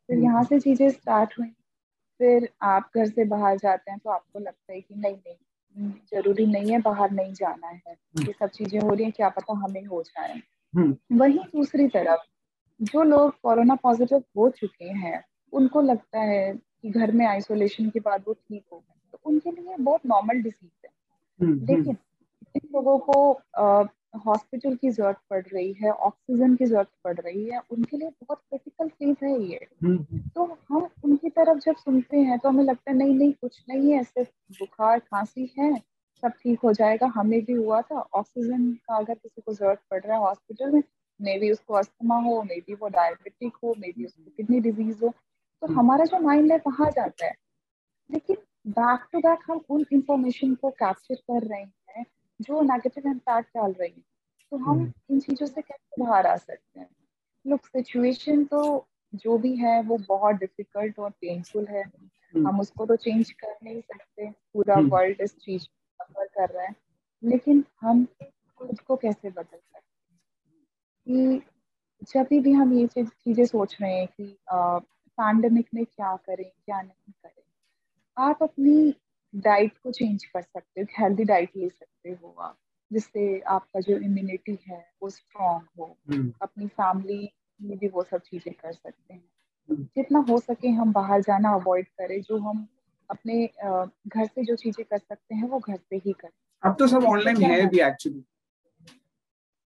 फिर 0.09 0.19
यहाँ 0.19 0.43
से 0.43 0.59
चीज़ें 0.59 0.89
स्टार्ट 0.89 1.33
हुई 1.39 1.47
फिर 2.19 2.49
आप 2.61 2.89
घर 2.95 3.05
से 3.05 3.25
बाहर 3.25 3.57
जाते 3.57 3.91
हैं 3.91 3.99
तो 3.99 4.09
आपको 4.09 4.39
लगता 4.39 4.73
है 4.73 4.81
कि 4.81 4.95
नहीं 4.95 5.15
नहीं 5.15 5.91
ज़रूरी 6.13 6.45
नहीं 6.45 6.71
है 6.71 6.79
बाहर 6.81 7.11
नहीं 7.11 7.33
जाना 7.33 7.67
है। 7.67 7.95
ये 8.19 8.33
सब 8.39 8.47
चीज़ें 8.47 8.79
हो 8.79 8.93
रही 8.93 9.05
है 9.05 9.11
क्या 9.11 9.29
पता 9.29 9.53
हमें 9.53 9.85
हो 9.85 10.03
जाए। 10.03 10.41
वही 11.11 11.39
दूसरी 11.39 11.87
तरफ़ 11.87 12.21
जो 12.79 13.03
लोग 13.03 13.31
कोरोना 13.41 13.75
पॉजिटिव 13.75 14.23
हो 14.37 14.49
चुके 14.49 14.85
हैं 14.85 15.23
उनको 15.53 15.81
लगता 15.81 16.19
है 16.19 16.53
कि 16.83 16.89
घर 16.89 17.11
में 17.11 17.25
आइसोलेशन 17.27 17.89
के 17.89 17.99
बाद 17.99 18.23
वो 18.27 18.33
ठीक 18.33 18.63
हो 18.71 18.77
गए। 18.77 19.09
तो 19.11 19.19
उनके 19.25 19.51
लिए 19.51 19.75
बहुत 19.79 20.05
नॉर्मल 20.05 20.41
डिज़ीज़ 20.41 20.85
है। 20.85 20.91
लेकिन 21.39 21.93
जिन 22.55 22.69
लोगों 22.73 22.97
को 22.99 23.81
हॉस्पिटल 24.25 24.75
की 24.75 24.89
ज़रूरत 24.89 25.17
पड़ 25.29 25.41
रही 25.43 25.71
है 25.73 25.91
ऑक्सीजन 25.91 26.55
की 26.55 26.65
ज़रूरत 26.65 26.89
पड़ 27.03 27.15
रही 27.19 27.45
है 27.45 27.59
उनके 27.71 27.97
लिए 27.97 28.09
बहुत 28.09 28.39
क्रिटिकल 28.39 28.87
फ़ेज़ 28.89 29.25
है 29.25 29.31
ये। 29.43 29.67
हम्म, 29.83 29.97
हम्म। 29.99 30.19
तो 30.35 30.43
हम 30.69 30.87
उनकी 31.05 31.29
तरफ़ 31.29 31.59
जब 31.59 31.75
सुनते 31.75 32.17
हैं 32.19 32.37
तो 32.39 32.49
हमें 32.49 32.63
लगता 32.63 32.91
है 32.91 32.97
नहीं 32.97 33.15
नहीं 33.15 33.31
कुछ 33.41 33.63
नहीं 33.69 33.91
है 33.91 34.03
सिर्फ़ 34.03 34.29
बुखार 34.59 34.99
खांसी 34.99 35.49
है 35.59 35.73
सब 36.23 36.31
ठीक 36.43 36.59
हो 36.63 36.73
जाएगा 36.73 37.07
हमें 37.15 37.39
भी 37.45 37.53
हुआ 37.53 37.81
था। 37.81 37.99
ऑक्सीजन 38.15 38.71
का 38.73 38.97
अगर 38.97 39.13
किसी 39.13 39.41
को 39.41 39.53
ज़रूरत 39.53 39.81
पड़ 39.91 40.01
रहा 40.01 40.17
है 40.17 40.21
हॉस्पिटल 40.23 40.71
में 40.71 40.81
मे 41.19 41.37
बी 41.39 41.51
उसको 41.51 41.73
अस्थमा 41.73 42.19
हो 42.21 42.41
मे 42.43 42.59
बी 42.67 42.73
वो 42.73 42.87
डायबिटिक 42.89 43.55
हो 43.63 43.73
मे 43.79 43.91
बी 43.97 44.05
उसको 44.05 44.31
किडनी 44.37 44.59
डिज़ीज़ 44.59 45.03
हो 45.03 45.13
तो 45.63 45.67
हम्म। 45.67 45.79
हमारा 45.79 46.05
जो 46.05 46.19
माइंड 46.19 46.51
है 46.51 46.57
वहाँ 46.57 46.89
जाता 46.91 47.25
है 47.25 47.35
लेकिन 48.09 48.35
बैक 48.69 49.05
टू 49.11 49.19
बैक 49.19 49.39
हम 49.47 49.61
उन 49.69 49.85
इंफॉर्मेशन 49.93 50.55
को 50.55 50.69
कैप्चर 50.69 51.15
कर 51.15 51.43
रहे 51.43 51.61
हैं 51.61 52.05
जो 52.39 52.61
नेगेटिव 52.61 53.07
इम्पैक्ट 53.07 53.49
डाल 53.49 53.71
रही 53.71 53.91
है 53.91 54.03
तो 54.51 54.57
हम 54.57 54.79
हम्म। 54.79 54.91
इन 55.09 55.19
चीज़ों 55.19 55.47
से 55.47 55.61
कैसे 55.61 56.03
बाहर 56.03 56.27
आ 56.27 56.35
सकते 56.37 56.79
हैं 56.79 56.89
लुक 57.45 57.65
सिचुएशन 57.65 58.43
तो 58.45 58.63
जो 59.13 59.37
भी 59.37 59.55
है 59.55 59.81
वो 59.83 59.97
बहुत 60.07 60.35
डिफ़िकल्ट 60.35 60.99
और 60.99 61.09
पेनफुल 61.11 61.67
है 61.67 61.83
हम्म। 61.83 62.47
हम 62.47 62.59
उसको 62.59 62.85
तो 62.85 62.95
चेंज 62.95 63.31
कर 63.31 63.55
नहीं 63.63 63.81
सकते 63.81 64.29
पूरा 64.53 64.79
वर्ल्ड। 64.89 65.21
इस 65.21 65.37
चीज़ 65.37 65.63
सफ़र 65.63 66.25
कर 66.27 66.49
रहा 66.49 66.65
है 66.65 66.75
लेकिन 67.23 67.63
हम 67.81 68.05
खुद 68.59 68.79
को 68.79 68.95
कैसे 68.95 69.29
बदल 69.29 69.57
सकते 69.57 71.17
हैं 71.17 71.39
कि 71.39 71.41
जब 72.13 72.41
भी 72.43 72.51
हम 72.51 72.73
ये 72.73 72.87
चीज़ें 72.97 73.45
सोच 73.45 73.77
रहे 73.81 73.93
हैं 73.93 74.07
कि 74.07 74.35
पैंडमिक 75.17 75.67
में 75.73 75.85
क्या 75.85 76.15
करें 76.15 76.49
क्या 76.65 76.81
नहीं 76.81 77.11
करें? 77.11 77.43
आप 78.17 78.43
अपनी 78.43 78.95
डाइट 79.35 79.77
को 79.83 79.91
चेंज 79.91 80.25
कर 80.25 80.41
सकते 80.41 80.81
हो 80.81 80.87
हेल्दी 80.99 81.23
डाइट 81.23 81.49
ले 81.57 81.69
सकते 81.69 82.09
हो 82.09 82.35
आप 82.39 82.57
जिससे 82.91 83.39
आपका 83.39 83.79
जो 83.79 83.97
इम्यूनिटी 83.97 84.57
है 84.67 84.91
वो 85.03 85.09
स्ट्रॉन्ग 85.09 85.67
हो। 85.79 85.97
हम्म। 86.09 86.33
अपनी 86.41 86.67
फैमिली 86.67 87.29
में 87.61 87.77
भी 87.77 87.87
वो 87.87 88.03
सब 88.03 88.21
चीज़ें 88.21 88.53
कर 88.53 88.73
सकते 88.73 89.13
हैं। 89.13 89.23
हम्म। 89.69 89.83
जितना 89.83 90.19
हो 90.29 90.37
सके 90.39 90.67
हम 90.67 90.93
बाहर 90.93 91.21
जाना 91.21 91.53
अवॉइड 91.53 91.87
करें 91.87 92.21
जो 92.21 92.37
हम 92.37 92.67
अपने 93.09 93.45
घर 94.07 94.25
से 94.25 94.43
जो 94.43 94.55
चीज़ें 94.55 94.85
कर 94.85 94.97
सकते 94.97 95.35
हैं 95.35 95.47
वो 95.49 95.59
घर 95.59 95.77
से 95.77 95.95
ही 95.95 96.13
करें। 96.13 96.31
अब 96.63 96.75
तो 96.79 96.87
सब 96.87 97.03
ऑनलाइन 97.03 97.41
है 97.41 97.65
भी 97.69 97.79
actually 97.79 98.23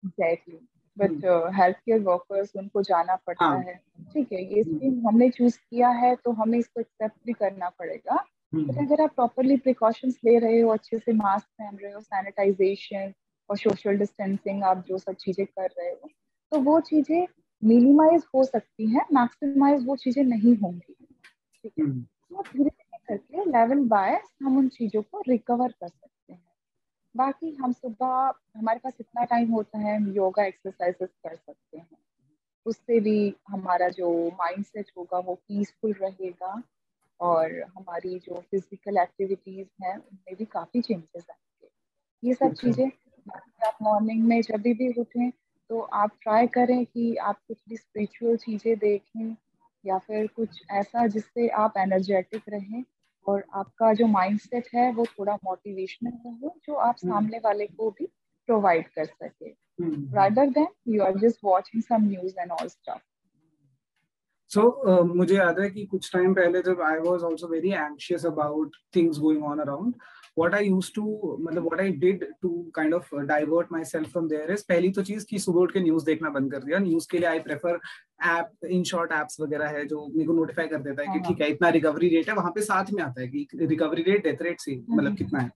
exactly 0.02 0.58
but 0.96 1.24
health 1.54 1.76
care 1.76 2.00
workers 2.00 2.52
उनको 2.56 2.82
जाना 2.82 3.16
पड़ता 3.16 3.44
हाँ. 3.44 3.58
है 3.58 3.74
ठीक 4.14 4.32
है 4.32 4.42
ये 4.44 4.62
स्कीम 4.62 4.90
हम्म। 4.90 5.08
हमने 5.08 5.28
चूज़ 5.30 5.58
किया 5.60 5.88
है 5.96 6.14
तो 6.16 6.32
हमें 6.32 6.58
इसको 6.58 6.80
एक्सेप्ट 6.80 7.16
भी 7.26 7.32
करना 7.34 7.68
पड़ेगा 7.70 8.14
बट 8.14 8.70
हम्म। 8.70 8.86
अगर 8.86 9.02
आप 9.02 9.14
प्रॉपरली 9.14 9.56
प्रिकॉशंस 9.58 10.18
ले 10.24 10.38
रहे 10.38 10.60
हो 10.60 10.72
अच्छे 10.72 10.98
से 10.98 11.12
मास्क 11.14 11.46
पहन 11.58 11.76
रहे 11.76 11.92
हो 11.92 12.00
सैनिटाइजेशन 12.00 13.12
और 13.50 13.56
सोशल 13.56 13.98
डिस्टेंसिंग 13.98 14.62
आप 14.64 14.84
जो 14.88 14.98
सब 14.98 15.14
चीज़ें 15.16 15.46
कर 15.46 15.68
रहे 15.68 15.90
हो 15.90 16.08
तो 16.52 16.60
वो 16.60 16.80
चीज़ें 16.82 17.26
मिनिमाइज 17.62 18.24
हो 18.34 18.44
सकती 18.44 18.90
हैं 18.90 19.04
मैक्सिमाइज 19.14 19.86
वो 19.86 19.96
चीज़ें 19.96 20.22
नहीं 20.24 20.56
होंगी 20.56 20.94
ठीक 21.64 21.72
है 21.78 21.84
हम्म। 21.84 22.02
तो 22.02 22.42
धीरे 22.42 22.64
धीरे 22.64 22.98
करके 23.08 23.44
लेवल 23.50 23.84
बाय 23.88 24.20
हम 24.42 24.58
उन 24.58 24.68
चीज़ों 24.70 25.02
को 25.02 25.22
रिकवर 25.28 25.68
कर 25.70 25.88
सकते 25.88 26.06
हैं 26.06 26.13
बाकी 27.14 27.50
हम 27.54 27.72
सुबह 27.72 28.32
हमारे 28.58 28.78
पास 28.78 28.94
इतना 29.00 29.24
टाइम 29.24 29.50
होता 29.52 29.78
है 29.78 29.96
हम 29.96 30.10
योगा 30.12 30.44
एक्सरसाइजेस 30.44 31.08
कर 31.24 31.34
सकते 31.36 31.78
हैं। 31.78 31.96
उससे 32.66 33.00
भी 33.00 33.34
हमारा 33.48 33.88
जो 33.90 34.10
माइंड 34.34 34.64
सेट 34.64 34.90
होगा 34.98 35.18
वो 35.20 35.34
पीसफुल 35.48 35.92
रहेगा 35.92 36.62
और 37.20 37.52
हमारी 37.78 38.18
जो 38.20 38.40
फ़िज़िकल 38.42 38.98
एक्टिविटीज़ 38.98 39.68
हैं 39.84 39.96
उनमें 39.96 40.36
भी 40.36 40.44
काफ़ी 40.46 40.80
चेंजेस 40.82 41.26
आएँगे। 41.30 41.68
ये 42.22 42.34
सब 42.34 42.54
चीज़ें 42.54 42.86
आप 43.66 43.78
मॉर्निंग 43.82 44.24
में 44.24 44.40
जब 44.42 44.62
भी 44.74 44.92
उठें 45.00 45.30
तो 45.70 45.80
आप 45.94 46.10
ट्राई 46.22 46.46
करें 46.48 46.84
कि 46.86 47.14
आप 47.18 47.40
कुछ 47.48 47.58
भी 47.68 47.76
स्पिरिचुअल 47.76 48.36
चीज़ें 48.38 48.76
देखें 48.78 49.36
या 49.84 49.98
फिर 49.98 50.26
कुछ 50.28 50.62
ऐसा 50.72 51.06
जिससे 51.08 51.48
आप 51.58 51.74
एनर्जेटिक 51.78 52.42
रहें। 52.48 52.84
और 53.26 53.44
आपका 53.54 53.92
जो 53.94 54.06
माइंडसेट 54.06 54.68
है 54.74 54.92
वो 54.92 55.04
थोड़ा 55.18 55.34
मोटिवेशनल 55.44 56.18
हो 56.26 56.54
जो 56.66 56.74
आप 56.74 56.96
हम्म। 57.04 57.12
सामने 57.12 57.38
वाले 57.44 57.66
को 57.66 57.90
भी 57.90 58.06
प्रोवाइड 58.48 58.88
कर 58.88 59.04
सके। 59.04 59.50
Rather 60.16 60.50
than 60.50 60.66
you 60.88 61.02
are 61.02 61.18
just 61.18 61.38
watching 61.44 61.82
some 61.82 62.08
news 62.08 62.34
and 62.40 62.50
all 62.50 62.68
stuff 62.68 63.02
so 64.50 64.60
so, 64.60 64.90
uh, 64.90 65.16
मुझे 65.16 65.36
याद 65.36 65.60
है 65.60 65.68
कि 65.70 65.84
कुछ 65.86 66.12
टाइम 66.12 66.34
पहले 66.34 66.62
जब 66.62 66.80
I 66.80 66.98
was 66.98 67.24
also 67.24 67.48
very 67.48 67.70
anxious 67.70 68.26
about 68.26 68.76
things 68.96 69.18
going 69.18 69.44
on 69.44 69.58
around 69.58 69.94
what 70.36 70.54
I 70.54 70.60
used 70.60 70.94
to 70.94 71.02
मतलब 71.40 71.64
what 71.64 71.80
I 71.80 71.90
did 72.04 72.24
to 72.42 72.50
kind 72.74 72.94
of 72.94 73.10
divert 73.28 73.70
myself 73.70 74.10
from 74.14 74.28
there 74.32 74.48
is 74.54 74.62
पहली 74.68 74.90
तो 74.92 75.02
चीज़ 75.02 75.26
की 75.30 75.38
सुबह 75.38 75.60
उठ 75.60 75.72
के 75.72 75.80
न्यूज़ 75.80 76.04
देखना 76.06 76.30
बंद 76.30 76.52
कर 76.52 76.64
दिया। 76.64 76.78
न्यूज़ 76.78 77.06
के 77.10 77.18
लिए 77.18 77.28
I 77.28 77.38
prefer 77.40 77.80
app 78.32 78.66
Inshorts 78.84 79.12
apps 79.12 79.40
वगैरह 79.40 79.68
है 79.76 79.84
जो 79.86 80.06
मेरे 80.06 80.26
को 80.26 80.32
नोटिफाई 80.34 80.66
कर 80.68 80.82
देता 80.82 81.02
है 81.02 81.06
कि 81.08 81.18
हाँ। 81.18 81.28
ठीक 81.28 81.40
है 81.42 81.50
इतना 81.50 81.68
रिकवरी 81.78 82.08
रेट 82.16 82.28
है 82.28 82.34
वहाँ 82.34 82.50
पे 82.54 82.62
साथ 82.62 82.92
में 82.92 83.02
आता 83.02 83.20
है 83.20 83.28
कि 83.28 83.46
रिकवरी 83.62 84.02
रेट 84.02 84.22
डेथ 84.24 84.42
रेट 84.42 84.60
से 84.60 84.76
मतलब 84.76 85.04
हम्म। 85.04 85.16
कितना 85.16 85.40
है। 85.40 85.50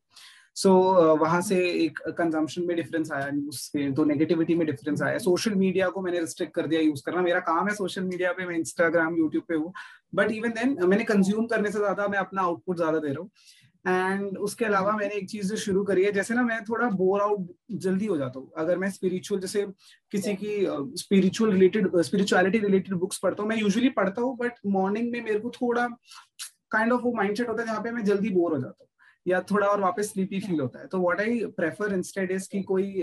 सो 0.57 0.69
so, 0.69 1.01
uh, 1.01 1.19
वहाँ 1.21 1.41
से 1.43 1.57
एक 1.83 1.99
कंजम्पशन 2.19 2.63
में 2.67 2.77
डिफरेंस 2.77 3.11
आया 3.13 3.29
न्यूज़ 3.31 3.61
के 3.73 3.91
तो 3.95 4.05
नेगेटिविटी 4.05 4.55
में 4.55 4.67
डिफरेंस 4.67 5.03
आया। 5.03 5.19
सोशल 5.19 5.55
मीडिया 5.55 5.89
को 5.89 6.01
मैंने 6.03 6.21
रिस्ट्रिक्ट 6.21 6.55
कर 6.55 6.67
दिया 6.67 6.81
यूज़ 6.81 7.03
करना। 7.07 7.23
मेरा 7.23 7.41
काम 7.51 7.69
है 7.69 7.75
सोशल 7.75 8.05
मीडिया 8.05 8.33
पे 8.33 8.47
मैं 8.47 8.57
इंस्टाग्राम 8.57 9.17
यूट्यूब 9.17 9.45
पे 9.49 9.55
हूँ। 9.55 9.73
बट 10.15 10.31
इवन 10.33 10.51
देन 10.51 10.77
मैंने 10.83 11.05
कंज्यूम 11.05 11.47
करने 11.47 11.71
से 11.71 11.79
ज़्यादा 11.79 12.09
मैं 12.09 12.19
अपना 12.19 12.43
आउटपुट 12.43 12.77
ज़्यादा 12.77 12.99
दे 12.99 13.09
रहा 13.09 13.21
हूँ। 13.21 13.31
एंड 13.89 14.37
उसके 14.39 14.65
अलावा 14.65 14.93
मैंने 14.93 15.15
एक 15.15 15.29
चीज़ 15.31 15.55
शुरू 15.57 15.83
करी 15.85 16.05
है, 16.05 16.13
जैसे 16.13 16.35
ना 16.35 16.43
मैं 16.43 16.63
थोड़ा 16.65 16.89
बोर 16.91 17.21
आउट 17.21 17.47
जल्दी 17.85 18.07
हो 18.07 18.17
जाता 18.19 18.39
हूँ। 18.39 18.51
अगर 18.59 18.79
मैं 18.79 18.91
स्पिरिचुअल 18.91 19.41
जैसे 19.41 19.65
किसी 20.13 20.35
की 20.35 20.57
spiritual 20.99 21.53
related 21.53 21.97
spirituality 22.03 22.59
related 22.59 22.95
books 22.97 23.19
पढ़ता 23.19 23.43
हूँ, 23.43 23.51
मैं 23.51 23.57
यूजुअली 23.59 23.89
पढ़ता 23.91 24.23
हूँ 24.23 24.37
बट 24.37 24.59
मॉर्निंग 24.67 25.11
में 25.13 25.21
मेरे 25.23 25.39
को 25.39 25.51
थोड़ा 25.51 25.87
काइंड 26.71 26.93
ऑफ़ 26.93 27.03
वो 27.03 27.13
माइंडसेट 27.15 27.49
होता 27.49 27.63
है 27.63 27.67
जहाँ 27.69 27.83
पे 27.83 27.91
मैं 27.91 28.05
जल्दी 28.05 28.31
बोर 28.31 28.53
हो 28.53 28.59
जाता 28.59 28.77
हूँ। 28.81 28.89
या 29.27 29.41
थोड़ा 29.41 29.67
और 29.67 29.81
वापस 29.81 30.13
स्लीपी 30.13 30.41
फील 30.41 30.61
होता 30.61 30.81
है। 30.81 30.87
तो 30.87 30.99
what 30.99 31.21
I 31.21 31.41
prefer 31.57 31.93
instead 31.95 32.31
is 32.31 32.49
कि 32.53 32.63
कोई 32.63 33.03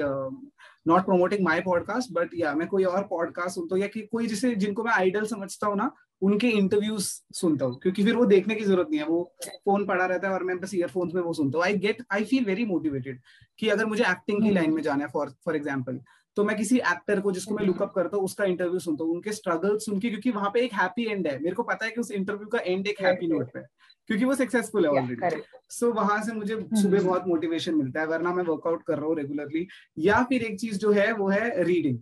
not 0.87 1.05
promoting 1.05 1.43
my 1.45 1.61
podcast 1.61 2.11
but 2.11 2.29
या 2.35 2.53
मैं 2.53 2.67
कोई 2.67 2.83
और 2.83 3.03
पॉडकास्ट 3.03 3.55
सुनता 3.55 3.75
हूँ 3.75 3.81
या 3.81 3.87
कि 3.87 4.01
कोई 4.01 4.27
जिसे 4.27 4.55
जिनको 4.55 4.83
मैं 4.83 4.93
आइडल 4.93 5.25
समझता 5.25 5.67
हूँ 5.67 5.77
ना 5.77 5.91
उनके 6.21 6.49
इंटरव्यूज़ 6.49 7.09
सुनता 7.33 7.65
हूँ। 7.65 7.79
क्योंकि 7.79 8.03
फिर 8.03 8.15
वो 8.15 8.25
देखने 8.25 8.55
की 8.55 8.63
ज़रूरत 8.63 8.87
नहीं 8.89 8.99
है। 8.99 9.05
वो 9.05 9.35
फ़ोन 9.45 9.85
पड़ा 9.85 10.05
रहता 10.05 10.27
है 10.27 10.33
और 10.33 10.43
मैं 10.43 10.59
बस 10.59 10.73
ईयरफोन्स 10.75 11.13
में 11.13 11.21
वो 11.21 11.33
सुनता 11.33 11.57
हूँ। 11.57 11.65
I 11.65 11.73
get 11.77 12.03
I 12.11 12.23
feel 12.23 12.45
very 12.45 12.65
motivated 12.65 13.19
कि 13.59 13.69
अगर 13.69 13.85
मुझे 13.85 14.03
एक्टिंग 14.03 14.43
की 14.43 14.51
लाइन 14.51 14.65
hmm. 14.65 14.75
में 14.75 14.83
जाना 14.83 15.05
है 15.05 15.09
फॉर 15.11 15.29
फॉर 15.45 15.55
एग्ज़ाम्पल 15.55 15.99
तो 16.37 16.43
मैं 16.43 16.55
किसी 16.57 16.77
एक्टर 16.77 17.19
को 17.19 17.31
जिसको 17.31 17.55
मैं 17.55 17.65
लुकअप 17.65 17.91
करता 17.95 18.17
हूँ 18.17 18.25
उसका 18.25 18.45
इंटरव्यू 18.45 18.79
सुनता 18.79 19.03
हूँ। 19.03 19.13
उनके 19.13 19.31
स्ट्रगल 19.31 19.77
सुन 19.77 19.99
के 19.99 20.09
क्योंकि 20.09 20.31
वहाँ 20.31 20.49
पे 20.53 20.61
एक 20.61 20.73
हैप्पी 20.73 21.05
एंड 21.05 21.27
है। 21.27 21.37
मेरे 21.39 21.55
को 21.55 21.63
पता 21.63 21.85
है 21.85 21.91
कि 21.91 22.01
उस 22.01 22.11
इंटरव्यू 22.11 22.47
का 22.47 22.59
एंड 22.59 22.87
एक 22.87 23.01
हैप्पी 23.01 23.27
नोट 23.27 23.53
पे 23.53 23.59
क्योंकि 24.07 24.25
वो 24.25 24.35
सक्सेसफुल 24.35 24.85
है 24.85 24.91
ऑलरेडी 24.91 25.41
सो 25.69 25.91
वहाँ 25.93 26.21
से 26.23 26.33
मुझे 26.33 26.55
hmm. 26.55 26.81
सुबह 26.81 27.03
बहुत 27.03 27.27
मोटिवेशन 27.27 27.75
मिलता 27.75 27.99
है 27.99 28.07
वरना 28.07 28.33
मैं 28.33 28.43
वर्कआउट 28.43 28.83
कर 28.83 28.97
रहा 28.97 29.05
हूँ 29.05 29.15
रेगुलरली 29.15 29.67
या 29.97 30.23
फिर 30.23 30.43
एक 30.43 30.59
चीज़ 30.59 30.77
जो 30.77 30.91
है 30.91 31.11
वो 31.13 31.29
है 31.29 31.63
reading 31.63 31.99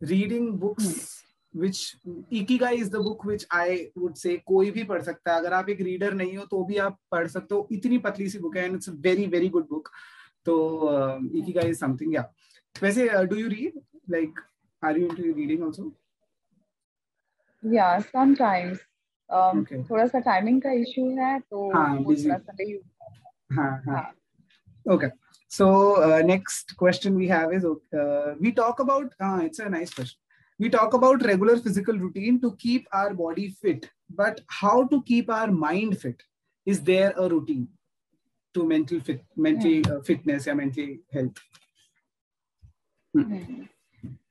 reading 0.00 0.48
books 0.58 1.22
which 1.54 1.78
Ikigai 2.32 2.70
is 2.70 2.90
the 2.90 2.96
book 3.02 3.26
which 3.26 3.46
I 3.52 3.76
would 3.98 4.14
say 4.14 4.36
कोई 4.46 4.70
भी 4.70 4.84
पढ़ 4.84 5.02
सकता 5.02 5.32
है। 5.32 5.38
अगर 5.38 5.52
आप 5.52 5.68
एक 5.68 5.80
रीडर 5.80 6.14
नहीं 6.14 6.36
हो 6.36 6.44
तो 6.46 6.62
भी 6.64 6.76
आप 6.76 6.98
पढ़ 7.10 7.26
सकते 7.26 7.54
हो। 7.54 7.68
इतनी 7.72 7.98
पतली 7.98 8.28
सी 8.30 8.38
बुक 8.38 8.56
है 8.56 8.64
and 8.64 8.74
it's 8.74 8.88
very 8.88 9.26
very 9.26 9.48
good 9.48 9.68
book 9.68 9.90
तो 10.46 10.56
इकिगा 11.38 11.62
इज़ 11.62 11.78
समथिंग 11.78 12.14
या 12.14 12.32
वैसे 12.82 13.08
do 13.26 13.36
you 13.36 13.48
read 13.48 13.80
like 14.10 14.40
are 14.82 14.98
you 14.98 15.06
into 15.06 15.22
reading 15.32 15.62
also 15.64 15.92
या 17.62 17.98
समटाइम्स 18.00 18.80
थोड़ा 19.89 20.07
सा 20.07 20.19
टाइमिंग 20.19 20.61
का 20.61 20.71
इशू 20.71 21.09
है 21.17 21.39
तो 21.39 21.71
हाँ 21.73 22.03
बिजी 22.03 22.79
हाँ 23.53 23.83
हाँ 23.87 24.13
okay 24.93 25.29
so 25.51 25.67
uh, 25.95 26.21
next 26.21 26.77
question 26.77 27.15
we 27.15 27.27
have 27.27 27.53
is 27.53 27.65
uh, 27.65 28.35
we 28.39 28.51
talk 28.51 28.79
about 28.79 29.13
uh, 29.19 29.39
it's 29.43 29.59
a 29.59 29.69
nice 29.69 29.93
question 29.93 30.19
we 30.59 30.69
talk 30.69 30.93
about 30.93 31.25
regular 31.25 31.57
physical 31.57 31.97
routine 31.97 32.39
to 32.41 32.55
keep 32.55 32.87
our 32.93 33.13
body 33.13 33.47
fit 33.61 33.89
but 34.09 34.41
how 34.47 34.83
to 34.87 35.01
keep 35.03 35.29
our 35.29 35.51
mind 35.51 35.97
fit 35.97 36.21
is 36.65 36.81
there 36.81 37.13
a 37.17 37.27
routine 37.27 37.67
to 38.53 38.67
mental 38.67 38.99
fit 38.99 39.23
mental 39.35 39.91
uh, 39.91 40.01
fitness 40.01 40.47
या 40.47 40.53
mental 40.53 40.93
health 41.13 41.41
hmm. 43.13 43.63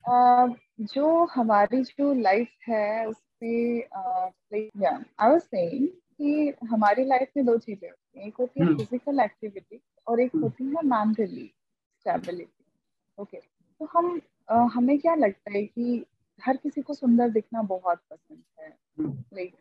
uh, 0.08 0.48
जो 0.80 1.24
हमारी 1.24 1.82
जो 1.82 2.12
life 2.12 2.48
है 2.68 3.12
उसमें 3.45 4.85
I 5.19 5.29
was 5.29 5.41
saying 5.41 5.87
कि 5.87 6.53
हमारी 6.67 7.05
life 7.05 7.27
में 7.37 7.45
दो 7.45 7.57
चीज़ें 7.57 7.89
होती 7.89 8.19
हैं। 8.19 8.27
एक 8.27 8.35
होती 8.39 8.59
है 8.61 8.75
फ़िज़िकल 8.75 9.19
एक्टिविटी 9.19 9.81
और 10.07 10.19
एक 10.19 10.31
होती 10.35 10.63
है 10.63 10.85
मेंटली 10.85 11.53
स्टेबिलिटी 11.99 12.65
ओके 13.21 13.37
तो 13.37 13.85
हम 13.85 14.21
uh, 14.51 14.69
हमें 14.73 14.99
क्या 14.99 15.15
लगता 15.15 15.51
है 15.51 15.63
कि 15.65 16.05
हर 16.45 16.57
किसी 16.57 16.81
को 16.81 16.93
सुंदर 16.93 17.29
दिखना 17.29 17.61
बहुत 17.61 17.99
पसंद 18.11 18.43
है। 18.59 18.77
Like 19.09 19.55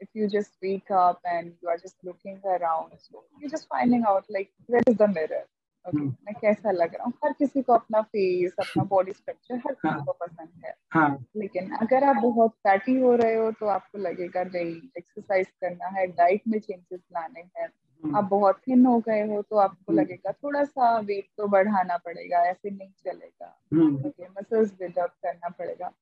if 0.00 0.08
you 0.14 0.26
just 0.28 0.50
wake 0.62 0.90
up 0.90 1.20
and 1.24 1.52
you 1.62 1.68
are 1.68 1.78
just 1.78 1.96
looking 2.02 2.40
around 2.44 2.90
so 2.98 3.22
you're 3.40 3.50
just 3.50 3.68
finding 3.68 4.02
out 4.04 4.24
like 4.30 4.50
where 4.66 4.82
is 4.86 4.96
the 4.96 5.06
mirror? 5.08 5.44
Okay 5.84 5.98
hmm. 5.98 6.10
मैं 6.24 6.34
कैसा 6.34 6.70
लग 6.70 6.94
रहा 6.94 7.04
हूँ 7.04 7.12
हर 7.24 7.32
किसी 7.32 7.62
को 7.62 7.72
अपना 7.72 8.00
फेस 8.02 8.54
अपना 8.58 8.84
बॉडी 8.84 9.12
स्ट्रक्चर 9.12 9.54
हर 9.56 9.72
किसी 9.72 9.88
हाँ. 9.88 10.04
को 10.04 10.12
पसंद 10.12 10.64
है 10.64 10.74
हाँ. 10.92 11.24
लेकिन 11.36 11.70
अगर 11.76 12.04
आप 12.04 12.16
बहुत 12.16 12.50
फैटी 12.58 12.96
हो 13.00 13.14
रहे 13.14 13.34
हो 13.34 13.50
तो 13.50 13.66
आपको 13.66 13.98
लगेगा 13.98 14.42
नहीं 14.44 14.74
एक्सरसाइज 14.98 15.46
करना 15.60 15.88
है 15.98 16.06
डाइट 16.12 16.42
में 16.48 16.58
चेंजेस 16.58 17.00
लाने 17.12 17.40
हैं 17.56 17.68
हम्म। 18.02 18.16
आप 18.16 18.24
बहुत 18.24 18.60
थिन 18.68 18.86
हो 18.86 18.98
गए 18.98 19.20
हो 19.26 19.42
तो 19.42 19.56
आपको 19.56 19.92
हम्म। 19.92 20.00
लगेगा 20.00 20.32
थोड़ा 20.32 20.64
सा 20.64 20.96
वेट 21.00 21.28
तो 21.38 21.46
बढ़ाना 21.48 21.96
पड़ेगा 21.96 22.44
ऐसे 22.44 22.70
नहीं 22.70 22.90
चलेगा 23.04 23.54
मसल्स 23.72 24.68
हम्म। 24.68 24.78
बिल्डअप 24.78 25.14
करना 25.22 25.48
पड़ेगा 25.48 25.92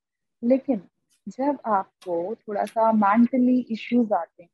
लेकिन 0.42 0.82
जब 1.28 1.58
आपको 1.66 2.34
थोड़ा 2.34 2.64
सा 2.64 2.92
मेंटली 2.92 3.58
इश्यूज़ 3.70 4.12
आते 4.14 4.42
हैं 4.42 4.50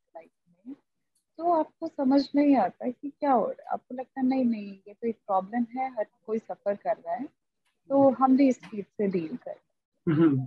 तो 1.38 1.52
आपको 1.52 1.88
समझ 1.88 2.20
नहीं 2.34 2.56
आता 2.56 2.88
कि 2.90 3.08
क्या 3.10 3.32
हो 3.32 3.44
रहा 3.46 3.62
है। 3.62 3.72
आपको 3.72 3.94
लगता 3.94 4.20
है 4.20 4.26
नहीं 4.26 4.44
नहीं 4.44 4.72
ये 4.88 4.94
तो 4.94 5.08
एक 5.08 5.16
प्रॉब्लम 5.26 5.66
है 5.76 5.88
हर 5.94 6.06
कोई 6.26 6.38
सफ़र 6.38 6.74
कर 6.76 6.96
रहा 6.96 7.14
है। 7.14 7.26
तो 7.90 8.08
हम 8.20 8.36
भी 8.36 8.48
इस 8.48 8.58
चीज़ 8.60 8.84
से 8.86 9.06
डील 9.08 9.36
कर 9.38 9.56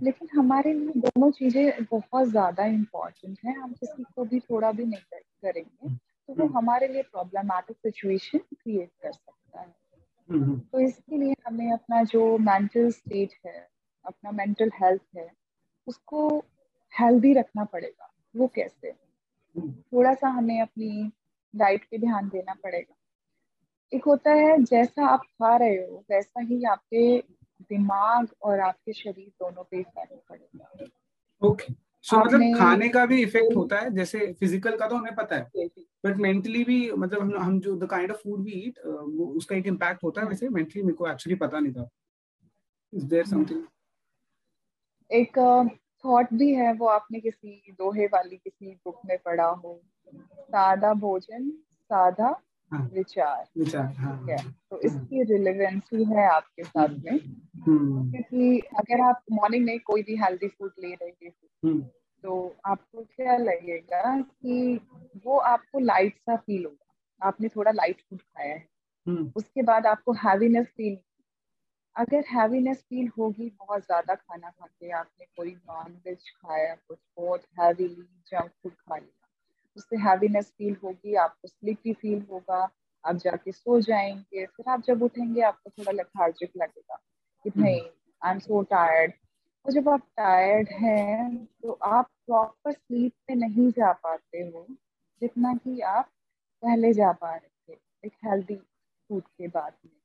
लेकिन 0.04 0.28
हमारे 0.34 0.72
लिए 0.74 0.92
दोनों 0.96 1.30
चीज़ें 1.30 1.84
बहुत 1.84 2.28
ज़्यादा 2.28 2.64
इम्पोर्टेंट 2.66 3.38
है। 3.46 3.54
हम 3.54 3.72
किसी 3.72 4.02
को 4.14 4.24
भी 4.24 4.40
थोड़ा 4.40 4.70
भी 4.72 4.84
नहीं 4.84 5.20
करेंगे 5.42 5.88
तो 5.88 6.34
वो 6.34 6.44
हम्म। 6.44 6.56
हमारे 6.58 6.88
लिए 6.88 7.02
प्रॉब्लमैटिक 7.02 7.76
सिचुएशन 7.76 8.38
क्रिएट 8.38 8.90
कर 9.02 9.12
सकता 9.12 9.60
है। 9.60 9.74
हम्म। 10.28 10.58
तो 10.62 10.80
इसके 10.80 11.16
लिए 11.16 11.34
हमें 11.46 11.72
अपना 11.72 12.02
जो 12.04 12.36
मेंटल 12.40 12.90
स्टेट 12.90 13.34
है 13.46 13.68
अपना 14.04 14.30
मेंटल 14.32 14.70
हेल्थ 14.74 15.02
है 15.16 15.30
उसको 15.86 16.28
हेल्दी 16.92 17.32
रखना 17.34 17.64
पड़ेगा। 17.64 18.12
वो 18.34 18.46
कैसे? 18.54 18.88
हम्म। 18.88 19.09
थोड़ा 19.56 20.14
सा 20.14 20.28
हमें 20.28 20.60
अपनी 20.60 21.10
डाइट 21.54 21.84
पे 21.90 21.98
ध्यान 21.98 22.28
देना 22.28 22.54
पड़ेगा। 22.54 22.94
एक 23.92 24.04
होता 24.04 24.32
है 24.32 24.62
जैसा 24.64 25.06
आप 25.06 25.22
खा 25.22 25.56
रहे 25.56 25.76
हो 25.76 26.04
वैसा 26.10 26.40
ही 26.40 26.64
आपके 26.64 27.18
दिमाग 27.60 28.28
और 28.42 28.60
आपके 28.60 28.92
शरीर 28.92 29.28
दोनों 29.40 29.64
पे 29.64 29.78
इफ़ेक्ट 29.80 30.12
पड़ेगा। 30.28 30.86
ओके 31.42 31.72
सो 32.04 32.18
मतलब 32.18 32.58
खाने 32.58 32.88
का 32.88 33.04
भी 33.06 33.20
इफ़ेक्ट 33.22 33.56
होता 33.56 33.78
है 33.78 33.90
जैसे 33.94 34.32
फ़िज़िकल 34.32 34.76
का 34.76 34.88
तो 34.88 34.96
हमें 34.96 35.14
पता 35.14 35.36
है 35.36 35.66
बट 36.04 36.16
मेंटली 36.16 36.62
भी 36.64 36.90
मतलब 36.92 37.20
हम 37.20 37.36
हम 37.36 37.58
जो 37.60 37.74
the 37.76 37.88
kind 37.90 38.10
of 38.10 38.18
food 38.18 38.44
we 38.44 38.52
eat 38.60 38.78
वो 38.86 39.26
उसका 39.36 39.56
एक 39.56 39.66
इम्पैक्ट 39.66 40.04
होता 40.04 40.20
है 40.20 40.28
वैसे 40.28 40.48
मेंटली 40.48 40.82
मेरे 40.82 40.94
को 40.94 41.08
एक्चुअली 41.08 41.36
पता 41.38 41.58
नहीं 41.60 41.72
था। 41.72 41.88
इज़ 42.92 43.04
देयर 43.06 43.26
समथिंग 43.26 43.64
एक 45.10 45.38
थॉट 46.04 46.32
भी 46.32 46.52
है 46.54 46.72
वो 46.72 46.86
आपने 46.88 47.20
किसी 47.20 47.74
दोहे 47.78 48.06
वाली 48.06 48.36
किसी 48.36 48.74
बुक 48.84 49.00
में 49.06 49.16
पढ़ा 49.24 49.48
हो 49.64 49.80
सादा 50.40 50.92
भोजन 50.94 51.50
सादा 51.90 52.36
हाँ, 52.70 52.88
विचार 52.94 53.46
विचार 53.58 53.94
हाँ, 53.94 54.16
ठीक 54.18 54.28
है 54.30 54.50
तो। 54.70 54.80
इसकी 54.80 55.22
रिलेवेंसी 55.22 56.04
है 56.04 56.26
आपके 56.26 56.64
साथ 56.64 56.88
में 57.04 57.18
हम्म। 57.66 58.10
क्योंकि 58.10 58.58
अगर 58.78 59.00
आप 59.00 59.22
मॉर्निंग 59.32 59.64
में 59.64 59.78
कोई 59.80 60.02
भी 60.02 60.16
हेल्दी 60.16 60.48
फ़ूड 60.48 60.72
ले 60.78 60.94
रहे 60.94 61.28
हो 61.28 61.68
हम्म। 61.68 61.80
तो 62.24 62.56
आपको 62.66 63.02
क्या 63.06 63.36
लगेगा 63.36 64.20
कि 64.20 64.80
वो 65.26 65.38
आपको 65.46 65.78
लाइट 65.78 66.16
सा 66.16 66.36
फील 66.36 66.64
होगा 66.64 67.26
आपने 67.26 67.48
थोड़ा 67.48 67.72
लाइट 67.72 68.00
फ़ूड 68.00 68.20
खाया 68.20 68.54
है 68.54 68.66
हम्म। 69.06 69.32
उसके 69.36 69.62
बाद 69.62 69.86
आपको 69.86 70.12
हैवीनेस 70.18 70.66
फील 70.66 70.98
अगर 72.00 72.24
हैवीनेस 72.32 72.82
फील 72.88 73.08
होगी 73.18 73.48
बहुत 73.58 73.82
ज़्यादा 73.82 74.14
खाना 74.14 74.50
खा 74.50 74.66
के 74.66 74.90
आपने 74.90 75.24
कोई 75.36 75.50
नॉन 75.50 75.92
वेज 76.06 76.30
खाया 76.30 76.74
कुछ 76.74 76.98
बहुत 77.16 77.42
हैवी 77.60 77.88
जंक 78.26 78.50
फ़ूड 78.62 78.72
खा 78.72 78.96
लिया 78.96 79.28
उससे 79.76 79.96
हैवीनेस 79.96 80.52
फील 80.58 80.76
होगी 80.84 81.14
आपको 81.14 81.48
स्लीपी 81.48 81.92
फील 81.92 82.22
होगा 82.30 82.68
आप 83.04 83.16
जाके 83.16 83.52
सो 83.52 83.80
जाएँगे 83.80 84.46
फिर 84.46 84.70
आप 84.70 84.82
जब 84.82 85.02
उठेंगे 85.02 85.42
आपको 85.42 85.70
थोड़ा 85.70 85.92
लेथार्जिक 85.92 86.50
लगेगा 86.56 86.98
कि 87.44 87.50
हम्म। 87.50 87.64
नहीं 87.64 87.80
आई 88.22 88.32
एम 88.32 88.38
सो 88.38 88.62
टायर्ड 88.62 89.12
और 89.66 89.72
जब 89.72 89.88
आप 89.88 90.06
टायर्ड 90.16 90.68
हैं 90.68 91.46
तो 91.62 91.72
आप 91.72 92.10
प्रॉपर 92.26 92.72
स्लीप 92.72 93.12
पे 93.26 93.34
नहीं 93.34 93.70
जा 93.70 93.92
पाते 93.92 94.38
हो 94.38 94.66
जितना 95.22 95.54
कि 95.54 95.80
आप 95.80 96.10
पहले 96.62 96.92
जा 96.92 97.12
पा 97.12 97.34
रहे 97.34 97.74
थे 97.74 97.78
एक 98.04 98.12
हेल्दी 98.24 98.56
फ़ूड 98.56 99.22
के 99.22 99.48
बाद 99.48 99.72
में। 99.86 99.99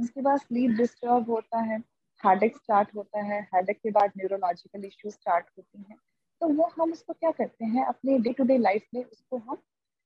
उसके 0.00 0.20
बाद 0.20 0.38
स्लीप 0.38 0.70
डिस्टर्ब 0.70 1.30
होता 1.30 1.58
है 1.58 1.78
हेडेक 2.26 2.56
स्टार्ट 2.56 2.88
होता 2.96 3.22
है 3.22 3.48
हेडेक 3.54 3.76
के 3.76 3.90
बाद 3.90 4.12
न्यूरोलॉजिकल 4.18 4.84
इश्यू 4.84 5.10
स्टार्ट 5.10 5.44
होती 5.58 5.84
हैं। 5.90 5.96
तो 6.40 6.48
वो 6.48 6.72
हम 6.80 6.92
उसको 6.92 7.12
क्या 7.12 7.30
करते 7.30 7.64
हैं 7.64 7.84
अपने 7.86 8.18
डे 8.18 8.32
टू 8.32 8.44
डे 8.44 8.58
लाइफ 8.58 8.82
में 8.94 9.04
उसको 9.04 9.36
हम 9.36 9.56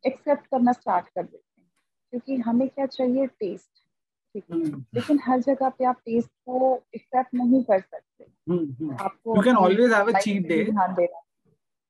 एक्सेप्ट 0.06 0.46
करना 0.46 0.72
स्टार्ट 0.72 1.06
कर 1.06 1.22
देते 1.22 1.60
हैं। 1.60 1.70
क्योंकि 2.10 2.36
हमें 2.36 2.68
क्या 2.68 2.86
चाहिए 2.86 3.26
टेस्ट 3.26 3.70
ठीक 4.34 4.44
है? 4.52 4.56
हम्म। 4.56 4.84
लेकिन 4.94 5.18
हर 5.22 5.40
जगह 5.40 5.68
पे 5.68 5.84
आप 5.84 5.96
टेस्ट 5.96 6.28
को 6.28 6.82
एक्सेप्ट 6.94 7.34
नहीं 7.34 7.62
कर 7.64 7.80
सकते। 7.80 8.26
हम्म, 8.50 8.72
हम्म। 8.72 8.96
आपको 9.00 9.36
you 9.36 9.42
can 9.42 9.56
always 9.56 9.92
have 9.92 10.12
a 10.12 10.18
cheat 10.18 10.48
day 10.48 10.64
ध्यान 10.64 10.94
देना। 10.94 11.22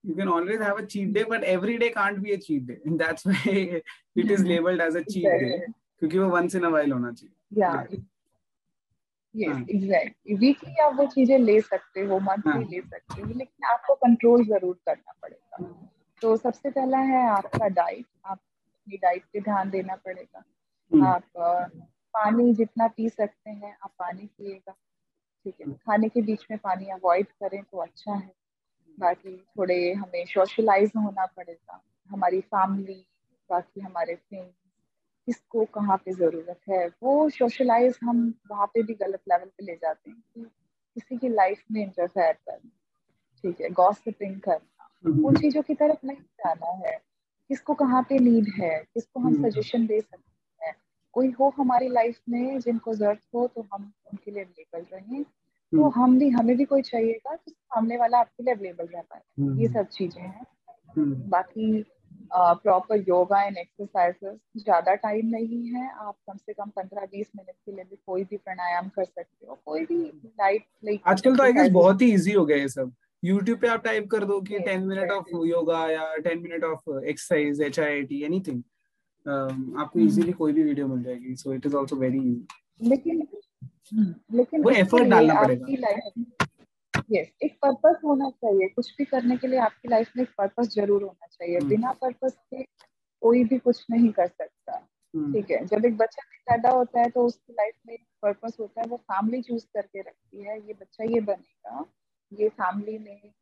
You 0.04 0.14
can 0.14 0.28
always 0.28 0.60
have 0.60 0.76
a 0.80 0.82
cheat 0.86 1.14
day 1.14 1.22
but 1.30 1.44
every 1.52 1.72
day 1.78 1.86
can't 1.94 2.18
be 2.24 2.32
a 2.32 2.38
cheat 2.42 2.66
day. 2.66 2.76
And 2.86 3.00
that's 3.02 3.24
why 3.26 3.54
it 4.16 4.30
is 4.34 4.44
labeled 4.50 4.80
as 4.80 4.98
a 5.00 5.02
cheat 5.04 5.24
day 5.24 5.72
क्योंकि 5.98 6.18
वो 6.18 6.28
once 6.30 6.54
in 6.54 6.66
a 6.68 6.70
while 6.74 6.92
होना 6.92 7.12
चाहिए। 7.12 7.35
Weekly 10.34 10.80
आप 10.82 10.94
वो 10.94 11.06
चीज़ें 11.06 11.38
ले 11.38 11.60
सकते 11.60 12.00
हो 12.00 12.18
मंथली 12.18 12.52
हाँ. 12.52 12.62
ले 12.62 12.80
सकते 12.80 13.20
हो 13.20 13.28
लेकिन 13.28 13.66
आपको 13.66 13.94
कंट्रोल 13.94 14.44
ज़रूर 14.44 14.78
करना 14.86 15.12
पड़ेगा। 15.22 15.56
तो 16.22 16.36
सबसे 16.36 16.70
पहला 16.70 16.98
है 16.98 17.26
आपका 17.28 17.68
डाइट 17.68 18.06
आप 18.26 18.38
अपनी 18.38 18.96
डाइट 18.96 19.24
पे 19.32 19.40
ध्यान 19.40 19.70
देना 19.70 19.96
पड़ेगा। 19.96 20.42
आप 21.06 21.22
पानी 22.14 22.52
जितना 22.54 22.86
पी 22.88 23.08
सकते 23.08 23.50
हैं 23.50 23.76
आप 23.84 23.90
पानी 23.98 24.26
पिएगा 24.26 24.72
ठीक 25.46 25.54
है। 25.60 25.72
खाने 25.72 26.08
के 26.08 26.22
बीच 26.22 26.46
में 26.50 26.58
पानी 26.58 26.88
अवॉइड 26.90 27.26
करें 27.26 27.62
तो 27.62 27.78
अच्छा 27.78 28.12
है। 28.12 28.32
बाकी 28.98 29.36
थोड़े 29.36 29.92
हमें 29.92 30.24
सोशलाइज 30.26 30.92
होना 30.96 31.26
पड़ेगा। 31.26 31.82
हमारी 32.10 32.40
फैमिली 32.40 33.06
बाकी 33.50 33.80
हमारे 33.80 34.14
फ्रेंड्स 34.14 34.54
किसको 35.26 35.64
कहाँ 35.74 35.96
पे 35.96 36.12
ज़रूरत 36.14 36.60
है? 36.68 36.86
वो 37.02 37.28
सोशलाइज 37.30 37.98
हम 38.04 38.32
वहाँ 38.50 38.66
पे 38.66 38.82
भी 38.82 38.94
गलत 38.94 39.20
लेवल 39.28 39.48
पे 39.48 39.64
ले 39.64 39.74
जाते 39.76 40.10
हैं 40.10 40.22
कि 40.34 40.42
किसी 40.96 41.16
की 41.16 41.28
लाइफ 41.28 41.62
में 41.72 41.82
इंटरफेयर 41.82 42.32
करना 42.32 42.70
ठीक 43.44 43.60
है 43.60 43.70
गॉसिपिंग 43.70 44.40
करना 44.40 44.88
हम्म। 45.04 45.24
उन 45.26 45.36
चीज़ों 45.36 45.62
की 45.62 45.74
तरफ़ 45.74 46.06
नहीं 46.06 46.16
जाना 46.16 46.70
है। 46.86 46.96
किसको 47.50 47.74
कहाँ 47.74 48.02
पे 48.08 48.18
नीड 48.18 48.48
है? 48.58 48.78
किसको 48.94 49.20
हम 49.20 49.34
सजेशन 49.42 49.78
हम्म। 49.78 49.88
दे 49.88 50.00
सकते 50.00 50.66
हैं? 50.66 50.74
कोई 51.14 51.30
हो 51.40 51.52
हमारी 51.56 51.88
लाइफ 51.88 52.18
में 52.28 52.58
जिनको 52.60 52.94
ज़रूरत 52.94 53.20
हो 53.34 53.46
तो 53.46 53.66
हम 53.74 53.92
उनके 54.12 54.30
लिए 54.30 54.44
अवेलेबल 54.44 54.86
रहें। 54.96 55.22
तो 55.24 55.82
हम्म। 55.82 56.00
हम 56.02 56.18
भी 56.18 56.28
हमें 56.30 56.56
भी 56.56 56.64
कोई 56.64 56.82
चाहिएगा 56.82 57.34
तो 57.36 57.52
सामने 57.52 57.96
वाला 57.96 58.18
आपके 58.18 58.42
लिए 58.42 58.54
अवेलेबल 58.54 58.86
रह 58.86 59.02
पाए 59.02 59.60
ये 59.60 59.68
सब 59.68 59.88
चीज़ें 59.88 60.22
हैं। 60.22 60.46
बाकी 61.30 61.84
प्रॉपर 62.34 63.04
योगा 63.08 63.42
एंड 63.42 63.56
एक्सरसाइजेस 63.58 64.38
ज़्यादा 64.58 64.94
टाइम 64.96 65.26
नहीं 65.28 65.62
है। 65.68 65.88
आप 65.88 66.14
कम 66.26 66.36
से 66.36 66.52
कम 66.52 66.70
पंद्रह 66.76 67.06
बीस 67.06 67.30
मिनट 67.36 67.50
के 67.50 67.72
लिए 67.72 67.84
भी 67.84 67.96
कोई 68.06 68.24
भी 68.24 68.36
प्राणायाम 68.36 68.88
कर 68.88 69.04
सकते 69.04 69.46
हो। 69.46 69.58
कोई 69.64 69.84
भी 69.86 70.02
लाइट 70.40 70.64
लाइक 70.84 71.00
आजकल 71.06 71.36
तो 71.36 71.42
आई 71.42 71.52
गेस 71.52 71.70
बहुत 71.72 72.02
ही 72.02 72.12
इजी 72.14 72.32
हो 72.32 72.44
गया 72.46 72.56
ये 72.56 72.68
सब। 72.68 72.92
YouTube 73.22 73.60
पे 73.60 73.68
आप 73.68 73.84
टाइप 73.84 74.08
कर 74.10 74.24
दो 74.24 74.40
कि 74.40 74.58
टेन 74.60 74.82
मिनट 74.86 75.10
ऑफ़ 75.10 75.36
योगा 75.46 75.88
या 75.90 76.14
ten 76.24 76.42
minute 76.42 76.64
of 76.64 76.90
exercise 77.04 77.60
H 77.62 77.80
I 77.80 78.02
T 78.04 78.22
anything 78.24 78.62
आपको 79.26 80.00
इजीली 80.00 80.22
हम्म। 80.22 80.38
कोई 80.38 80.52
भी 80.52 80.62
वीडियो 80.62 80.86
मिल 80.86 81.02
जाएगी। 81.04 81.34
So 81.36 81.52
it 81.54 81.66
is 81.66 81.76
also 81.76 81.96
very 81.96 82.20
लेकिन 82.80 83.26
लेकिन 84.34 84.62
वो 84.62 84.70
एफर्ट 84.70 85.08
डालना 85.08 85.42
पड़ेगा। 85.42 85.66
यस 87.08 87.30
एक 87.42 87.58
पर्पस 87.62 88.00
होना 88.04 88.28
चाहिए। 88.30 88.68
कुछ 88.68 88.94
भी 88.98 89.04
करने 89.04 89.36
के 89.36 89.46
लिए 89.46 89.58
आपकी 89.60 89.88
लाइफ 89.88 90.10
में 90.16 90.22
एक 90.24 90.30
पर्पस 90.38 90.68
ज़रूर 90.74 91.02
होना 91.02 91.26
चाहिए। 91.26 91.58
hmm. 91.58 91.68
बिना 91.68 91.92
पर्पस 91.92 92.36
के 92.54 92.62
कोई 93.22 93.44
भी 93.44 93.58
कुछ 93.58 93.84
नहीं 93.90 94.10
कर 94.12 94.26
सकता। 94.26 94.80
hmm. 95.14 95.32
ठीक 95.32 95.50
है 95.50 95.64
जब 95.66 95.84
एक 95.84 95.96
बच्चा 95.96 96.22
पैदा 96.50 96.70
होता 96.70 97.00
है 97.00 97.10
तो 97.10 97.24
उसकी 97.26 97.52
लाइफ 97.52 97.74
में 97.86 97.94
एक 97.94 98.04
पर्पस 98.22 98.56
होता 98.60 98.80
है 98.80 98.86
वो 98.88 98.96
फैमिली 98.96 99.42
चूज़ 99.42 99.64
करके 99.74 100.00
रखती 100.00 100.42
है 100.42 100.58
ये 100.58 100.74
बच्चा 100.80 101.04
ये 101.04 101.20
बनेगा 101.20 101.84
ये 102.32 102.48
फैमिली 102.48 102.98
में 102.98 103.32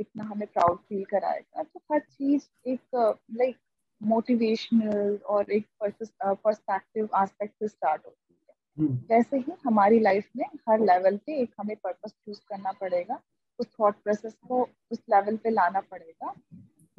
इतना 0.00 0.24
हमें 0.24 0.46
प्राउड 0.46 0.78
फील 0.78 1.04
कराएगा। 1.04 1.62
तो 1.62 1.80
हर 1.92 2.00
चीज़ 2.00 2.44
एक 2.68 3.16
लाइक 3.30 3.56
मोटिवेशनल 4.00 5.16
और 5.26 5.50
एक 5.52 5.66
पर्सपेक्टिव 5.82 7.08
एस्पेक्ट 7.16 7.54
से 7.54 7.68
स्टार्ट 7.68 8.06
होती 8.06 8.31
है। 8.31 8.31
हम्म। 8.78 8.94
वैसे 9.10 9.36
ही 9.36 9.52
हमारी 9.64 9.98
लाइफ 10.00 10.28
में 10.36 10.46
हर 10.68 10.80
लेवल 10.80 11.16
पे 11.16 11.40
एक 11.40 11.54
हमें 11.60 11.76
पर्पस 11.76 12.10
चूज़ 12.10 12.40
करना 12.48 12.72
पड़ेगा 12.72 13.20
उस 13.58 13.68
थॉट 13.80 13.94
प्रोसेस 13.94 14.34
को 14.48 14.68
उस 14.90 15.02
लेवल 15.10 15.36
पे 15.36 15.50
लाना 15.50 15.80
पड़ेगा 15.80 16.34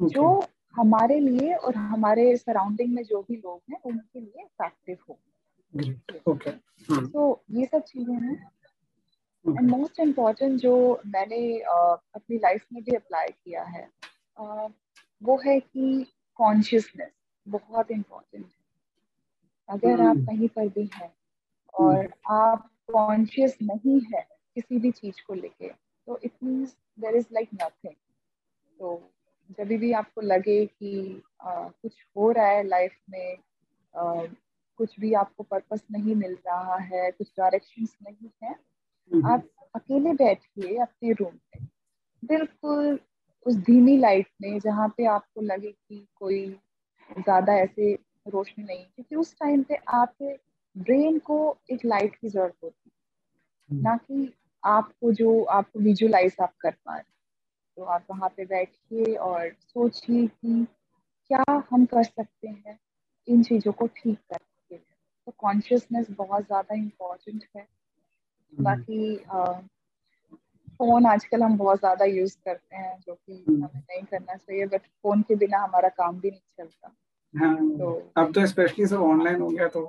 जो 0.00 0.46
हमारे 0.74 1.18
लिए 1.20 1.54
और 1.54 1.76
हमारे 1.76 2.36
सराउंडिंग 2.36 2.94
में 2.94 3.02
जो 3.04 3.22
भी 3.22 3.36
लोग 3.36 3.60
हैं 3.70 3.80
उनके 3.84 4.20
लिए 4.20 4.42
इफ़ेक्टिव 4.42 4.96
हो. 5.08 5.18
तो 7.06 7.44
ये 7.50 7.66
सब 7.66 7.82
चीज़ें 7.82 8.14
हैं। 8.14 8.50
एंड 9.44 9.70
मोस्ट 9.70 10.00
इंपॉर्टेंट 10.00 10.60
जो 10.60 11.02
मैंने 11.06 11.40
uh, 11.58 11.98
अपनी 12.14 12.36
लाइफ 12.36 12.66
में 12.72 12.82
भी 12.82 12.94
अप्लाई 12.96 13.28
किया 13.28 13.62
है 13.62 13.88
uh, 14.36 14.70
वो 15.22 15.40
है 15.46 15.58
कि 15.60 16.06
कॉन्शियसनेस 16.38 17.10
बहुत 17.46 17.90
इम्पोर्टेंट 17.90 18.44
है। 18.44 18.62
अगर 19.68 19.96
hmm. 19.96 20.08
आप 20.08 20.16
कहीं 20.16 20.48
पर 20.48 20.68
भी 20.68 20.88
हैं 20.94 21.12
और 21.74 21.96
हम्म। 21.96 22.34
आप 22.34 22.70
कॉन्शियस 22.92 23.56
नहीं 23.62 24.00
है 24.14 24.26
किसी 24.56 24.78
भी 24.78 24.90
चीज़ 24.90 25.20
को 25.26 25.34
लेके 25.34 25.68
तो 25.68 26.18
it 26.24 26.32
means 26.44 26.76
there 27.00 27.16
is 27.16 27.26
like 27.32 27.48
nothing 27.54 27.94
तो 28.78 29.00
जब 29.58 29.68
भी 29.78 29.92
आपको 29.92 30.20
लगे 30.20 30.64
कि 30.66 31.22
आ, 31.40 31.68
कुछ 31.68 32.04
हो 32.16 32.30
रहा 32.30 32.46
है 32.46 32.62
लाइफ 32.62 32.92
में 33.10 33.36
आ, 33.94 34.26
कुछ 34.80 34.98
भी 35.00 35.12
आपको 35.14 35.42
पर्पस 35.42 35.82
नहीं 35.92 36.14
मिल 36.14 36.36
रहा 36.46 36.76
है 36.84 37.10
कुछ 37.10 37.28
डायरेक्शंस 37.38 37.96
नहीं 38.02 38.30
है 38.42 38.54
हम्म। 39.10 39.26
आप 39.26 39.48
अकेले 39.74 40.12
बैठिए 40.14 40.76
अपने 40.78 41.12
रूम 41.12 41.32
में 41.32 41.66
बिल्कुल 42.22 42.98
उस 43.46 43.56
धीमी 43.56 43.96
लाइट 43.98 44.26
में 44.42 44.58
जहाँ 44.60 44.88
पे 44.96 45.06
आपको 45.06 45.40
लगे 45.40 45.70
कि 45.70 46.06
कोई 46.14 46.46
ज़्यादा 47.10 47.54
ऐसे 47.54 47.92
रोशनी 48.28 48.64
नहीं 48.64 48.84
क्योंकि 48.84 49.16
उस 49.16 49.34
टाइम 49.40 49.62
पे 49.62 49.74
आप 49.94 50.14
ब्रेन 50.76 51.18
को 51.18 51.36
एक 51.70 51.84
लाइट 51.84 52.14
की 52.14 52.28
ज़रूरत 52.28 52.54
होती 52.64 52.90
है 52.90 52.92
हम्म। 53.70 53.82
ना 53.82 53.96
कि 53.96 54.32
आपको 54.62 55.12
जो 55.12 55.42
आपको 55.44 55.80
विजुलाइज 55.80 56.36
आप 56.40 56.52
कर 56.60 56.70
पा 56.70 56.94
रहे 56.94 57.12
तो 57.76 57.84
आप 57.84 58.06
वहाँ 58.10 58.28
पे 58.36 58.44
बैठिए 58.44 59.14
और 59.18 59.50
सोचिए 59.60 60.26
कि 60.26 60.66
क्या 61.30 61.44
हम 61.70 61.84
कर 61.86 62.02
सकते 62.04 62.48
हैं 62.48 62.78
इन 63.28 63.42
चीज़ों 63.42 63.72
को 63.72 63.86
ठीक 63.86 64.18
करने 64.18 64.68
के 64.68 64.74
लिए 64.74 64.94
तो 65.26 65.32
कॉन्शियसनेस 65.38 66.10
बहुत 66.10 66.46
ज़्यादा 66.46 66.74
इम्पोर्टेंट 66.74 67.44
है 67.56 67.62
हम्म। 67.62 68.64
बाकी 68.64 69.16
फ़ोन 70.78 71.06
आजकल 71.06 71.42
हम 71.42 71.56
बहुत 71.58 71.78
ज़्यादा 71.78 72.04
यूज़ 72.04 72.36
करते 72.44 72.76
हैं 72.76 72.98
जो 73.00 73.14
कि 73.14 73.44
हम्म। 73.48 73.64
हमें 73.64 73.80
नहीं 73.80 74.02
करना 74.02 74.34
चाहिए 74.34 74.66
बट 74.66 74.86
फ़ोन 75.02 75.22
के 75.22 75.34
बिना 75.34 75.58
हमारा 75.58 75.88
काम 75.90 76.20
भी 76.20 76.30
नहीं 76.30 76.64
चलता 76.64 76.94
हाँ, 77.34 77.56
तो 77.56 78.12
अब 78.16 78.32
तो 78.34 78.46
स्पेशली 78.46 78.86
सब 78.86 79.00
ऑनलाइन 79.02 79.40
हो 79.40 79.48
गया 79.48 79.68
तो 79.68 79.84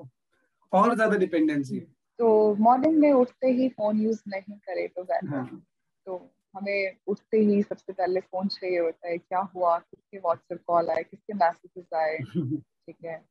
और 0.73 0.95
ज़्यादा 0.95 1.17
डिपेंडेंसी 1.17 1.77
है। 1.77 1.85
तो 2.19 2.55
मॉर्निंग 2.55 2.97
में 2.99 3.11
उठते 3.11 3.47
ही 3.47 3.69
फ़ोन 3.69 3.99
यूज़ 4.01 4.21
नहीं 4.27 4.57
करे 4.57 4.87
तो 4.87 5.03
बेटर 5.03 5.27
हाँ. 5.27 5.61
तो 6.05 6.31
हमें 6.55 6.95
उठते 7.07 7.37
ही 7.37 7.61
सबसे 7.63 7.93
पहले 7.93 8.19
फ़ोन 8.19 8.47
चाहिए 8.47 8.79
होता 8.79 9.07
है 9.07 9.17
क्या 9.17 9.39
हुआ? 9.55 9.77
किसके 9.79 10.17
व्हाट्सएप 10.17 10.61
कॉल 10.67 10.89
आए? 10.89 11.03
किसके 11.03 11.33
मैसेजेस 11.33 11.93
आए? 11.93 12.17
ठीक 12.17 12.95
है। 13.05 13.21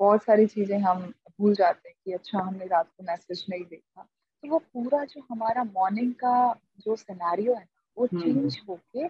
बहुत 0.00 0.22
सारी 0.22 0.46
चीज़ें 0.46 0.78
हम 0.78 1.02
भूल 1.40 1.54
जाते 1.54 1.88
हैं 1.88 1.96
कि 2.04 2.12
अच्छा 2.12 2.38
हमने 2.38 2.66
रात 2.66 2.86
को 2.86 3.04
मैसेज 3.04 3.44
नहीं 3.50 3.64
देखा। 3.64 4.02
तो 4.02 4.48
वो 4.48 4.58
पूरा 4.58 5.04
जो 5.04 5.20
हमारा 5.30 5.64
मॉर्निंग 5.64 6.12
का 6.14 6.60
जो 6.78 6.96
सिनेरियो 6.96 7.54
है 7.54 7.66
वो 7.96 8.06
चेंज 8.06 8.36
हम्म। 8.36 8.48
होके 8.68 9.06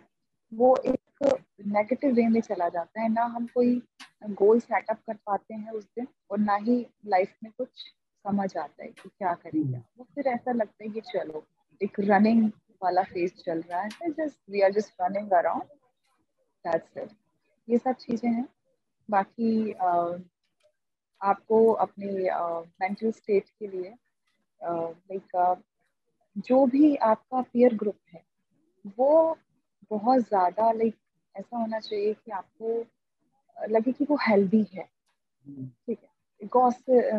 वो 0.52 0.76
एक 0.76 1.00
नेगेटिव 1.22 2.12
वे 2.14 2.26
में 2.28 2.40
चला 2.40 2.68
जाता 2.68 3.00
है 3.00 3.09
ना 3.09 3.22
हम 3.26 3.46
कोई 3.46 3.83
गोल 4.24 4.61
सेटअप 4.61 4.98
कर 5.07 5.14
पाते 5.26 5.54
हैं 5.54 5.70
उस 5.70 5.85
दिन 5.96 6.07
और 6.31 6.38
ना 6.38 6.57
ही 6.57 6.87
लाइफ 7.07 7.35
में 7.42 7.52
कुछ 7.59 7.68
समझ 8.24 8.57
आता 8.57 8.83
है 8.85 8.88
कि 8.90 9.09
क्या 9.09 9.33
करेंगे। 9.35 9.76
हम्म। 9.76 9.83
वो 9.98 10.07
फिर 10.14 10.26
ऐसा 10.26 10.52
लगता 10.52 10.85
है 10.85 10.90
कि 10.90 11.00
चलो 11.00 11.44
एक 11.81 12.00
रनिंग 12.00 12.50
वाला 12.83 13.02
फ़ेज़ 13.02 13.33
चल 13.35 13.61
रहा 13.61 13.81
है 13.83 14.11
just 14.11 14.38
we 14.50 14.61
are 14.61 14.72
just 14.72 14.94
running 15.00 15.31
around 15.31 15.62
that's 16.64 16.96
it 16.98 17.11
ये 17.68 17.78
सब 17.78 17.92
चीज़ें 17.92 18.31
हैं। 18.31 18.48
बाकी 19.09 19.72
uh, 19.72 20.20
आपको 21.20 21.72
अपने 21.72 22.07
मेंटल 22.83 23.11
uh, 23.11 23.16
स्टेट 23.16 23.48
के 23.48 23.66
लिए 23.66 23.94
लाइक 24.62 25.37
uh, 25.37 25.57
जो 26.37 26.66
भी 26.66 26.94
आपका 26.96 27.40
पीयर 27.42 27.74
ग्रुप 27.74 27.98
है 28.14 28.22
वो 28.98 29.38
बहुत 29.90 30.20
ज़्यादा 30.20 30.70
लाइक 30.72 30.94
ऐसा 31.34 31.56
होना 31.56 31.78
चाहिए 31.80 32.12
कि 32.14 32.30
आपको 32.32 32.84
लगे 33.56 33.92
कि 33.92 34.04
वो 34.10 34.16
हेल्दी 34.22 34.64
है। 34.74 34.82
हम्म। 35.44 35.66
ठीक 35.86 35.98
है। 36.02 36.46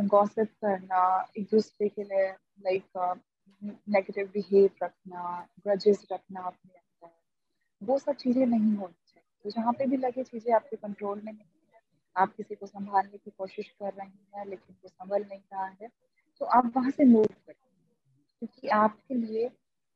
गॉसिप 0.08 0.50
करना 0.62 1.02
एक 1.38 1.48
दूसरे 1.52 1.90
के 1.90 2.04
लिए 2.04 2.30
लाइक 2.60 3.18
नेगेटिव 3.62 4.28
बिहेव 4.34 4.70
रखना 4.84 5.24
ग्रजेस 5.60 6.06
रखना 6.12 6.42
अपने 6.44 6.74
अंदर 6.74 7.32
वो 7.82 7.98
सब 8.00 8.16
चीज़ें 8.18 8.46
नहीं 8.48 8.76
होनी 8.76 8.94
चाहिए। 9.06 9.24
तो 9.46 9.50
जहाँ 9.52 9.74
पे 9.74 9.86
भी 9.88 9.98
लगे 9.98 10.24
चीज़ें 10.26 10.54
आपके 10.56 10.78
कंट्रोल 10.78 11.22
में 11.22 11.32
नहीं 11.34 11.46
है 11.74 11.82
आप 12.16 12.34
किसी 12.38 12.56
को 12.56 12.68
संभालने 12.68 13.20
की 13.20 13.32
कोशिश 13.34 13.70
कर 13.74 13.94
रहे 13.94 14.08
हैं 14.36 14.46
लेकिन 14.48 14.76
वो 14.84 14.90
संभल 14.90 15.24
नहीं 15.24 15.42
रहा 15.54 15.68
है 15.82 15.90
तो 16.42 16.46
आप 16.48 16.72
वहाँ 16.78 16.92
से 16.92 17.06
मूव 17.06 17.26
करें। 17.26 17.56
क्योंकि 18.42 18.68
आपके 18.76 19.16
लिए 19.16 19.50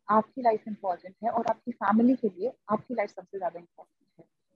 आपकी 0.07 0.41
लाइफ 0.41 0.67
इम्पोर्टेंट 0.67 1.15
है 1.23 1.29
और 1.31 1.47
आपकी 1.49 1.71
फैमिली 1.73 2.15
के 2.17 2.29
लिए 2.29 2.53
आपकी 2.71 2.95
लाइफ 2.95 3.09
सबसे 3.11 3.37
ज़्यादा 3.37 3.59
इम्पोर्टेंट 3.59 3.89
है। 3.93 4.02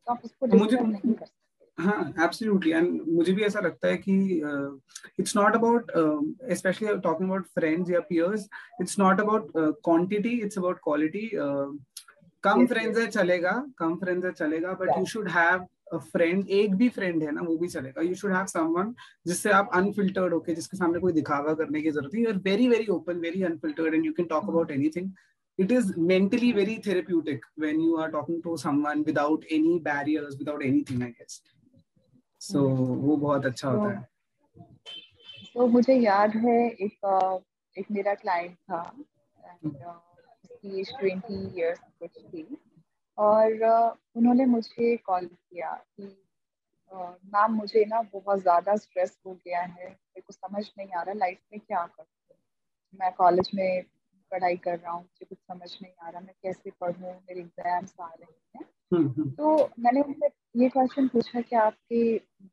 तो 0.07 0.13
आप 0.13 0.21
उसको 0.25 0.45
डिस्टर्ब 0.47 0.87
नहीं 0.87 1.13
कर 1.13 1.25
सकते। 1.25 1.35
हाँ 1.77 2.13
एब्सोल्युटली 2.23 2.71
एंड 2.71 3.01
मुझे 3.07 3.33
भी 3.33 3.43
ऐसा 3.43 3.59
लगता 3.59 3.87
है 3.87 3.97
कि 3.97 4.13
it's 5.19 5.35
not 5.35 5.55
about 5.55 5.91
specially 6.53 6.95
talking 7.03 7.29
about 7.29 7.45
friends 7.55 7.91
या 7.91 7.99
peers 8.09 8.47
it's 8.81 8.99
not 8.99 9.19
about 9.21 9.51
quantity 9.57 10.29
it's 10.39 10.57
about 10.57 10.79
quality 10.83 11.29
come 12.43 12.65
friends 12.67 12.99
है 12.99 13.07
चलेगा 13.07 13.51
कम 13.79 13.95
फ्रेंड्स 13.95 14.25
है 14.25 14.31
चलेगा 14.33 14.73
but 14.81 14.97
you 14.97 15.05
should 15.13 15.29
have 15.31 15.65
friend 15.95 16.49
एक 16.51 16.75
भी 16.75 16.89
फ्रेंड 16.89 17.23
है 17.23 17.31
ना 17.31 17.41
वो 17.41 17.57
भी 17.57 17.67
चलेगा. 17.67 18.01
यू 18.01 18.15
शुड 18.15 18.31
हैव 18.33 18.45
समवन 18.45 18.93
जिससे 19.27 19.49
आप 19.51 19.69
अनफिल्टर्ड 19.73 20.33
होके 20.33 20.55
जिसके 20.55 20.77
सामने 20.77 20.99
कोई 20.99 21.13
दिखावा 21.13 21.53
करने 21.53 21.81
की 21.81 21.91
ज़रूरत 21.91 22.13
नहीं 22.13 22.23
you 22.23 22.31
are 22.31 22.37
very 22.45 22.67
very 22.67 22.87
open 22.95 23.19
very 23.19 23.43
unfiltered 23.43 23.93
and 23.93 24.05
you 24.05 24.11
can 24.13 24.25
talk 24.25 24.49
about 24.49 24.71
anything 24.71 25.11
it 25.57 25.71
is 25.71 25.85
mentally 25.97 26.51
very 26.51 26.75
therapeutic 26.87 27.45
when 27.55 27.79
you 27.79 27.97
are 27.97 28.09
talking 28.11 28.41
to 28.43 28.55
someone 28.63 29.03
without 29.03 29.45
any 29.49 29.79
barriers 29.79 30.37
without 30.37 30.63
anything 30.63 31.01
i 31.03 31.09
guess. 31.09 31.41
So, 32.41 32.59
वो 33.05 33.15
बहुत 33.17 33.45
अच्छा 33.45 33.69
होता 33.69 33.97
है। 33.97 34.07
तो 35.53 35.67
मुझे 35.67 35.93
याद 35.95 36.35
है 36.45 36.59
एक 36.69 36.95
एक 37.75 37.91
मेरा 37.91 38.13
क्लाइंट 38.15 38.55
था 38.71 38.81
उसकी 40.43 40.79
एज 40.79 40.91
ट्वेंटी 40.99 41.41
ईयर्स 41.59 41.79
कुछ 41.99 42.23
थी। 42.23 42.45
और 43.17 43.63
उन्होंने 44.15 44.45
मुझे 44.45 44.95
कॉल 45.05 45.25
किया 45.25 45.73
कि 45.73 46.15
मैम 47.33 47.51
मुझे 47.53 47.85
ना 47.85 48.01
बहुत 48.13 48.41
ज़्यादा 48.41 48.75
स्ट्रेस 48.75 49.17
हो 49.25 49.33
गया 49.33 49.61
है। 49.61 49.89
मेरे 49.89 50.21
को 50.21 50.33
समझ 50.33 50.63
नहीं 50.77 50.89
आ 50.89 51.01
रहा 51.01 51.13
लाइफ 51.13 51.39
में 51.51 51.59
क्या 51.59 51.85
करूँ? 51.85 52.37
मैं 52.93 53.11
कॉलेज 53.13 53.49
में 53.55 53.83
पढ़ाई 54.31 54.55
कर 54.57 54.77
रहा 54.79 54.91
हूँ 54.91 55.01
मुझे 55.01 55.25
कुछ 55.25 55.37
समझ 55.37 55.77
नहीं 55.81 55.91
आ 56.03 56.09
रहा 56.09 56.21
मैं 56.21 56.33
कैसे 56.43 56.71
पढ़ूँ 56.81 57.11
मेरे 57.11 57.39
एग्ज़ाम्स 57.39 57.93
आ 58.01 58.07
रहे 58.07 58.31
हैं। 58.57 58.65
हम्म, 58.93 59.07
हम्म। 59.07 59.29
तो 59.31 59.69
मैंने 59.79 60.01
उनसे 60.01 60.27
ये 60.55 60.67
क्वेश्चन 60.69 61.07
पूछा 61.07 61.41
कि 61.41 61.55
आपके 61.55 62.01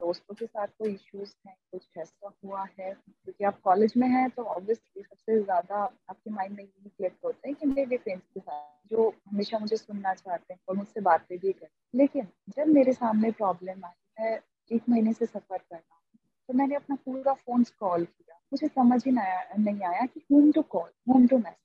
दोस्तों 0.00 0.34
के 0.34 0.46
साथ 0.46 0.66
कोई 0.78 0.92
इश्यूज़ 0.92 1.32
हैं 1.46 1.56
कुछ 1.72 1.86
ऐसा 1.98 2.30
हुआ 2.44 2.64
है? 2.80 2.92
क्योंकि 2.92 3.44
आप 3.44 3.60
कॉलेज 3.64 3.92
में 3.96 4.08
हैं 4.08 4.28
तो 4.30 4.42
ऑब्वियसली 4.44 5.02
सबसे 5.02 5.40
ज़्यादा 5.42 5.76
आपके 6.10 6.30
माइंड 6.30 6.56
में 6.56 6.64
ये 6.64 6.88
क्लिक 6.88 7.16
होता 7.24 7.48
है 7.48 7.54
कि 7.54 7.66
मेरे 7.66 7.96
फ्रेंड्स 7.96 8.24
के 8.34 8.40
साथ 8.40 8.88
जो 8.90 9.08
हमेशा 9.30 9.58
मुझे 9.58 9.76
सुनना 9.76 10.14
चाहते 10.14 10.54
हैं 10.54 10.60
और 10.68 10.76
मुझसे 10.76 11.00
बातें 11.00 11.38
भी 11.38 11.52
करें 11.52 11.68
लेकिन 11.94 12.28
जब 12.56 12.66
मेरे 12.68 12.92
सामने 12.92 13.30
प्रॉब्लम 13.32 13.84
आई 13.84 14.24
है 14.24 14.40
एक 14.70 14.88
महीने 14.88 15.12
से 15.12 15.26
सफ़र 15.26 15.58
कर 15.58 15.76
रहा 15.76 15.94
हूँ 15.94 16.18
तो 16.48 16.54
मैंने 16.54 16.74
अपना 16.74 16.96
पूरा 16.96 17.32
फ़ोन 17.34 17.62
कॉल 17.80 18.04
किया। 18.04 18.38
मुझे 18.52 18.68
समझ 18.68 19.04
ही 19.06 19.12
नहीं 19.12 19.82
आया 19.82 20.06
कि 20.06 20.20
whom 20.32 20.50
to 20.52 20.62
call 20.62 20.90
whom 21.08 21.26
to 21.26 21.38
message 21.38 21.63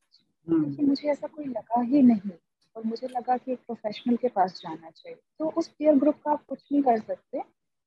क्योंकि 0.49 0.83
मुझे 0.85 1.09
ऐसा 1.11 1.27
कोई 1.27 1.45
लगा 1.45 1.81
ही 1.81 2.01
नहीं 2.01 2.31
और 2.75 2.83
मुझे 2.85 3.07
लगा 3.07 3.37
कि 3.37 3.51
एक 3.51 3.59
प्रोफेशनल 3.59 4.15
के 4.17 4.27
पास 4.29 4.59
जाना 4.63 4.89
चाहिए। 4.89 5.17
तो 5.39 5.49
उस 5.57 5.67
पीयर 5.69 5.95
ग्रुप 5.99 6.15
का 6.25 6.31
आप 6.31 6.43
कुछ 6.49 6.63
नहीं 6.71 6.81
कर 6.83 6.99
सकते 6.99 7.41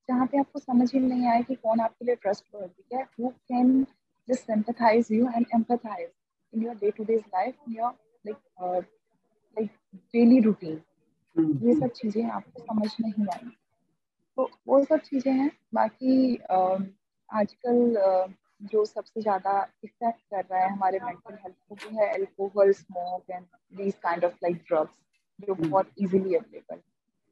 जहाँ 0.09 0.25
पे 0.27 0.39
आपको 0.39 0.59
समझ 0.59 0.93
ही 0.93 0.99
नहीं 0.99 1.27
आए 1.27 1.43
कि 1.43 1.55
कौन 1.55 1.79
आपके 1.81 2.05
लिए 2.05 2.15
ट्रस्ट 2.15 2.45
वर्दी 2.55 2.95
है। 2.95 3.03
Who 3.19 3.29
can 3.29 3.83
just 4.27 4.43
sympathise 4.43 5.07
you 5.11 5.27
and 5.27 5.45
empathise 5.55 6.09
in 6.53 6.63
your 6.65 6.75
day 6.75 6.91
to 6.91 7.03
days 7.03 7.21
life 7.35 7.55
in 7.67 7.75
your 7.75 7.91
like 8.25 8.37
like 9.57 9.69
daily 10.13 10.39
routine 10.39 10.81
ये 11.63 11.73
सब 11.79 11.91
चीज़ें 11.95 12.23
आपको 12.25 12.63
समझ 12.63 12.89
नहीं 13.01 13.25
आई। 13.33 13.49
तो 14.37 14.49
वो 14.67 14.83
सब 14.83 14.99
चीज़ें 15.01 15.31
हैं। 15.31 15.51
बाकी 15.73 16.35
आजकल 17.29 17.77
uh, 18.05 18.27
जो 18.71 18.85
सबसे 18.85 19.21
ज़्यादा 19.21 19.67
इफ़ेक्ट 19.83 20.19
कर 20.31 20.45
रहा 20.51 20.63
है 20.63 20.69
हमारे 20.71 20.99
मेंटल 20.99 21.33
हेल्थ 21.33 21.55
को 21.69 21.75
वो 21.75 21.99
है 21.99 22.13
alcohol 22.13 22.71
smoke 22.71 23.29
and 23.29 23.45
these 23.77 23.93
kind 24.03 24.25
of 24.25 24.33
like 24.43 24.55
drugs 24.55 24.97
जो 25.39 25.53
hmm. 25.53 25.67
बहुत 25.67 25.89
इजीली 25.97 26.35
अवेलेबल 26.35 26.79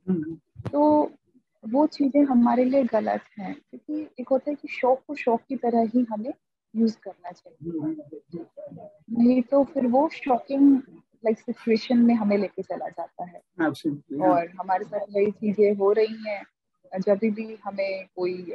hmm. 0.08 0.72
तो 0.72 1.12
वो 1.64 1.86
चीज़ें 1.88 2.24
हमारे 2.24 2.64
लिए 2.66 2.84
गलत 2.84 3.22
हैं 3.40 3.54
क्योंकि 3.54 4.08
एक 4.20 4.30
होता 4.30 4.52
है 4.52 4.56
कि 4.56 4.68
शौक 4.68 5.04
को 5.08 5.16
शौक 5.16 5.42
की 5.50 5.56
तरह 5.56 5.90
ही 5.96 6.06
हमें 6.12 6.34
यूज़ 6.74 6.98
करना 7.04 7.32
चाहिए 7.32 7.80
hmm. 7.80 9.20
नहीं 9.20 9.42
तो 9.42 9.64
फिर 9.64 9.88
वो 9.88 10.08
शॉकिंग 10.10 10.82
लाइक 11.26 11.40
सिचुएशन 11.40 11.98
में 11.98 12.14
हमें 12.16 12.38
लेके 12.38 12.62
चला 12.62 12.88
जाता 12.90 13.26
है 13.26 13.42
Absolutely, 13.62 14.22
और 14.22 14.50
हमारे 14.60 14.86
साथ 14.86 15.00
वही 15.00 15.32
चीज़ें 15.32 15.76
हो 15.76 15.92
रही 15.92 16.24
हैं 16.28 16.44
जब 17.00 17.18
भी 17.18 17.58
हमें 17.64 18.06
कोई 18.16 18.54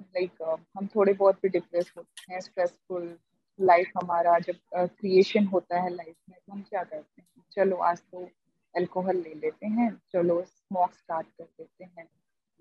लाइक 0.00 0.30
like, 0.30 0.52
uh, 0.52 0.60
हम 0.76 0.86
थोड़े 0.86 1.12
बहुत 1.12 1.38
भी 1.42 1.48
डिप्रेस 1.48 1.92
होते 1.96 2.32
हैं 2.32 2.40
स्ट्रेसफुल 2.40 3.18
लाइफ 3.60 3.90
हमारा 3.96 4.38
जब 4.38 4.56
क्रिएशन 4.74 5.46
uh, 5.46 5.52
होता 5.52 5.80
है 5.80 5.90
लाइफ 5.90 6.16
में 6.30 6.38
तो 6.46 6.52
हम 6.52 6.62
क्या 6.62 6.82
करते 6.84 7.22
हैं? 7.22 7.44
चलो 7.52 7.76
आज 7.76 8.00
तो 8.12 8.28
अल्कोहल 8.76 9.16
ले 9.16 9.34
लेते 9.34 9.66
हैं 9.66 9.90
चलो 10.12 10.42
स्मोक 10.42 10.92
स्टार्ट 10.92 11.26
कर 11.26 11.44
देते 11.44 11.84
हैं। 11.84 12.08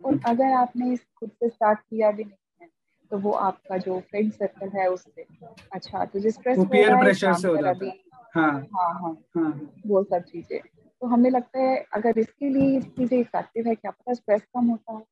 और. 0.01 0.19
अगर 0.27 0.53
आपने 0.53 0.93
इस 0.93 1.05
खुद 1.19 1.29
से 1.29 1.49
स्टार्ट 1.49 1.79
किया 1.79 2.11
भी 2.11 2.23
नहीं 2.23 2.57
है 2.61 2.67
तो 3.11 3.17
वो 3.17 3.31
आपका 3.31 3.77
जो 3.77 3.99
फ्रेंड 3.99 4.31
सर्कल 4.31 4.69
है 4.69 4.87
उससे। 4.87 5.25
अच्छा 5.73 6.05
तो 6.05 6.19
जिस 6.19 6.33
स्ट्रेस 6.33 6.57
हो 6.57 7.57
जाता 7.57 7.85
है। 7.85 7.91
हाँ। 8.35 8.51
हाँ 8.75 8.93
हाँ। 8.93 9.17
हाँ। 9.37 9.73
वो 9.87 10.03
सब 10.03 10.23
चीज़ें। 10.23 10.59
तो 11.01 11.07
हमें 11.07 11.29
लगता 11.29 11.59
है 11.59 11.85
अगर 11.93 12.19
इसके 12.19 12.49
लिए 12.49 12.81
चीज़ें 12.81 13.19
इफ़ेक्टिव 13.19 13.67
है 13.67 13.75
क्या 13.75 13.91
पता 13.91 14.13
स्ट्रेस 14.13 14.41
कम 14.41 14.65
होता 14.65 14.93
है? 14.93 15.03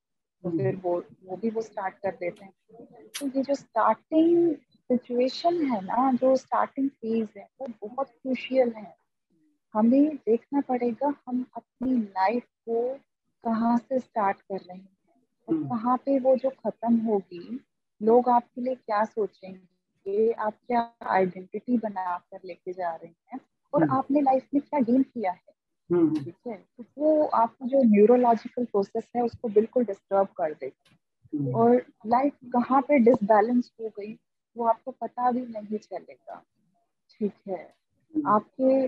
तो 0.47 0.57
फिर 0.57 0.75
वो 0.75 0.95
वो 1.25 1.35
भी 1.37 1.49
वो 1.49 1.61
स्टार्ट 1.61 1.95
कर 1.95 2.11
देते 2.11 2.45
हैं 2.45 2.53
तो 3.19 3.27
ये 3.27 3.41
जो 3.43 3.55
स्टार्टिंग 3.55 4.55
सिचुएशन 4.89 5.55
है 5.65 5.81
ना 5.85 6.11
जो 6.13 6.35
स्टार्टिंग 6.35 6.89
फ़ेज़ 6.91 7.37
है 7.37 7.47
वो 7.61 7.67
बहुत 7.81 8.09
क्रूशियल 8.09 8.71
है 8.73 8.93
हमें 9.73 10.15
देखना 10.17 10.61
पड़ेगा 10.61 11.13
हम 11.27 11.45
अपनी 11.55 11.97
लाइफ 11.97 12.43
को 12.65 12.81
कहाँ 13.43 13.77
से 13.77 13.99
स्टार्ट 13.99 14.37
कर 14.41 14.57
रहे 14.57 14.77
हैं 14.77 14.89
और 15.47 15.55
हम्म। 15.55 15.67
कहाँ 15.69 15.97
पे 15.97 16.19
वो 16.19 16.35
जो 16.35 16.49
खत्म 16.49 16.95
होगी 16.99 17.59
लोग 18.01 18.29
आपके 18.29 18.61
लिए 18.61 18.75
क्या 18.75 19.03
सोचेंगे 19.05 20.31
आप 20.31 20.53
क्या 20.67 20.81
आइडेंटिटी 21.09 21.77
बना 21.77 22.17
कर 22.31 22.39
लेके 22.45 22.73
जा 22.73 22.95
रहे 22.95 23.11
हैं 23.31 23.39
और 23.73 23.83
हम्म। 23.83 23.97
आपने 23.97 24.21
लाइफ 24.21 24.47
में 24.53 24.61
क्या 24.61 24.79
गेन 24.81 25.03
किया 25.03 25.31
है 25.31 25.39
हम्म, 25.39 25.47
हम्म। 25.47 25.56
ठीक 25.91 26.35
है? 26.47 26.55
तो 26.77 26.85
वो 26.97 27.23
आपका 27.25 27.67
जो 27.67 27.81
न्यूरोलॉजिकल 27.83 28.65
प्रोसेस 28.65 29.07
है 29.15 29.23
उसको 29.23 29.47
बिल्कुल 29.47 29.85
डिस्टर्ब 29.85 30.27
कर 30.27 30.53
देगा 30.53 30.95
हम्म। 31.33 31.55
और 31.55 31.75
लाइफ 32.07 32.33
कहाँ 32.45 32.81
पे 32.81 32.99
डिसबैलेंस 32.99 33.71
हो 33.81 33.89
गई 33.89 34.17
वो 34.55 34.65
आपको 34.65 34.91
पता 34.91 35.31
भी 35.31 35.41
नहीं 35.41 35.77
चलेगा। 35.77 36.43
ठीक 37.09 37.33
है? 37.47 37.73
आपके 38.13 38.83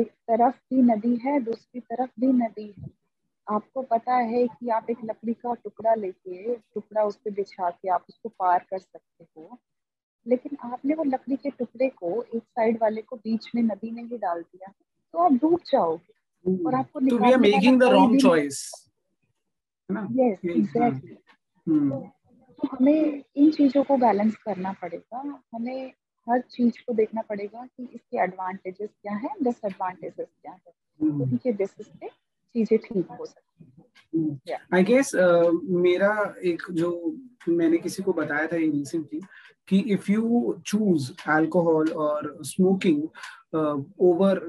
एक 0.00 0.10
तरफ़ 0.30 0.56
भी 0.70 0.82
नदी 0.82 1.16
है 1.16 1.40
दूसरी 1.40 1.80
तरफ़ 1.80 2.10
भी 2.20 2.26
नदी 2.26 2.74
है। 2.78 2.90
आपको 3.46 3.82
पता 3.82 4.14
है 4.14 4.46
कि 4.48 4.68
आप 4.68 4.90
एक 4.90 4.98
लकड़ी 5.04 5.34
का 5.34 5.54
टुकड़ा 5.54 5.94
लेके 5.94 6.54
टुकड़ा 6.56 7.04
उस 7.04 7.16
पर 7.16 7.30
बिछा 7.30 7.70
के 7.70 7.88
आप 7.88 8.04
उसको 8.08 8.28
पार 8.28 8.66
कर 8.70 8.78
सकते 8.78 9.24
हो। 9.24 9.58
लेकिन 10.26 10.56
आपने 10.64 10.94
वो 10.94 11.04
लकड़ी 11.04 11.36
के 11.36 11.50
टुकड़े 11.50 11.88
को 11.88 12.22
एक 12.22 12.42
साइड 12.42 12.78
वाले 12.82 13.02
को 13.02 13.16
बीच 13.16 13.50
में 13.54 13.62
नदी 13.62 13.90
में 13.90 14.02
ही 14.04 14.18
डाल 14.18 14.42
दिया। 14.42 14.72
तो 15.12 15.18
आप 15.18 15.32
डूब 15.32 15.58
जाओगे 15.72 16.64
और 16.66 16.74
आपको 16.74 17.00
तो 17.00 17.18
we 17.18 17.32
are 17.32 17.38
making 17.38 17.80
the 17.80 17.92
wrong 17.92 18.20
choice 18.20 18.60
yes 19.90 20.44
exactly 20.44 21.14
तो 21.66 22.68
हमें 22.72 23.22
इन 23.36 23.50
चीज़ों 23.50 23.82
को 23.84 23.96
बैलेंस 23.96 24.34
करना 24.36 24.72
पड़ेगा। 24.72 25.22
हमें 25.54 25.92
हर 26.26 26.40
चीज़ 26.40 26.74
को 26.86 26.92
देखना 26.94 27.22
पड़ेगा 27.22 27.64
कि 27.66 27.88
इसके 27.94 28.18
एडवांटेजेस 28.22 28.90
क्या 29.02 29.14
है 29.14 29.28
डिसएडवांटेजेस 29.42 30.26
क्या 30.26 30.52
है। 30.52 30.72
Hmm. 31.00 31.18
तो 31.18 31.24
इनके 31.24 31.52
बेसिस 31.52 31.86
पे 31.86 32.08
चीज़ें 32.54 32.78
ठीक 32.78 33.06
हो 33.10 33.26
सकती 33.26 34.52
आई 34.74 34.82
गेस 34.82 35.14
uh, 35.16 35.60
मेरा 35.84 36.34
एक 36.44 36.62
जो 36.70 36.90
मैंने 37.48 37.78
किसी 37.78 38.02
को 38.02 38.12
बताया 38.12 38.46
था 38.46 38.56
रिसेंटली 38.56 39.20
कि 39.68 39.78
इफ़ 39.94 40.10
यू 40.12 40.54
चूज़ 40.66 41.10
अल्कोहल 41.30 41.92
और 42.04 42.36
स्मोकिंग 42.44 43.02
ओवर 43.54 44.40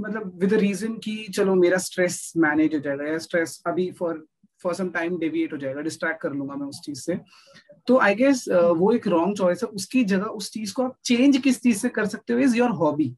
मतलब 0.00 0.32
विद 0.40 0.54
रीजन 0.54 0.94
कि 1.04 1.16
चलो 1.34 1.54
मेरा 1.54 1.78
स्ट्रेस 1.78 2.32
मैनेज 2.36 2.74
हो 2.74 2.80
जाएगा 2.80 3.04
या 3.04 3.18
स्ट्रेस 3.18 3.62
अभी 3.66 3.90
for 3.98 4.24
for 4.62 4.74
some 4.74 4.88
time 4.90 5.18
deviate 5.18 5.52
हो 5.52 5.58
जाएगा 5.58 5.80
डिस्ट्रैक्ट 5.80 6.20
कर 6.22 6.32
लूँगा 6.32 6.54
मैं 6.54 6.66
उस 6.66 6.80
चीज़ 6.84 7.00
से। 7.00 7.18
तो 7.86 7.98
आई 7.98 8.14
गेस 8.14 8.44
वो 8.48 8.92
एक 8.92 9.06
रॉन्ग 9.08 9.36
चॉइस 9.36 9.62
है। 9.62 9.68
उसकी 9.70 10.04
जगह, 10.04 10.24
उस 10.24 10.50
चीज़ 10.52 10.74
को 10.74 10.82
आप 10.82 10.96
चेंज 11.04 11.36
किस 11.36 11.60
चीज़ 11.62 11.78
से 11.78 11.88
कर 11.88 12.06
सकते 12.06 12.32
हो 12.32 12.38
is 12.38 12.56
your 12.56 12.70
hobby 12.80 13.08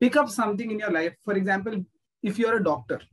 pick up 0.00 0.28
something 0.30 0.72
in 0.72 0.80
your 0.80 0.92
life 0.92 1.14
for 1.26 1.38
example 1.38 1.84
if 2.22 2.40
you 2.40 2.48
are 2.48 2.54
a 2.54 2.62
doctor 2.62 3.06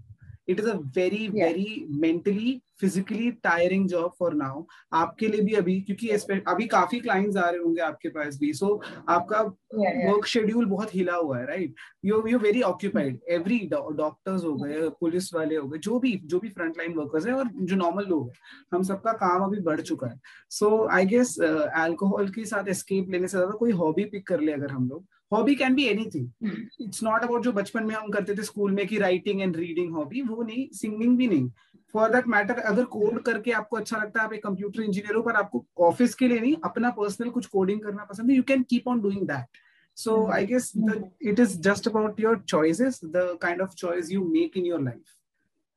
it 0.48 0.60
is 0.60 0.70
a 0.70 0.74
very 0.96 1.28
very 1.30 1.86
mentally 2.02 2.62
physically 2.80 3.30
tiring 3.44 3.88
job 3.90 4.14
for 4.20 4.34
now 4.34 4.64
आपके 4.94 5.28
लिए 5.28 5.42
भी 5.42 5.54
अभी 5.56 5.80
क्योंकि 5.82 6.08
अभी 6.48 6.66
काफ़ी 6.68 7.00
क्लाइंट्स 7.00 7.38
आ 7.38 7.50
रहे 7.50 7.60
होंगे 7.60 7.82
आपके 7.82 8.10
पास 8.10 8.38
भी। 8.40 8.52
सो 8.54 8.66
so, 8.66 9.02
आपका 9.10 9.42
वर्क 9.42 10.26
शेड्यूल 10.28 10.66
बहुत 10.66 10.94
हिला 10.96 11.16
हुआ 11.16 11.38
है 11.38 11.46
right 11.46 11.76
you 12.06 12.22
you 12.28 12.40
very 12.40 12.62
occupied 12.64 13.20
every 13.30 13.60
doctors 13.72 14.44
हो 14.44 14.54
गए 14.56 14.90
पुलिस 15.00 15.34
वाले 15.34 15.56
हो 15.56 15.68
गए 15.68 15.80
जो 15.80 16.00
भी 16.00 16.16
जो 16.26 16.40
भी 16.40 16.50
फ्रंट 16.50 16.78
लाइन 16.78 16.94
वर्कर्स 16.94 17.28
है 17.28 17.34
और 17.34 17.50
जो 17.54 17.76
नॉर्मल 17.76 18.06
लोग 18.06 18.28
हैं 18.28 18.36
हम 18.74 18.84
सबका 18.84 19.12
काम 19.26 19.44
अभी 19.44 19.62
बढ़ 19.64 19.82
चुका 19.82 20.08
है। 20.08 20.20
सो 20.52 20.88
आई 20.88 21.06
गेस 21.06 21.36
एल्कोहल 21.42 22.30
के 22.30 22.46
साथ 22.46 22.70
एस्केप 22.70 23.10
लेने 23.12 23.28
से 23.28 23.38
ज़्यादा 23.38 23.58
कोई 23.58 23.72
हॉबी 23.74 24.06
पिक 24.06 24.28
कर 24.28 24.40
ले 24.40 24.52
अगर 24.52 24.72
हम 24.72 24.90
लोग 24.90 25.06
hobby 25.36 25.56
can 25.56 25.76
be 25.76 25.86
anything 25.88 26.52
it's 26.82 27.04
not 27.04 27.24
about 27.24 27.44
जो 27.44 27.52
बचपन 27.52 27.86
में 27.86 27.96
हम 27.96 28.10
करते 28.12 28.36
थे 28.38 28.44
स्कूल 28.44 28.72
में 28.72 28.86
कि 28.88 28.98
राइटिंग 29.00 29.42
एंड 29.42 29.56
रीडिंग 29.58 29.94
हॉबी 29.96 30.22
वो 30.22 30.42
नहीं 30.44 30.68
सिंगिंग 30.80 31.18
भी 31.18 31.28
नहीं. 31.28 31.50
फॉर 31.94 32.10
दैट 32.14 32.28
मैटर 32.28 32.60
अगर 32.70 32.86
कोड 32.94 33.22
करके 33.24 33.52
आपको 33.60 33.78
अच्छा 33.78 33.98
लगता 33.98 34.20
है 34.20 34.26
आप 34.26 34.34
एक 34.34 34.44
कंप्यूटर 34.44 34.82
इंजीनियर 34.84 35.16
हो 35.16 35.22
पर 35.24 35.36
आपको 35.42 35.66
ऑफ़िस 35.88 36.16
के 36.16 36.28
लिए 36.28 36.40
नहीं 36.40 36.56
अपना 36.66 36.90
पर्सनल 36.98 37.30
कुछ 37.38 37.46
कोडिंग 37.54 37.82
करना 37.82 38.06
पसंद 38.12 38.30
है 38.30 38.36
you 38.38 38.44
can 38.48 38.64
keep 38.70 38.88
on 38.88 39.02
doing 39.02 39.28
that 39.28 39.62
so 39.98 40.14
i 40.36 40.38
guess 40.48 40.66
the, 40.86 40.96
it 41.32 41.38
is 41.42 41.52
just 41.66 41.86
about 41.90 42.18
your 42.22 42.32
choices 42.54 42.98
the 43.12 43.22
kind 43.44 43.62
of 43.66 43.76
choice 43.82 44.10
you 44.14 44.24
make 44.32 44.58
in 44.62 44.66
your 44.70 44.80
life. 44.88 45.14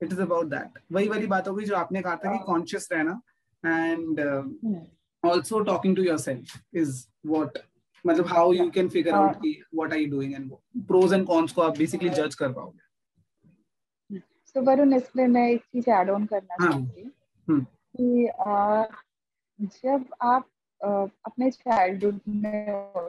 It 0.01 0.15
is 0.15 0.23
about 0.25 0.49
that. 0.55 0.81
वही 0.93 1.09
वाली 1.09 1.27
बात 1.33 1.49
होगी 1.49 1.65
जो 1.65 1.77
आपने 1.77 2.03
कहा 2.03 2.17
था 2.25 2.33
कि 2.33 2.45
कॉन्शियस 2.47 2.89
रहना 2.93 3.21
and 3.65 4.21
also 5.23 5.61
talking 5.69 5.97
to 5.97 6.03
yourself 6.19 6.57
is 6.83 7.05
what 7.27 7.59
मतलब 8.07 8.27
how 8.27 8.53
you 8.53 8.69
can 8.71 8.89
figure 8.89 9.15
out 9.15 9.37
कि 9.37 9.61
what 9.75 9.93
are 9.93 9.99
you 9.99 10.11
doing 10.11 10.35
and 10.35 10.51
pros 10.87 11.13
and 11.13 11.27
cons 11.27 11.53
को 11.53 11.63
आप 11.63 11.79
बेसिकली 11.79 12.09
जज 12.11 12.35
कर 12.35 12.53
पाओगे 12.53 12.87
तो 14.57 14.63
वरुण 14.63 14.95
इसमें 14.95 15.27
मैं 15.29 15.49
एक 15.51 15.63
चीज़ 15.63 15.91
ऐड 15.91 16.11
ऑन 16.11 16.25
करना 16.27 16.57
हाँ। 16.61 16.71
चाहूँगी 16.71 17.11
हम्म। 17.49 17.65
कि 17.97 18.29
जब 19.77 20.05
आप 20.23 20.49
अपने 20.81 21.51
चाइल्डहुड 21.51 22.21
में 22.29 23.09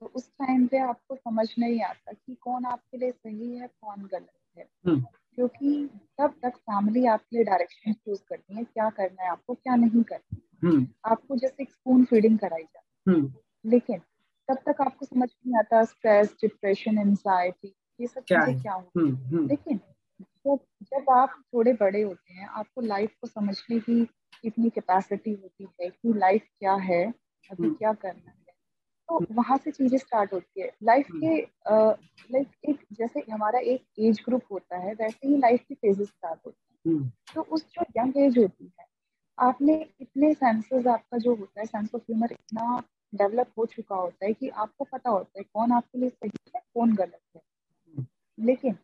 तो 0.00 0.06
उस 0.14 0.28
टाइम 0.30 0.66
पे 0.66 0.78
आपको 0.78 1.16
समझ 1.16 1.46
नहीं 1.58 1.80
आता 1.82 2.12
कि 2.12 2.34
कौन 2.34 2.64
आपके 2.64 2.98
लिए 2.98 3.10
सही 3.10 3.56
है 3.56 3.66
कौन 3.66 4.06
गलत 4.12 4.58
है 4.58 4.66
हम्म। 4.86 5.00
क्योंकि 5.34 5.88
तब 6.18 6.34
तक 6.42 6.56
फैमिली 6.60 7.04
आपके 7.06 7.36
लिए 7.36 7.44
डायरेक्शन 7.44 7.92
चूज़ 7.92 8.22
करती 8.28 8.56
है 8.56 8.64
क्या 8.64 8.88
करना 8.90 9.22
है 9.22 9.30
आपको 9.30 9.54
क्या 9.54 9.76
नहीं 9.76 10.02
करना 10.02 10.68
हम्म। 10.68 10.86
आपको 11.04 11.36
जैसे 11.36 11.62
एक 11.62 11.70
स्पून 11.70 12.04
फीडिंग 12.04 12.38
कराई 12.38 12.62
जाती 12.62 13.10
है। 13.10 13.42
लेकिन 13.64 14.00
तब 14.48 14.58
तक 14.66 14.80
आपको 14.80 15.06
समझ 15.06 15.28
नहीं 15.28 15.58
आता 15.58 15.82
स्ट्रेस 15.84 16.34
डिप्रेशन 16.42 16.98
एंजाइटी 16.98 17.74
ये 18.00 18.06
सब 18.06 18.22
चीज़ें 18.22 18.60
क्या 18.62 18.72
होती 18.72 19.46
लेकिन 19.46 19.80
जब 20.46 20.58
जब 20.84 21.10
आप 21.10 21.42
थोड़े 21.54 21.72
बड़े 21.72 22.02
होते 22.02 22.34
हैं 22.34 22.46
आपको 22.48 22.80
लाइफ 22.80 23.10
को 23.20 23.26
समझने 23.26 23.78
की 23.80 24.06
इतनी 24.44 24.70
कैपेसिटी 24.70 25.32
होती 25.32 25.68
है 25.80 25.88
कि 25.90 26.12
लाइफ 26.18 26.46
क्या 26.58 26.74
है 26.82 27.04
अभी 27.50 27.70
क्या 27.70 27.92
करना 27.94 28.30
है। 28.30 28.40
तो 29.08 29.20
वहाँ 29.34 29.56
से 29.58 29.70
चीज़ें 29.70 29.98
स्टार्ट 29.98 30.32
होती 30.32 30.60
है। 30.60 30.70
लाइफ 30.82 31.06
के 31.14 31.36
लाइक 32.32 32.48
एक 32.68 32.84
जैसे 32.92 33.24
हमारा 33.32 33.58
एक 33.60 33.84
एज 33.98 34.20
ग्रुप 34.26 34.42
होता 34.52 34.76
है 34.78 34.94
वैसे 34.94 35.28
ही 35.28 35.36
लाइफ 35.36 35.64
की 35.68 35.74
फेजेस 35.74 36.08
स्टार्ट 36.08 36.40
होती 36.46 36.90
है। 36.90 36.94
तो 37.34 37.42
उस 37.42 37.66
जो 37.74 37.84
यंग 37.98 38.16
एज 38.16 38.38
होती 38.38 38.64
है 38.80 38.86
आपने 39.38 39.74
इतने 40.00 40.32
सेंसेस 40.34 40.86
आपका 40.86 41.18
जो 41.18 41.34
होता 41.34 41.60
है 41.60 41.66
सेंस 41.66 41.94
ऑफ़ 41.94 42.02
ह्यूमर 42.02 42.32
इतना 42.32 42.82
डेवलप 43.14 43.46
हो 43.58 43.66
चुका 43.66 43.96
होता 43.96 44.26
है 44.26 44.32
कि 44.32 44.48
आपको 44.48 44.84
पता 44.84 45.10
होता 45.10 45.38
है 45.38 45.44
कौन 45.54 45.72
आपके 45.72 45.98
लिए 45.98 46.08
सही 46.08 46.50
है 46.56 46.60
कौन 46.74 46.94
गलत 46.94 47.20
है। 47.36 47.42
लेकिन 48.38 48.76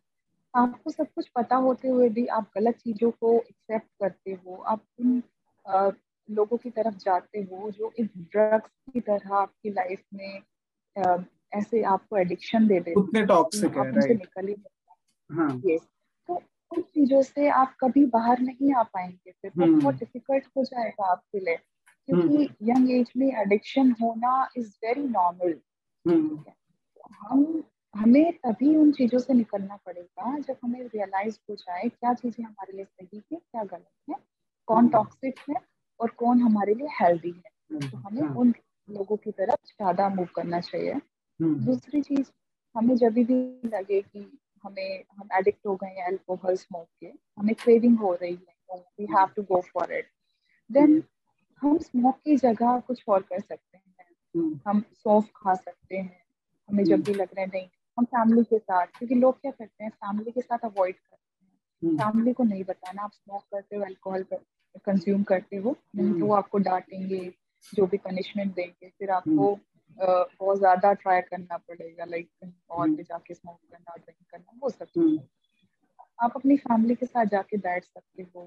आपको 0.55 0.91
सब 0.91 1.07
कुछ 1.15 1.27
पता 1.27 1.55
होते 1.55 1.87
हुए 1.87 2.09
भी 2.09 2.25
आप 2.25 2.51
गलत 2.55 2.75
चीज़ों 2.75 3.11
को 3.11 3.33
एक्सेप्ट 3.39 3.87
करते 3.99 4.31
हो 4.31 4.55
आप 4.55 4.83
उन 4.99 5.21
लोगों 6.29 6.57
की 6.57 6.69
तरफ़ 6.69 6.95
जाते 6.95 7.39
हो 7.39 7.71
जो 7.71 7.91
एक 7.99 8.09
ड्रग्स 8.17 8.71
की 8.93 8.99
तरह 8.99 9.35
आपकी 9.35 9.69
लाइफ 9.69 10.03
में 10.13 10.41
आ, 10.95 11.17
ऐसे 11.53 11.81
आपको 11.83 12.17
एडिक्शन 12.17 12.67
दे 12.67 12.79
देते 12.79 12.99
उतने 12.99 13.25
टॉक्सिक 13.25 13.77
है 13.77 13.91
राइट 13.91 14.17
निकल 14.17 14.47
ही। 14.47 14.55
हाँ। 15.29 15.61
तो 16.29 16.41
उन 16.71 16.81
चीज़ों 16.81 17.21
से 17.21 17.49
आप 17.49 17.75
कभी 17.79 18.05
बाहर 18.05 18.39
नहीं 18.39 18.73
आ 18.73 18.83
पाएँगे 18.83 19.31
फिर 19.31 19.51
हम्म। 19.57 19.79
बहुत 19.79 19.95
डिफ़िकल्ट 19.95 20.45
हो 20.57 20.63
जाएगा 20.63 21.05
आपके 21.05 21.39
लिए। 21.39 21.57
क्योंकि 22.09 22.43
यंग 22.63 22.91
एज 22.91 23.11
में 23.17 23.27
एडिक्शन 23.31 23.91
होना 24.01 24.31
इज़ 24.57 24.69
वेरी 24.85 25.07
नॉर्मल 25.07 25.59
हम 27.21 27.63
हमें 27.93 28.31
तभी 28.37 28.75
उन 28.75 28.91
चीज़ों 28.91 29.19
से 29.19 29.33
निकलना 29.33 29.75
पड़ेगा 29.85 30.37
जब 30.39 30.57
हमें 30.63 30.81
रियलाइज़ 30.83 31.37
हो 31.49 31.55
जाए 31.55 31.87
क्या 31.89 32.13
चीज़ें 32.13 32.43
हमारे 32.45 32.77
लिए 32.77 32.85
सही 32.85 33.21
है 33.33 33.37
क्या 33.37 33.63
गलत 33.63 34.09
है 34.09 34.15
कौन 34.67 34.89
टॉक्सिक 34.89 35.39
हम्म। 35.39 35.55
है 35.55 35.61
और 35.99 36.09
कौन 36.17 36.41
हमारे 36.41 36.73
लिए 36.73 36.87
हेल्दी 37.01 37.29
है। 37.29 37.51
हम्म, 37.71 37.89
तो 37.89 37.97
हमें 37.97 38.21
हाँ। 38.21 38.35
उन 38.35 38.53
लोगों 38.89 39.17
की 39.17 39.31
तरफ़ 39.31 39.65
ज़्यादा 39.67 40.09
मूव 40.09 40.27
करना 40.35 40.59
चाहिए। 40.61 40.93
हम्म। 40.93 41.65
दूसरी 41.65 42.01
चीज़ 42.01 42.31
हमें 42.75 42.95
जब 42.95 43.13
भी 43.13 43.23
लगे 43.69 44.01
कि 44.01 44.25
हमें 44.63 45.03
हम 45.11 45.29
एडिक्ट 45.33 45.67
हो 45.67 45.75
गए 45.75 45.89
हैं 45.89 46.05
अल्कोहल 46.07 46.55
स्मोक 46.55 46.87
के 46.99 47.11
हमें 47.37 47.53
क्रेविंग 47.55 47.97
हो 47.99 48.13
रही 48.13 48.33
है 48.33 48.77
we 48.99 49.05
have 49.11 49.27
to 49.35 49.43
go 49.43 49.61
for 49.73 49.93
it 49.93 50.09
then 50.69 51.01
हम 51.61 51.77
स्मोक 51.79 52.17
की 52.25 52.35
जगह 52.37 52.79
कुछ 52.87 53.03
और 53.09 53.21
कर 53.21 53.39
सकते 53.39 53.77
हैं। 53.77 53.83
हम्म। 54.35 54.59
हम 54.67 54.81
सॉफ 54.93 55.29
खा 55.35 55.53
सकते 55.55 55.97
हैं। 55.97 56.21
हमें 56.69 56.83
जब 56.85 57.01
भी 57.03 57.13
लग 57.13 57.27
रहा 57.27 57.41
है 57.41 57.47
नहीं 57.47 57.67
हम 57.97 58.05
फैमिली 58.05 58.43
के 58.43 58.57
साथ 58.59 58.87
क्योंकि 58.97 59.15
लोग 59.15 59.39
क्या 59.41 59.51
करते 59.51 59.83
हैं 59.83 59.91
फैमिली 59.91 60.31
के 60.31 60.41
साथ 60.41 60.65
अवॉइड 60.65 60.95
करते 60.95 61.87
हैं। 61.87 61.95
फैमिली 61.97 62.33
को 62.33 62.43
नहीं 62.43 62.63
बताना 62.63 63.03
आप 63.03 63.11
स्मोक 63.13 63.43
करते 63.51 63.75
हो 63.75 63.83
अल्कोहल 63.83 64.23
कंज्यूम 64.85 65.23
करते 65.23 65.57
हो 65.57 65.75
नहीं 65.95 66.19
तो 66.19 66.25
वो 66.25 66.33
आपको 66.33 66.57
डांटेंगे 66.59 67.19
जो 67.73 67.85
भी 67.85 67.97
पनिशमेंट 67.97 68.53
देंगे 68.55 68.89
फिर 68.89 69.09
आपको 69.11 69.57
बहुत 69.97 70.57
ज़्यादा 70.57 70.91
ट्राई 70.93 71.21
करना 71.21 71.57
पड़ेगा 71.57 72.05
लाइक 72.05 72.51
और 72.69 72.89
भी 72.89 73.03
जाके 73.03 73.33
स्मोक 73.33 73.57
करना 73.71 73.95
ड्रिंक 73.95 74.29
करना 74.31 74.59
वो 74.63 74.69
सब 74.69 75.19
आप 76.19 76.33
अपनी 76.35 76.57
फैमिली 76.57 76.95
के 76.95 77.05
साथ 77.05 77.25
जाके 77.25 77.57
बैठ 77.57 77.83
सकते 77.83 78.23
हो। 78.23 78.45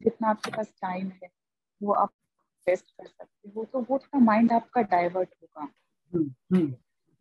जितना 0.00 0.28
आपके 0.28 0.50
पास 0.50 0.72
टाइम 0.82 1.10
है 1.22 1.28
वो 1.80 1.92
आप 1.94 2.10
बेस्ट 2.68 2.90
कर 2.90 3.06
सकते 3.06 3.50
हो 3.56 3.64
तो 3.64 3.80
वो 3.80 3.98
थोड़ा 3.98 4.24
माइंड 4.24 4.52
आपका 4.52 4.82
डाइवर्ट 4.90 5.34
होगा। 5.42 5.68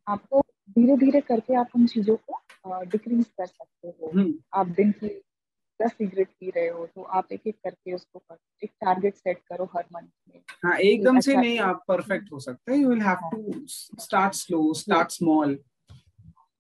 आपको 0.08 0.41
धीरे 0.70 0.98
धीरे 0.98 1.22
करके 1.22 1.56
आप 1.56 1.70
उन 1.76 1.88
चीज़ों 1.88 2.16
को 2.18 2.84
डिक्रीज 2.86 3.26
कर 3.38 3.45
सकते 3.45 3.88
हो। 3.88 4.28
आप 4.54 4.68
दिन 4.78 4.91
की 4.93 5.08
दस 5.80 5.91
सिगरेट 5.91 6.28
पी 6.30 6.50
रहे 6.50 6.68
हो 6.68 6.86
तो 6.86 7.02
आप 7.18 7.32
एक 7.32 7.41
एक 7.48 7.56
करके 7.64 7.93
उसको 7.93 8.20
कर, 8.20 8.38
एक 8.64 8.72
टारगेट 8.82 9.16
सेट 9.16 9.41
करो 9.50 9.66
हर 9.76 9.86
मंथ 9.93 10.10
में। 10.30 10.41
हाँ 10.66 10.78
एकदम 10.80 11.20
से 11.20 11.32
अच्छा 11.32 11.41
नहीं 11.41 11.60
आप 11.62 11.84
परफेक्ट 11.88 12.32
हो 12.34 12.39
सकते 12.39 12.76
you 12.76 12.89
will 12.89 13.02
have 13.02 13.30
to 13.32 13.66
start 13.66 14.34
slow 14.34 14.74
start 14.74 15.12
small 15.12 15.60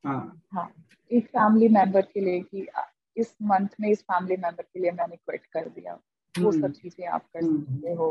हाँ। 0.03 0.71
एक 1.11 1.27
फैमिली 1.27 1.67
मेंबर 1.69 2.01
के 2.03 2.21
लिए 2.21 2.39
कि 2.41 2.67
इस 3.17 3.35
मंथ 3.43 3.67
में 3.81 3.89
इस 3.89 4.01
फैमिली 4.03 4.35
मेंबर 4.37 4.63
के 4.63 4.79
लिए 4.79 4.91
मैंने 4.91 5.15
क्विट 5.15 5.45
कर 5.53 5.69
दिया। 5.69 5.93
वो 6.35 6.51
सब 6.51 6.57
हम्म। 6.57 6.71
चीज़ें 6.71 7.07
आप 7.07 7.25
कर 7.33 7.43
हम्म। 7.43 7.63
सकते 7.65 7.93
हो। 7.93 8.09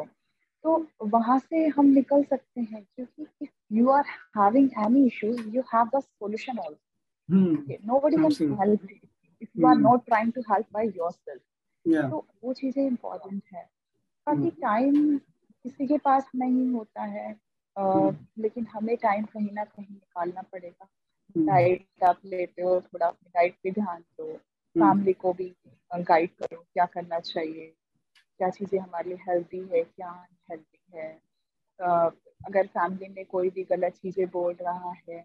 तो 0.67 0.87
वहाँ 1.03 1.39
से 1.39 1.67
हम 1.67 1.87
निकल 1.87 2.23
सकते 2.23 2.61
हैं 2.61 2.85
क्योंकि 2.85 3.27
if 3.43 3.51
you 3.73 3.89
are 3.89 4.05
having 4.39 4.71
any 4.79 5.07
issues 5.07 5.49
you 5.49 5.63
have 5.63 5.87
the 5.97 6.01
solution 6.01 6.59
also 6.59 7.77
nobody 7.87 8.17
can 8.17 8.55
help 8.61 8.83
if 8.83 8.91
you 8.93 9.09
if 9.43 9.49
you 9.55 9.67
are 9.67 9.79
not 9.79 10.07
trying 10.07 10.33
to 10.33 10.43
help 10.49 10.67
by 10.73 10.83
yourself. 10.83 11.41
Yeah. 11.87 12.11
तो 12.11 12.27
वो 12.45 12.53
चीज़ें 12.53 12.87
इम्पोर्टेंट 12.87 13.43
है। 13.55 13.71
बाकी 14.27 14.51
टाइम 14.51 15.19
mm. 15.19 15.21
किसी 15.63 15.87
के 15.87 15.99
पास 15.99 16.31
नहीं 16.37 16.73
होता 16.73 17.03
है। 17.03 17.37
आ, 17.79 17.93
mm. 17.93 18.15
लेकिन 18.39 18.67
हमें 18.67 18.97
टाइम 18.97 19.25
कहीं 19.25 19.53
ना 19.53 19.65
कहीं 19.65 19.87
निकालना 19.87 20.43
पड़ेगा। 20.43 20.89
Diet 21.39 21.87
mm. 22.03 22.09
आप 22.09 22.21
लेते 22.25 22.63
हो 22.63 22.81
थोड़ा 22.81 23.07
अपनी 23.07 23.29
डाइट 23.29 23.55
पे 23.63 23.71
ध्यान 23.71 24.01
दो। 24.01 24.37
फैमिली. 24.79 25.13
को 25.13 25.33
भी 25.33 25.57
गाइड 25.99 26.31
करो 26.31 26.65
क्या 26.73 26.87
करना 26.87 27.21
चाहिए। 27.21 27.75
क्या 28.41 28.49
चीज़ें 28.51 28.79
हमारे 28.79 29.09
लिए 29.09 29.19
हेल्दी 29.29 29.59
है 29.73 29.83
क्या 29.83 30.09
अनहेल्दी 30.09 30.99
है 30.99 31.09
अगर 32.41 32.67
फैमिली 32.69 33.09
में 33.09 33.25
कोई 33.27 33.51
भी 33.51 33.63
गलत 33.65 33.95
चीज़ें 33.95 34.27
बोल 34.31 34.55
रहा 34.61 34.93
है 35.09 35.25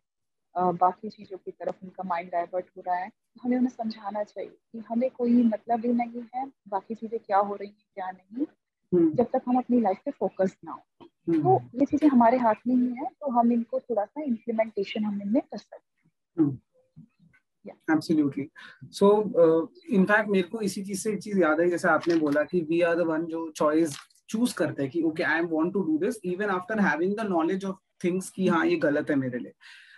बाकी 0.56 1.10
चीज़ों 1.10 1.38
की 1.38 1.52
तरफ़ 1.52 1.84
उनका 1.84 2.04
माइंड 2.04 2.32
डाइवर्ट 2.32 2.66
हो 2.78 2.84
रहा 2.88 2.96
है 2.96 3.10
तो 3.10 3.42
हमें 3.44 3.58
उन्हें 3.58 3.70
समझाना 3.70 4.24
चाहिए 4.24 4.50
कि 4.50 4.80
हमें 4.90 5.10
कोई 5.12 5.44
मतलब 5.44 5.86
ही 5.86 5.94
नहीं 5.94 6.24
है 6.36 6.46
बाकी 6.70 6.96
चीज़ें 6.96 7.20
क्या 7.20 7.38
हो 7.40 7.56
रही 7.56 7.70
हैं 7.70 7.86
क्या 7.94 8.10
नहीं 8.12 8.46
हम्म। 8.92 9.12
जब 9.16 9.28
तक 9.34 9.42
हम 9.48 9.58
अपनी 9.58 9.80
लाइफ 9.80 10.02
पे 10.06 10.12
फोकस 10.12 10.58
ना 10.66 10.72
हो 10.72 11.08
हम्म। 11.28 11.42
तो 11.44 11.60
ये 11.80 11.86
चीज़ें 11.86 12.08
हमारे 12.10 12.38
हाथ 12.38 12.68
में 12.68 12.76
ही 12.76 12.94
है 12.96 13.06
तो 13.12 13.32
हम 13.32 13.52
इनको 13.52 13.80
थोड़ा 13.80 14.06
सा 14.06 14.22
इम्प्लीमेंटेशन 14.24 15.04
हम 15.04 15.22
इनमें 15.22 15.42
कर 15.42 15.58
सकते 15.58 16.42
हैं 16.42 16.50
एब्सोल्युटली 17.66 18.48
सो 18.92 19.12
इनफैक्ट 19.90 20.30
मेरे 20.30 20.48
को 20.48 20.62
इसी 20.62 20.84
चीज़ 20.84 21.00
से 21.00 21.12
एक 21.12 21.20
चीज़ 21.20 21.40
याद 21.40 21.60
है 21.62 21.70
जैसे 21.70 21.88
आपने 21.88 22.16
बोला 22.16 22.44
कि 22.44 22.62
वी 22.62 22.82
आर 22.82 22.96
द 22.96 23.08
वन 23.08 23.26
जो 23.26 23.50
चॉइस 23.56 23.98
चूज़ 24.30 24.56
करते 24.56 24.84
हैं 24.84 24.92
कि 24.92 25.02
okay 25.02 25.24
I 25.24 25.42
want 25.42 25.74
to 25.74 25.82
do 25.84 25.98
this 25.98 26.20
even 26.26 26.50
after 26.50 26.80
having 26.80 27.16
the 27.18 27.28
knowledge 27.30 27.66
of 27.66 27.78
things 28.04 28.30
कि 28.30 28.48
हाँ 28.48 28.66
ये 28.66 28.76
गलत 28.76 29.10
है 29.10 29.16
मेरे 29.16 29.40
लिए। 29.40 29.54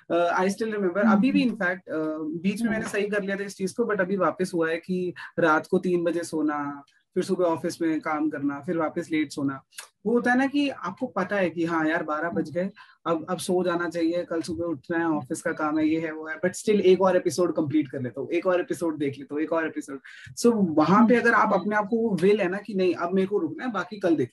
आई 0.09 0.49
स्टिल 0.49 0.71
रिमेम्बर 0.73 1.01
अभी 1.01 1.31
भी 1.31 1.41
इनफैक्ट 1.41 1.89
uh, 1.89 2.41
बीच 2.43 2.61
में 2.61 2.69
मैंने 2.69 2.87
सही 2.87 3.07
कर 3.09 3.23
लिया 3.23 3.35
था 3.35 3.43
इस 3.43 3.55
चीज़ 3.57 3.73
को 3.75 3.85
बट 3.85 4.01
अभी 4.01 4.17
वापस 4.17 4.51
हुआ 4.53 4.69
है 4.69 4.77
कि 4.77 5.13
रात 5.39 5.67
को 5.67 5.79
तीन 5.79 6.03
बजे 6.03 6.23
सोना 6.23 6.83
फिर 7.15 7.23
सुबह 7.23 7.45
ऑफ़िस 7.45 7.81
में 7.81 7.99
काम 8.01 8.29
करना 8.29 8.59
फिर 8.59 8.77
वापस 8.77 9.09
लेट 9.11 9.31
सोना। 9.31 9.61
वो 10.05 10.13
होता 10.13 10.31
है 10.31 10.37
ना 10.37 10.45
कि 10.47 10.67
आपको 10.69 11.07
पता 11.07 11.35
है 11.35 11.49
कि 11.49 11.65
हाँ 11.65 11.85
यार 11.87 12.03
बारह 12.03 12.29
बज 12.29 12.49
गए 12.51 12.69
अब 13.07 13.25
अब 13.29 13.37
सो 13.37 13.63
जाना 13.63 13.89
चाहिए 13.89 14.23
कल 14.23 14.41
सुबह 14.41 14.65
उठना 14.65 14.97
है 14.97 15.05
ऑफ़िस 15.05 15.41
का 15.41 15.51
काम 15.51 15.79
है 15.79 15.87
ये 15.87 15.99
है 15.99 16.11
वो 16.11 16.27
है 16.27 16.35
बट 16.35 16.55
स्टिल 16.55 16.81
एक 16.81 17.01
और 17.01 17.17
एपिसोड 17.17 17.55
कंप्लीट 17.55 17.87
कर 17.87 18.01
लेता 18.01 18.21
हूँ 18.21 18.29
एक 18.29 18.47
और 18.47 18.61
एपिसोड 18.61 18.97
देख 18.97 19.17
लेता 19.19 19.35
हूँ 19.35 19.41
एक 19.43 19.53
और 19.53 19.67
एपिसोड 19.67 19.99
सो 20.37 20.49
so, 20.49 20.77
वहाँ 20.77 21.07
पे 21.07 21.15
अगर 21.15 21.33
आप 21.33 21.53
अपने 21.53 21.75
आप 21.75 21.87
को 21.87 21.97
वो 21.97 22.15
विल 22.15 22.41
है 22.41 22.47
ना 22.49 22.57
कि 22.57 22.73
नहीं 22.73 22.93
अब 22.95 23.13
मेरे 23.13 23.27
को 23.27 23.37
रुकना 23.37 23.65
है 23.65 23.71
बाकी 23.71 23.99
कल 23.99 24.15
देख 24.15 24.31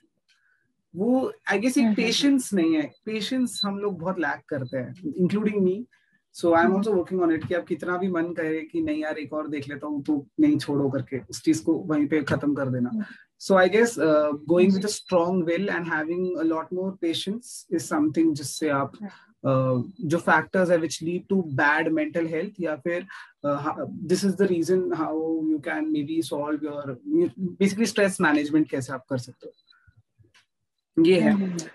वो 0.94 1.32
आई 1.50 1.58
गेस 1.58 1.78
एक 1.78 1.96
पेशेंस 1.96 2.50
हम्म, 2.52 2.62
हम्म, 2.62 2.66
हम्म। 2.66 2.76
नहीं 2.76 2.82
है। 2.82 2.92
पेशेंस 3.04 3.60
हम 3.64 3.78
लोग 3.78 3.98
बहुत 3.98 4.18
लैक 4.18 4.40
करते 4.48 4.76
हैं 4.76 4.94
including 5.16 5.62
me 5.62 5.86
so 6.34 6.52
I 6.54 6.64
am 6.64 6.74
also 6.74 6.92
working 6.92 7.22
on 7.22 7.32
it 7.32 7.46
कि 7.48 7.54
अब 7.54 7.64
कितना 7.64 7.96
भी 7.98 8.08
मन 8.08 8.32
करे 8.34 8.60
कि 8.72 8.80
नहीं 8.82 9.02
यार 9.02 9.18
एक 9.18 9.32
और 9.32 9.48
देख 9.48 9.68
लेता 9.68 9.86
हूँ 9.86 10.02
तो 10.04 10.14
नहीं 10.40 10.58
छोड़ो 10.58 10.88
करके 10.90 11.18
उस 11.30 11.42
चीज़ 11.44 11.62
को 11.64 11.74
वहीं 11.88 12.06
पे 12.08 12.22
खत्म 12.22 12.54
कर 12.54 12.68
देना। 12.70 12.90
So 13.38 13.54
I 13.54 13.68
guess 13.68 13.94
going 13.98 14.72
with 14.74 14.84
a 14.84 14.88
strong 14.88 15.44
will 15.46 15.68
and 15.68 15.92
having 15.92 16.36
a 16.36 16.42
lot 16.42 16.72
more 16.72 16.90
patience 17.00 17.66
is 17.72 17.82
something 17.82 18.34
जिससे 18.34 18.68
आप 18.68 18.92
uh, 18.92 19.82
जो 20.10 20.18
फैक्टर्स 20.18 20.70
है 20.70 20.78
which 20.78 21.02
lead 21.02 21.26
to 21.28 21.42
bad 21.62 21.88
mental 21.92 22.26
health 22.26 22.60
या 22.60 22.76
फिर 22.76 23.06
this 23.44 24.24
is 24.24 24.36
the 24.36 24.48
reason 24.50 24.92
how 24.94 25.18
you 25.48 25.58
can 25.64 25.90
maybe 26.04 26.20
solve 26.22 26.64
your 26.64 26.92
basically 27.06 27.86
stress 27.86 28.20
management 28.20 28.70
कैसे 28.70 28.92
आप 28.92 29.04
कर 29.10 29.18
सकते 29.18 29.46
हो। 29.46 31.04
ये 31.04 31.20
है। 31.20 31.34
Uh, 31.36 31.68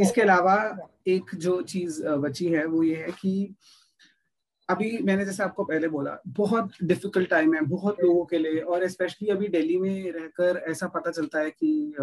इसके 0.00 0.20
अलावा 0.20 0.56
एक 1.06 1.34
जो 1.34 1.60
चीज़ 1.62 2.02
बची 2.04 2.46
है 2.46 2.64
वो 2.66 2.82
ये 2.82 2.96
है 2.96 3.10
कि 3.20 3.54
अभी 4.68 4.98
मैंने 4.98 5.24
जैसे 5.24 5.42
आपको 5.42 5.64
पहले 5.64 5.88
बोला 5.88 6.16
बहुत 6.28 6.70
डिफ़िकल्ट 6.84 7.28
टाइम 7.30 7.54
है 7.54 7.60
बहुत 7.60 8.00
लोगों 8.02 8.24
के 8.24 8.38
लिए 8.38 8.60
और 8.60 8.86
स्पेशली 8.88 9.28
अभी 9.28 9.48
दिल्ली 9.48 9.78
में 9.78 10.12
रहकर 10.12 10.56
ऐसा 10.70 10.86
पता 10.86 11.10
चलता 11.10 11.38
है 11.38 11.50
कि 11.50 11.94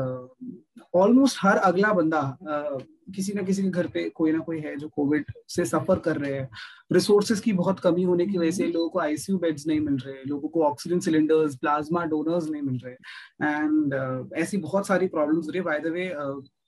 ऑलमोस्ट 0.96 1.38
हर 1.42 1.58
अगला 1.58 1.92
बंदा 1.94 2.22
किसी 3.16 3.34
ना 3.34 3.42
किसी 3.42 3.64
के 3.64 3.70
घर 3.70 3.88
पे 3.88 4.10
कोई 4.10 4.32
ना 4.32 4.40
कोई 4.40 4.60
है 4.60 4.76
जो 4.76 4.88
कोविड 4.90 5.32
से 5.48 5.66
सफ़र 5.66 6.00
कर 6.00 6.18
रहे 6.18 6.34
हैं। 6.34 6.50
रिसोर्सेज 6.94 7.40
की 7.40 7.54
बहुत 7.54 7.80
कमी 7.80 8.04
होने 8.04 8.26
की 8.28 8.38
वजह 8.38 8.52
से 8.52 8.68
लोगों 8.68 8.90
को 8.90 9.00
आईसीयू 9.00 9.38
बेड्स 9.40 9.68
नहीं 9.68 9.80
मिल 9.80 9.98
रहे 9.98 10.24
लोगों 10.28 10.50
को 10.50 10.64
ऑक्सीजन 10.64 11.00
सिलेंडर्स 11.00 11.56
प्लाज्मा 11.56 12.04
डोनर्स 12.06 12.50
नहीं 12.50 12.62
मिल 12.62 12.80
रहे। 12.86 12.94
एंड 12.94 13.94
uh, 13.94 14.34
ऐसी 14.34 14.58
बहुत 14.58 14.88
सारी 14.88 15.08
प्रॉब्लम्स 15.08 15.46
हो 15.46 15.52
रही 15.52 15.60
है। 15.60 15.66
By 15.66 15.80
the 15.80 15.88
way 15.88 16.08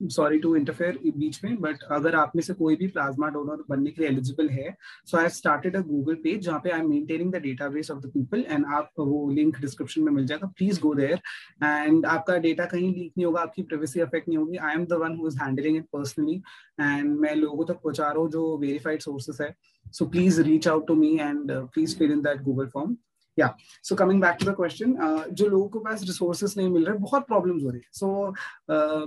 sorry 0.02 0.40
to 0.40 0.56
interfere 0.56 1.00
बीच 1.18 1.40
में 1.44 1.56
बट 1.62 1.84
अगर 1.92 2.16
आप 2.16 2.32
में 2.36 2.42
से 2.44 2.54
कोई 2.54 2.76
भी 2.76 2.88
प्लाज्मा 2.88 3.28
डोनर 3.30 3.64
बनने 3.70 3.92
के 3.92 4.02
लिए 4.02 4.10
एलिजिबल 4.10 4.50
है 4.50 4.76
so 5.06 5.18
I 5.18 5.30
started 5.30 5.76
a 5.76 5.80
Google 5.82 6.16
page 6.24 6.42
जहाँ 6.46 6.60
पे 6.64 6.70
I 6.70 6.80
am 6.80 6.90
maintaining 6.90 7.32
the 7.34 7.42
database 7.42 7.92
of 7.92 8.00
the 8.00 8.12
people 8.14 8.44
and 8.50 8.66
आप 8.76 8.92
वो 9.00 9.30
लिंक 9.32 9.60
डिस्क्रिप्शन 9.62 10.02
में 10.04 10.12
मिल 10.12 10.26
जाएगा। 10.28 10.48
प्लीज़ 10.58 10.80
गो 10.82 10.94
देयर 10.96 11.20
एंड 11.64 12.06
आपका 12.06 12.38
डेटा 12.38 12.66
कहीं 12.66 12.94
लीक 12.94 13.12
नहीं 13.18 13.26
होगा, 13.26 13.42
आपकी 13.42 13.62
प्राइवेसी 13.64 14.00
अफेक्ट 14.00 14.28
नहीं 14.28 14.38
होगी। 14.38 14.58
I 14.58 14.76
am 14.76 14.86
the 14.86 14.94
one 15.02 15.16
who 15.18 15.28
is 15.28 15.38
handling 15.44 15.78
it 15.78 15.86
personally 15.94 16.36
and 16.82 17.18
मैं 17.20 17.36
लोगों 17.36 17.66
तक 17.66 17.80
पहुँचा 17.84 18.08
रहा 18.08 18.22
हूँ 18.22 18.30
जो 18.32 18.58
वेरीफाइड 18.58 19.02
सोर्सेस 19.02 19.42
है। 19.42 19.54
So 19.94 20.06
please 20.08 20.42
reach 20.42 20.68
out 20.68 20.88
to 20.88 20.96
me 20.96 21.18
and 21.20 21.52
please 21.52 21.98
fill 21.98 22.12
in 22.12 22.22
that 22.22 22.42
Google 22.44 22.68
form 22.74 22.96
या 23.40 23.54
so 23.84 23.96
coming 23.96 24.22
back 24.22 24.38
to 24.40 24.52
the 24.52 24.56
question 24.56 24.96
जो 25.32 25.48
लोगों 25.48 25.68
के 25.70 25.80
पास 25.86 26.02
रिसोर्सेस 26.02 26.58
नहीं 26.58 26.70
मिल 26.70 26.86
रहे 26.86 26.98
बहुत 26.98 27.28
प्रॉब्लम्स 27.28 27.64
हो 27.64 27.70
रही 27.70 27.80
है। 27.80 27.90
So 27.94 28.34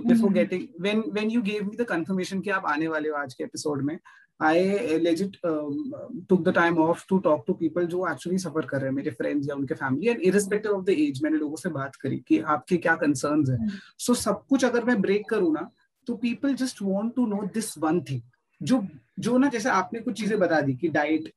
before 0.07 0.33
getting 0.33 0.67
when 0.81 1.03
when 1.11 1.29
you 1.31 1.41
gave 1.41 1.65
me 1.65 1.75
the 1.75 1.85
confirmation 1.89 2.41
कि 2.41 2.49
आप 2.49 2.65
आने 2.67 2.87
वाले 2.87 3.09
हो 3.09 3.15
आज 3.15 3.33
के 3.33 3.43
एपिसोड 3.43 3.81
में 3.85 3.97
I 4.41 4.97
legit 4.99 5.35
took 5.45 6.43
the 6.43 6.53
time 6.55 6.77
off 6.79 7.03
to 7.09 7.17
talk 7.19 7.43
to 7.47 7.53
people 7.53 7.85
जो 7.87 8.07
एक्चुअली 8.11 8.37
सफ़र 8.39 8.65
कर 8.65 8.77
रहे 8.77 8.87
हैं 8.87 8.95
मेरे 8.95 9.11
फ्रेंड्स 9.11 9.47
या 9.49 9.55
उनके 9.55 9.75
family 9.75 10.07
and 10.07 10.21
irrespective 10.21 10.71
of 10.71 10.85
the 10.85 10.89
age 10.89 11.21
मैंने 11.23 11.37
लोगों 11.37 11.55
से 11.55 11.69
बात 11.69 11.95
करी 11.95 12.17
कि 12.27 12.39
आपके 12.55 12.77
क्या 12.77 12.95
कंसर्न्स 12.95 13.49
है। 13.49 13.57
सो 13.67 14.13
so, 14.13 14.19
सब 14.19 14.45
कुछ 14.49 14.65
अगर 14.65 14.83
मैं 14.85 15.01
ब्रेक 15.01 15.29
करूँ 15.29 15.53
ना 15.53 15.69
तो 16.07 16.15
people 16.17 16.53
just 16.55 16.81
want 16.81 17.13
to 17.15 17.25
know 17.25 17.41
this 17.53 17.77
one 17.77 18.01
thing 18.01 18.21
जो 18.61 18.81
जो 19.19 19.37
ना 19.37 19.49
जैसे 19.49 19.69
आपने 19.69 19.99
कुछ 19.99 20.19
चीज़ें 20.19 20.39
बता 20.39 20.61
दी 20.61 20.73
कि 20.75 20.87
डाइट 20.89 21.31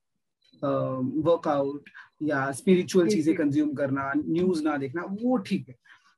वर्कआउट 0.62 1.80
uh, 1.80 2.01
या 2.22 2.50
स्पिरिचुअल 2.52 3.08
चीज़ें 3.08 3.34
कंज्यूम 3.36 3.72
करना 3.74 4.12
न्यूज़ 4.16 4.62
ना 4.64 4.76
देखना 4.76 5.02
वो 5.10 5.36
ठीक 5.36 5.68
है। 5.68 5.76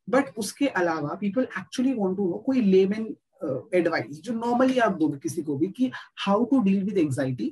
बट 0.09 0.37
उसके 0.39 0.67
अलावा 0.67 1.15
people 1.21 1.43
actually 1.59 1.93
want 1.95 2.17
to 2.17 2.29
know 2.31 2.39
कोई 2.47 2.61
लेमन 2.61 3.07
एडवाइस 3.75 4.21
जो 4.23 4.33
नॉर्मली 4.35 4.79
आप 4.79 4.97
दोगे 4.99 5.19
किसी 5.19 5.43
को 5.43 5.57
भी 5.57 5.67
कि 5.77 5.91
how 6.27 6.45
to 6.45 6.61
deal 6.63 6.85
with 6.85 6.99
anxiety 6.99 7.47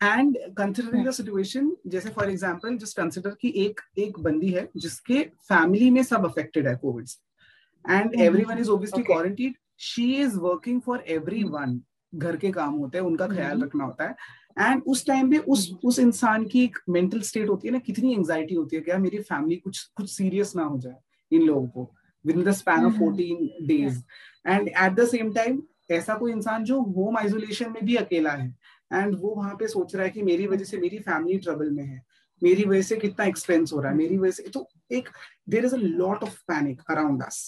and 0.00 0.38
considering 0.58 1.06
the 1.06 1.10
situation 1.10 1.76
जैसे 1.86 2.10
फॉर 2.10 2.30
एग्ज़ाम्पल 2.30 2.76
जस्ट 2.78 2.96
कंसिडर 2.96 3.36
की 3.40 3.48
एक 3.64 3.80
एक 3.98 4.18
बंदी 4.20 4.50
है 4.50 4.68
जिसके 4.76 5.22
फैमिली 5.48 5.90
में 5.90 6.02
सब 6.02 6.24
अफेक्टेड 6.24 6.68
है 6.68 6.76
कोविड 6.76 7.06
से 7.06 7.94
and 7.94 8.20
everyone 8.44 8.58
is 8.58 8.70
obviously 8.70 9.02
quarantine 9.02 9.54
she 9.78 10.12
is 10.14 10.36
working 10.38 10.80
for 10.80 11.04
everyone 11.44 11.80
घर 12.14 12.36
के 12.36 12.50
काम 12.50 12.74
होते 12.74 12.98
हैं 12.98 13.04
उनका 13.04 13.26
ख्याल 13.26 13.46
mm-hmm. 13.46 13.64
रखना 13.64 13.84
होता 13.84 14.04
है। 14.04 14.14
एंड 14.60 14.82
उस 14.86 15.06
टाइम 15.06 15.30
पे 15.30 15.38
उस 15.38 15.66
mm-hmm. 15.66 15.84
उस 15.84 15.98
इंसान 15.98 16.44
की 16.44 16.64
एक 16.64 16.78
मेंटल 16.88 17.20
स्टेट 17.20 17.48
होती 17.48 17.68
है 17.68 17.72
ना 17.72 17.78
कितनी 17.78 18.12
एंजाइटी 18.14 18.54
होती 18.54 18.76
है 18.76 18.82
क्या 18.82 18.98
मेरी 18.98 19.18
फैमिली 19.22 19.56
कुछ 19.56 19.82
कुछ 19.96 20.10
सीरियस 20.10 20.54
ना 20.56 20.62
हो 20.62 20.78
जाए 20.78 20.96
इन 21.32 21.42
लोगों 21.42 21.66
को 21.68 21.90
within 22.36 22.44
the 22.44 22.52
span 22.52 22.84
of 22.84 22.98
fourteen 22.98 23.48
days 23.66 23.98
and 24.46 24.68
at 24.68 24.92
the 24.92 25.06
same 25.08 25.32
time 25.32 25.62
ऐसा 25.90 26.14
कोई 26.14 26.32
इंसान 26.32 26.64
जो 26.64 26.80
होम 26.96 27.18
आइसोलेशन 27.18 27.70
में 27.72 27.84
भी 27.84 27.96
अकेला 27.96 28.30
है 28.32 28.48
एंड 28.92 29.14
वो 29.20 29.34
वहाँ 29.34 29.54
पे 29.54 29.68
सोच 29.68 29.94
रहा 29.94 30.04
है 30.04 30.10
कि 30.10 30.22
मेरी 30.22 30.46
वजह 30.46 30.64
से 30.64 30.78
मेरी 30.78 30.98
फैमिली 30.98 31.38
ट्रबल 31.38 31.70
में 31.70 31.84
है 31.84 32.02
मेरी 32.42 32.64
वजह 32.64 32.82
से 32.82 32.96
कितना 32.96 33.24
एक्सपेंस 33.26 33.72
हो 33.72 33.80
रहा 33.80 33.90
है 33.90 33.96
मेरी 33.96 34.18
वजह 34.18 34.30
से 34.32 34.42
तो 34.48 34.68
एक 34.92 35.08
there 35.48 35.64
is 35.64 35.74
a 35.74 35.78
lot 35.78 36.22
of 36.22 36.38
panic 36.48 36.82
around 36.90 37.22
us 37.22 37.40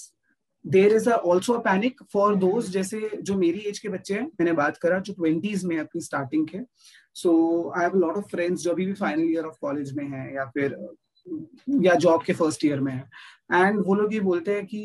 there 0.64 0.92
is 0.92 1.08
also 1.10 1.52
a 1.52 1.58
panic 1.62 2.02
for 2.12 2.34
those 2.36 2.70
जैसे 2.70 3.10
जो 3.22 3.36
मेरी 3.38 3.58
एज 3.68 3.78
के 3.78 3.88
बच्चे 3.88 4.14
हैं 4.14 4.24
मैंने 4.24 4.52
बात 4.52 4.76
करा 4.76 4.98
जो 4.98 5.12
ट्वेंटीज 5.12 5.64
में 5.64 5.78
अपनी 5.78 6.00
स्टार्टिंग 6.00 6.46
के 6.48 6.58
so 7.16 7.32
I 7.76 7.84
have 7.84 7.96
lot 7.98 8.16
of 8.16 8.28
friends 8.30 8.62
जो 8.62 8.70
अभी 8.70 8.86
भी 8.86 8.92
फाइनल 8.94 9.30
ईयर 9.30 9.44
ऑफ़ 9.44 9.56
कॉलेज 9.60 9.92
में 9.96 10.04
है 10.08 10.34
या 10.34 10.44
फिर 10.54 10.76
या 11.82 11.94
जॉब 11.96 12.22
के 12.24 12.32
फ़र्स्ट 12.32 12.64
ईयर 12.64 12.80
में 12.80 12.92
है। 12.92 13.08
एंड 13.52 13.78
वो 13.86 13.94
लोग 13.94 14.14
ये 14.14 14.20
बोलते 14.20 14.54
हैं 14.54 14.64
कि 14.66 14.78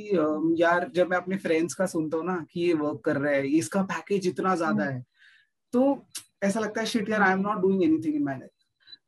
यार 0.62 0.90
जब 0.96 1.10
मैं 1.10 1.18
अपने 1.18 1.38
फ्रेंड्स 1.38 1.74
का 1.74 1.86
सुनता 1.86 2.18
हूँ 2.18 2.26
ना 2.26 2.36
कि 2.52 2.62
ये 2.62 2.74
वर्क 2.76 3.02
कर 3.06 3.18
रहा 3.18 3.34
है 3.34 3.48
इसका 3.50 3.82
पैकेज 3.84 4.28
इतना 4.28 4.56
ज़्यादा 4.56 4.84
है। 4.84 5.04
तो 5.74 6.06
ऐसा 6.44 6.60
लगता 6.60 6.82
है 6.82 6.88
शिट 6.88 7.10
यार 7.10 7.22
I 7.22 7.34
am 7.34 7.40
not 7.40 7.62
doing 7.62 7.84
anything 7.84 8.16
in 8.16 8.24
my 8.24 8.38
life 8.38 8.52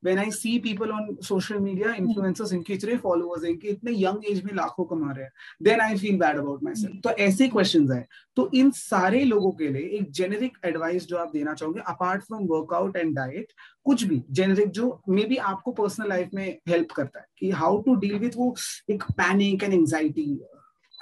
when 0.04 0.20
I 0.20 0.30
see 0.30 0.60
people 0.60 0.92
on 0.92 1.18
social 1.22 1.60
media, 1.60 1.94
influencers 1.94 2.54
इनके 2.54 2.74
इतने 2.74 2.98
followers 3.02 3.44
हैं 3.46 3.56
कि 3.58 3.68
इतने 3.68 3.92
young 3.94 4.20
age 4.32 4.44
में 4.46 4.54
लाखों 4.54 4.86
कमा 4.86 5.12
रहे 5.12 5.26
हैं 5.26 5.32
then 5.62 5.82
I 5.82 5.98
feel 5.98 6.18
bad 6.18 6.40
about 6.42 6.64
myself. 6.64 7.02
तो 7.04 7.10
ऐसे 7.10 7.48
questions 7.50 7.92
हैं 7.92 8.06
तो 8.36 8.50
इन 8.54 8.72
सारे 8.72 9.24
लोगों 9.24 9.52
के 9.52 9.68
लिए 9.68 9.88
एक 10.00 10.12
जेनेरिक 10.12 10.58
एडवाइस 10.66 11.08
जो 11.08 11.18
आप 11.18 11.32
देना 11.34 11.54
चाहोगे 11.54 11.82
apart 11.88 12.24
from 12.24 12.46
workout 12.48 12.98
and 12.98 13.16
diet 13.16 13.54
कुछ 13.86 14.04
भी 14.04 14.22
जेनेरिक 14.32 14.70
जो 14.70 15.02
मे 15.10 15.24
बी 15.26 15.36
आपको 15.52 15.72
पर्सनल 15.72 16.10
लाइफ 16.10 16.30
में 16.34 16.58
हेल्प 16.68 16.92
करता 16.92 17.20
है 17.20 17.26
कि 17.40 17.52
हाउ 17.62 17.82
टू 17.82 17.96
डील 17.96 18.18
विथ 18.20 18.38
वो 18.38 18.56
एक 18.90 19.04
panic 19.18 19.64
and 19.64 19.74
anxiety 19.74 20.32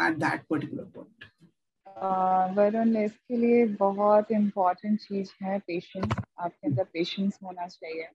at 0.01 0.17
that 0.17 0.43
particular 0.49 0.83
point 0.95 1.31
Varun 2.57 2.95
इसके 2.97 3.37
लिए 3.37 3.65
बहुत 3.79 4.31
इम्पोर्टेंट 4.31 4.99
चीज़ 4.99 5.29
है 5.43 5.59
पेशेंस 5.59 6.11
आपके 6.39 6.67
अंदर 6.67 6.83
पेशेंस 6.83 7.37
होना 7.43 7.67
चाहिए। 7.67 8.07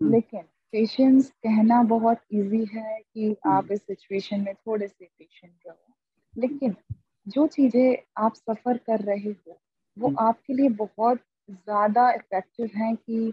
लेकिन 0.00 0.42
पेशेंस 0.72 1.30
कहना 1.30 1.82
बहुत 1.82 2.20
इजी 2.32 2.64
है 2.64 3.00
कि। 3.00 3.36
आप 3.46 3.68
इस 3.72 3.80
सिचुएशन 3.82 4.40
में 4.40 4.54
थोड़े 4.54 4.88
से 4.88 5.04
पेशेंट 5.04 5.52
रहो 5.66 5.94
लेकिन 6.34 6.74
जो 7.26 7.46
चीज़ें 7.46 7.96
आप 8.16 8.34
सफ़र 8.34 8.76
कर 8.76 9.00
रहे 9.00 9.30
हो 9.30 9.58
वो 9.96 10.08
हम्म। 10.08 10.26
आपके 10.26 10.54
लिए 10.54 10.68
बहुत 10.68 11.18
ज़्यादा 11.48 12.10
इफ़ेक्टिव 12.12 12.70
हैं 12.76 12.96
कि 12.96 13.32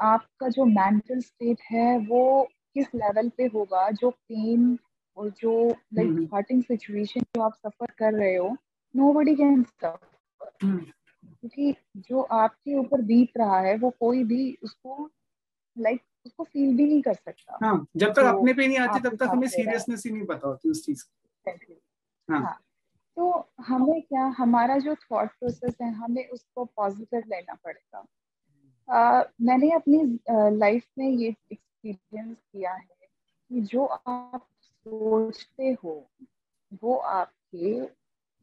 आपका 0.00 0.48
जो 0.48 0.64
मेंटल 0.64 1.20
स्टेट 1.20 1.60
है 1.70 1.98
वो 1.98 2.48
किस 2.74 2.86
लेवल 2.94 3.28
पे 3.28 3.44
होगा 3.44 3.90
जो 3.90 4.10
पेन 4.10 4.78
और 5.16 5.30
जो 5.30 5.68
लाइक 5.94 6.28
हर्टिंग 6.34 6.62
सिचुएशन 6.62 7.20
जो 7.20 7.42
आप 7.42 7.54
सफ़र 7.54 7.92
कर 7.98 8.12
रहे 8.12 8.34
हो 8.36 8.56
नो 8.94 9.12
बडी 9.12 9.34
कैन 9.34 9.64
क्योंकि 10.62 11.74
जो 11.96 12.22
आपके 12.22 12.74
ऊपर 12.74 13.02
बीत 13.02 13.38
रहा 13.38 13.60
है 13.60 13.76
वो 13.76 13.90
कोई 13.90 14.24
भी 14.24 14.58
उसको 14.62 15.10
लाइक 15.78 16.00
उसको 16.26 16.44
फील 16.44 16.76
भी 16.76 16.84
नहीं 16.84 17.02
कर 17.02 17.14
सकता। 17.14 17.58
हाँ 17.64 17.86
जब 17.96 18.08
तक 18.08 18.22
तो 18.22 18.38
अपने 18.38 18.52
पे 18.54 18.66
नहीं 18.66 18.78
आती 18.78 19.00
तब 19.00 19.16
तक 19.16 19.28
हमें 19.30 19.48
सीरियसनेस 19.48 20.02
ही 20.06 20.12
नहीं 20.12 20.26
पता 20.26 20.48
होती 20.48 20.70
उस 20.70 20.84
चीज़ 20.86 21.04
की। 21.04 21.80
हाँ. 22.30 22.40
हाँ। 22.40 22.60
तो 23.16 23.48
हमें 23.60 24.02
क्या 24.02 24.24
हमारा 24.38 24.78
जो 24.78 24.94
थॉट 24.94 25.28
प्रोसेस 25.30 25.76
है 25.82 25.90
हमें 25.92 26.28
उसको 26.28 26.64
पॉजिटिव 26.64 27.22
लेना 27.26 27.54
पड़ेगा। 27.54 28.04
uh, 28.88 29.30
मैंने 29.40 29.70
अपनी 29.70 30.02
लाइफ 30.58 30.82
uh, 30.82 30.98
में 30.98 31.08
ये 31.08 31.28
एक्सपीरियंस 31.28 32.36
किया 32.36 32.72
है 32.72 33.08
कि 33.50 33.60
जो 33.60 33.84
आप 33.86 34.46
सोचते 34.62 35.76
हो 35.84 36.10
वो 36.82 36.96
आपके 36.96 37.86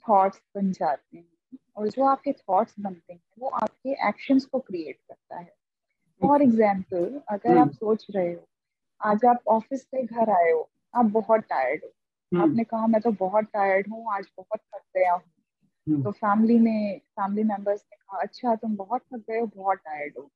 थॉट्स 0.06 0.42
बन 0.56 0.72
जाते 0.72 1.18
हैं। 1.18 1.58
और 1.78 1.88
जो 1.88 2.06
आपके 2.06 2.32
थॉट्स 2.32 2.76
बनते 2.80 3.14
हैं 3.14 3.22
वो 3.40 3.50
आपके 3.50 4.08
एक्शंस 4.08 4.46
को 4.46 4.60
क्रिएट 4.60 4.98
करता 5.08 5.40
है। 5.40 5.54
फॉर 6.24 6.42
एग्ज़ाम्पल 6.42 7.22
अगर 7.30 7.58
आप 7.58 7.58
हम्म। 7.58 7.70
सोच 7.70 8.06
रहे 8.12 8.34
हो 8.34 8.46
आज 9.02 9.26
आप 9.26 9.40
ऑफ़िस 9.48 9.82
से 9.82 10.04
घर 10.04 10.30
आए 10.30 10.52
हो 10.52 10.70
आप 10.96 11.06
बहुत 11.06 11.40
टायर्ड 11.40 11.84
हो। 11.84 11.90
हम्म। 12.32 12.42
आपने 12.44 12.64
कहा 12.64 12.88
मैं 12.88 13.02
तो 13.02 13.12
बहुत 13.12 13.46
टायर्ड 13.46 13.88
हूँ 13.92 14.06
आज 14.14 14.28
बहुत 14.38 14.60
थक 14.60 14.82
गया 14.98 15.14
हूँ। 15.14 15.24
हम्म। 15.88 16.04
तो 16.04 16.12
फैमिली 16.12 16.60
में 16.60 17.00
फैमिली 17.00 17.44
मेंबर्स 17.44 17.86
ने 17.92 17.96
कहा 17.96 18.22
अच्छा 18.22 18.56
तुम 18.56 18.76
बहुत 18.76 19.02
थक 19.02 19.24
गए 19.30 19.40
हो 19.40 19.46
बहुत 19.56 19.78
टायर्ड 19.78 20.14
हो। 20.18 20.30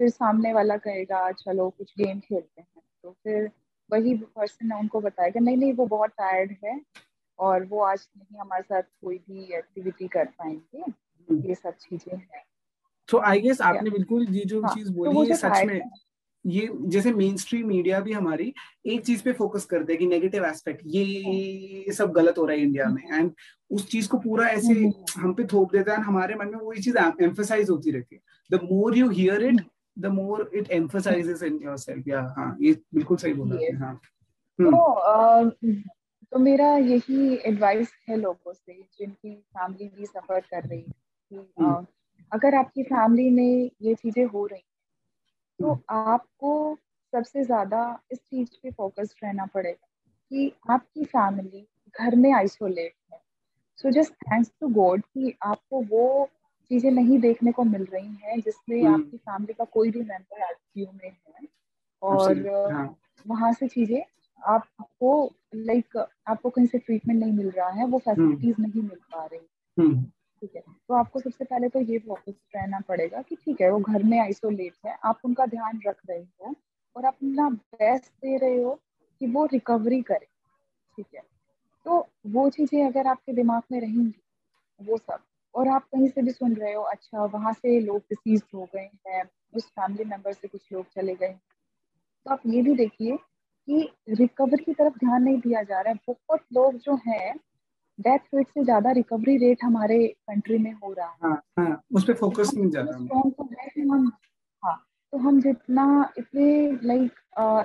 फिर 0.00 0.08
सामने 0.08 0.52
वाला 0.52 0.76
कहेगा 0.76 1.30
चलो 1.32 1.68
कुछ 1.70 1.92
गेम 1.98 2.20
खेलते 2.20 2.60
हैं। 2.60 2.82
तो 3.02 3.10
फिर 3.24 3.50
वही 3.90 4.14
पर्सन 4.36 4.68
ने 4.68 4.74
उनको 4.74 5.00
बताएगा 5.00 5.40
नहीं 5.40 5.56
नहीं 5.56 5.72
वो 5.72 5.86
बहुत 5.86 6.10
टायर्ड 6.10 6.56
है 6.64 6.80
और 7.38 7.64
वो 7.64 7.82
आज 7.82 8.08
नहीं 8.18 8.40
हमारे 8.40 8.62
साथ 8.62 8.82
कोई 8.82 9.18
भी 9.18 9.44
एक्टिविटी 9.54 10.08
कर 10.08 10.24
पाएँगे। 10.24 10.92
ये 11.48 11.54
सब 11.54 11.74
चीज़ें 11.74 12.16
हैं। 12.16 12.42
तो 13.08 13.18
आई 13.18 13.40
गेस 13.40 13.60
आपने 13.60 13.90
बिल्कुल 13.90 14.26
ये 14.30 14.44
जो 14.44 14.62
हाँ, 14.62 14.74
चीज़ 14.74 14.88
तो 14.88 14.94
बोली 14.94 15.14
तो 15.14 15.32
है 15.32 15.36
सच 15.36 15.64
में 15.66 15.80
ये 16.44 16.68
जैसे 16.86 17.12
मेन 17.12 17.36
स्ट्रीम 17.36 17.66
मीडिया 17.66 18.00
भी 18.00 18.12
हमारी 18.12 18.52
एक 18.86 19.04
चीज़ 19.04 19.22
पे 19.22 19.32
फोकस 19.32 19.64
करते 19.64 19.92
हैं 19.92 19.98
कि 20.00 20.06
नेगेटिव 20.06 20.44
एस्पेक्ट 20.44 20.82
ये। 20.86 21.92
सब 21.92 22.12
गलत 22.12 22.38
हो 22.38 22.44
रहा 22.46 22.56
है 22.56 22.62
इंडिया 22.62 22.88
में। 22.88 23.02
एंड 23.12 23.32
उस 23.70 23.88
चीज़ 23.88 24.08
को 24.08 24.18
पूरा 24.18 24.46
ऐसे 24.48 24.72
हम्म। 24.74 25.20
हम 25.20 25.34
पे 25.34 25.44
थोप 25.44 25.72
देता 25.72 25.92
है। 25.92 26.02
हमारे 26.02 26.34
मन 26.34 26.48
में 26.48 26.58
वही 26.58 26.82
चीज़ 26.82 26.96
एम्फोसाइज 27.22 27.70
होती 27.70 27.90
रहती 27.90 28.16
है। 28.16 28.20
The 28.50 28.60
more 28.62 28.96
you 28.96 29.08
hear 29.10 29.44
it 29.44 29.60
the 29.96 30.06
more 30.06 30.50
it 30.54 30.70
emphasises 30.70 31.42
in 31.42 31.60
yourself 31.62 32.08
या 32.08 32.22
हाँ 32.38 32.56
ये 32.60 32.72
बिल्कुल 32.94 33.16
सही 33.16 33.34
बोला 33.34 33.56
है 33.56 33.74
हाँ। 33.76 34.00
तो 34.58 35.50
तो 36.32 36.38
मेरा 36.38 36.76
यही 36.76 37.34
एडवाइस 37.46 37.92
है 38.08 38.16
लोगों 38.16 38.52
से 38.52 38.72
जिनकी 38.98 39.34
फैमिली 39.34 39.88
भी 39.88 40.06
सफ़र 40.06 40.40
कर 40.40 40.68
रही 40.68 40.80
है 40.80 41.38
हम्म। 41.60 41.86
अगर 42.32 42.54
आपकी 42.54 42.82
फैमिली 42.82 43.30
में 43.30 43.70
ये 43.82 43.94
चीज़ें 43.94 44.24
हो 44.24 44.46
रही 44.46 44.58
हैं 44.58 44.66
तो 45.58 45.78
आपको 45.90 46.76
सबसे 47.12 47.44
ज़्यादा 47.44 47.82
इस 48.12 48.18
चीज़ 48.18 48.48
पे 48.62 48.70
फोकस 48.70 49.14
रहना 49.24 49.46
पड़ेगा 49.46 49.86
कि 50.30 50.52
आपकी 50.70 51.04
फैमिली 51.04 51.66
घर 52.00 52.16
में 52.16 52.32
आइसोलेट 52.32 52.94
है 53.12 53.20
so 53.78 53.90
just 53.90 54.12
thanks 54.12 54.50
to 54.60 54.68
God 54.68 55.02
कि 55.02 55.34
आपको 55.42 55.82
वो 55.82 56.28
चीज़ें 56.70 56.90
नहीं 56.90 57.18
देखने 57.18 57.52
को 57.52 57.64
मिल 57.64 57.84
रही 57.84 58.14
हैं 58.22 58.40
जिसमें 58.40 58.82
hmm. 58.82 58.94
आपकी 58.94 59.16
फैमिली 59.16 59.52
का 59.52 59.64
कोई 59.64 59.90
भी 59.90 60.00
मेंबर 60.00 60.42
आईसीयू 60.42 60.86
में 60.86 61.08
है 61.08 61.46
और 62.02 62.72
हाँ. 62.72 62.96
वहाँ 63.26 63.52
से 63.52 63.68
चीज़ें 63.68 64.02
आपको 64.42 65.12
लाइक 65.54 65.96
आपको 66.26 66.50
कहीं 66.50 66.66
से 66.66 66.78
ट्रीटमेंट 66.78 67.20
नहीं 67.20 67.32
मिल 67.32 67.50
रहा 67.50 67.68
है 67.68 67.86
वो 67.86 67.98
फैसिलिटीज़ 67.98 68.56
hmm. 68.56 68.66
नहीं 68.66 68.82
मिल 68.82 68.98
पा 69.14 69.24
रही 69.24 69.40
hmm. 69.76 70.04
ठीक 70.42 70.54
है। 70.56 70.60
तो 70.88 70.94
आपको 70.94 71.20
सबसे 71.20 71.44
पहले 71.44 71.68
तो 71.68 71.80
ये 71.82 71.98
फोकस 71.98 72.34
रहना 72.56 72.80
पड़ेगा 72.88 73.22
कि 73.22 73.36
ठीक 73.36 73.60
है, 73.60 73.70
वो 73.70 73.78
घर 73.80 74.02
में 74.02 74.18
आइसोलेट 74.20 74.74
है, 74.86 74.96
आप 75.04 75.20
उनका 75.24 75.46
ध्यान 75.46 75.80
रख 75.86 75.96
रहे 76.10 76.18
हो 76.18 76.54
और 76.96 77.04
आप 77.06 77.14
अपना 77.14 77.48
बेस्ट 77.50 78.12
दे 78.22 78.36
रहे 78.36 78.62
हो 78.62 78.74
कि 79.20 79.26
वो 79.28 79.44
रिकवरी 79.46 80.00
करे, 80.02 80.26
ठीक 80.98 81.06
है। 81.14 81.22
तो 81.86 82.06
वो 82.28 82.48
चीज़ें 82.50 82.84
अगर 82.86 83.06
आपके 83.06 83.32
दिमाग 83.32 83.62
में 83.72 83.80
रहेंगी, 83.80 84.20
वो 84.80 84.96
सब, 84.98 85.18
और 85.54 85.68
आप 85.68 85.84
कहीं 85.84 86.08
से 86.08 86.22
भी 86.22 86.30
सुन 86.30 86.54
रहे 86.54 86.72
हो 86.74 86.82
अच्छा 86.84 87.24
वहाँ 87.26 87.52
से 87.52 87.78
लोग 87.80 87.98
डिसीज 88.00 88.42
हो 88.54 88.68
गए 88.74 88.88
हैं, 89.08 89.24
उस 89.54 89.66
फैमिली 89.70 90.04
मेंबर 90.04 90.32
से 90.32 90.48
कुछ 90.48 90.72
लोग 90.72 90.86
चले 90.94 91.14
गए 91.16 91.28
तो 92.26 92.30
आप 92.32 92.42
ये 92.46 92.62
भी 92.62 92.74
देखिए 92.76 93.16
कि 93.68 93.88
रिकवरी 94.10 94.64
की 94.64 94.72
तरफ़ 94.74 94.94
ध्यान 94.98 95.22
नहीं 95.22 95.38
दिया 95.38 95.62
जा 95.62 95.80
रहा 95.80 95.92
है। 95.92 95.98
बहुत 96.08 96.40
लोग 96.52 96.76
जो 96.78 96.94
हैं 97.06 97.34
डेथ 98.00 98.18
रेट 98.34 98.48
से 98.48 98.64
ज़्यादा 98.64 98.90
रिकवरी 98.90 99.36
रेट 99.36 99.58
हमारे 99.64 100.06
कंट्री 100.08 100.58
में 100.58 100.72
हो 100.72 100.92
रहा 100.92 101.06
है। 101.06 101.16
हाँ, 101.22 101.42
हाँ, 101.58 101.82
उस 101.92 102.04
पर 102.04 102.14
फोकस 102.14 102.50
नहीं 102.54 102.70
जा 102.70 102.80
रहा 102.80 102.92
तो 102.92 103.94
हम 103.94 104.12
हाँ 104.62 104.84
तो 105.12 105.18
हम 105.18 105.40
जितना 105.40 106.12
इतने 106.18 106.70
लाइक 106.84 107.12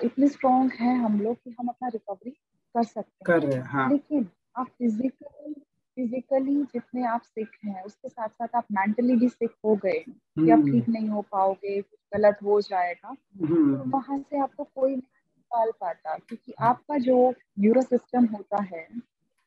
इतने 0.04 0.28
स्ट्रॉन्ग 0.28 0.72
हैं 0.72 0.98
हम 0.98 1.22
लोग 1.22 1.36
कि 1.36 1.56
हम 1.60 1.68
अपना 1.68 1.88
रिकवरी 1.88 2.30
कर 2.30 2.84
सकते 2.84 3.26
कर 3.26 3.42
रहे 3.42 3.56
हैं 3.56 3.64
हाँ. 3.64 3.90
लेकिन 3.90 4.28
आप 4.58 4.68
फिजिकली 4.68 5.54
फिजिकली 5.98 6.64
जितने 6.64 7.06
आप 7.06 7.22
सिक 7.22 7.50
हैं 7.66 7.84
उसके 7.84 8.10
साथ 8.10 8.30
साथ 8.30 8.48
आप 8.56 8.66
मेंटली 8.72 9.16
भी 9.16 9.30
सिक 9.30 9.52
हो 9.66 9.76
गए 9.76 10.04
कि 10.40 10.50
आप 10.52 10.60
ठीक 10.60 10.90
नहीं 10.90 11.10
हो 11.10 11.22
पाओगे 11.22 11.82
कुछ 11.82 12.00
गलत 12.16 12.38
हो 12.44 12.62
जाएगा 12.62 13.14
तो 13.14 13.90
वहाँ 13.90 14.20
से 14.20 14.40
आपको 14.40 14.64
कोई 14.64 14.90
नहीं 14.90 14.98
निकाल 14.98 15.72
पाता। 15.82 16.18
क्योंकि 16.18 16.54
आपका 16.60 16.98
जो 16.98 17.34
न्यूरो 17.60 17.82
सिस्टम 17.82 18.26
होता 18.26 18.62
है 18.64 18.88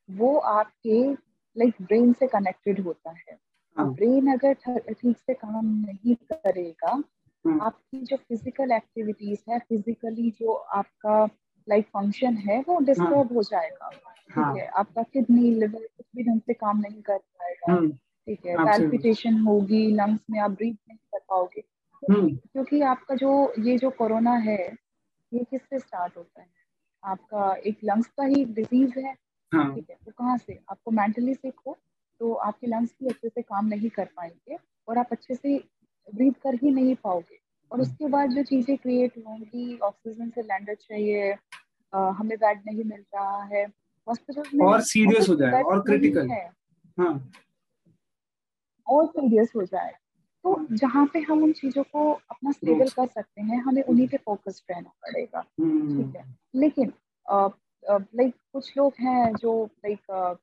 वो 0.09 0.37
आपके 0.39 1.03
लाइक 1.57 1.75
ब्रेन 1.83 2.13
से 2.13 2.27
कनेक्टेड 2.27 2.81
होता 2.81 3.11
है। 3.11 3.39
ब्रेन 3.77 4.29
हाँ। 4.29 4.37
अगर 4.37 4.55
ठीक 4.93 5.17
से 5.19 5.35
काम 5.35 5.67
नहीं 5.67 6.15
करेगा 6.33 6.91
हाँ। 7.45 7.59
आपकी 7.67 8.01
जो 8.01 8.17
फ़िज़िकल 8.17 8.73
एक्टिविटीज़ 8.73 9.41
है 9.51 9.59
फिजिकली 9.59 10.31
जो 10.31 10.53
आपका 10.53 11.25
लाइक 11.69 11.87
फ़ंक्शन 11.87 12.37
है 12.39 12.61
वो 12.69 12.79
डिस्टर्ब 12.81 13.15
हाँ। 13.15 13.25
हो 13.35 13.43
जाएगा। 13.43 13.91
ठीक 13.91 14.57
है। 14.57 14.67
आपका 14.79 15.03
किडनी 15.03 15.51
लिवर 15.51 15.79
कुछ 15.79 16.07
भी 16.17 16.23
ढंग 16.23 16.41
से 16.41 16.55
काम 16.55 16.81
नहीं 16.81 17.03
कर 17.03 17.19
पाएगा। 17.19 17.77
ठीक 18.29 18.47
है? 18.47 18.57
पैल्पिटेशन 18.57 19.39
होगी 19.41 19.87
लंग्स 19.95 20.21
में 20.31 20.41
आप 20.41 20.51
ब्रीथ 20.51 20.75
नहीं 20.89 20.97
कर 20.99 21.19
पाओगे। 21.29 21.63
क्योंकि 22.03 22.81
आपका 22.83 23.15
जो 23.15 23.53
ये 23.59 23.77
जो 23.79 23.91
कोरोना 23.91 24.33
है 24.39 24.59
ये 25.33 25.45
किससे 25.45 25.79
स्टार्ट 25.79 26.17
होता 26.17 26.41
है? 26.41 26.49
आपका 27.03 27.55
एक 27.67 27.79
लंग्स 27.85 28.07
का 28.07 28.25
ही 28.25 28.45
डिज़ीज़ 28.45 28.99
है 28.99 29.15
हाँ. 29.53 29.75
ठीक 29.75 29.91
है 29.91 29.97
तो 30.07 30.13
कहाँ 30.13 30.37
से? 30.39 30.59
आपको 30.71 30.91
मेंटली 30.91 31.35
सिक 31.35 31.55
हो 31.67 31.77
तो 32.21 32.33
आपके 32.35 32.67
लंग्स 32.67 32.95
भी 33.01 33.09
अच्छे 33.09 33.29
से 33.29 33.43
काम 33.43 33.67
नहीं 33.67 33.89
कर 33.91 34.05
पाएँगे 34.17 34.57
और 34.89 34.99
आप 34.99 35.09
अच्छे 35.13 35.35
से 35.35 35.57
ब्रीथ 36.09 36.33
कर 36.43 36.55
ही 36.63 36.71
नहीं 36.71 36.95
पाओगे। 37.05 37.39
और 37.71 37.81
उसके 37.81 38.09
बाद 38.09 38.31
जो 38.31 38.43
चीज़ें 38.45 38.77
क्रिएट 38.79 39.17
होंगी 39.19 39.79
ऑक्सीजन 39.79 40.31
सिलेंडर 40.31 40.75
चाहिए 40.75 41.33
आ, 41.93 42.11
हमें 42.11 42.37
बेड 42.39 42.61
नहीं 42.67 42.85
मिल 42.85 43.05
रहा 43.15 43.43
है 43.45 43.65
हॉस्पिटल 44.09 44.43
में 44.55 44.65
और 44.67 44.81
सीरियस 44.83 45.29
हो 45.29 45.35
जाए 45.37 45.63
और 45.63 45.81
क्रिटिकल 45.83 46.31
है। 46.31 46.45
हाँ। 46.99 47.31
और 48.87 49.07
सीरियस 49.07 49.53
हो 49.57 49.63
जाए 49.65 49.93
तो 50.45 50.57
जहाँ 50.73 51.05
पे 51.13 51.21
हम 51.21 51.43
उन 51.43 51.53
चीज़ों 51.53 51.83
को 51.85 52.11
अपना 52.13 52.53
स्टेबल 52.53 52.89
कर 52.89 53.07
सकते 53.07 53.43
हैं 53.43 53.61
हमें 53.63 53.83
उन्हीं 53.83 54.07
पे 54.09 54.17
फोकस 54.17 54.63
रहना 54.71 54.91
पड़ेगा। 55.03 55.45
हम्म। 55.61 55.97
ठीक 55.97 56.17
है 56.17 56.25
लेकिन 56.55 56.93
लाइक 57.87 58.35
कुछ 58.53 58.77
लोग 58.77 58.93
हैं 59.01 59.33
जो 59.35 59.53
लाइक 59.85 60.39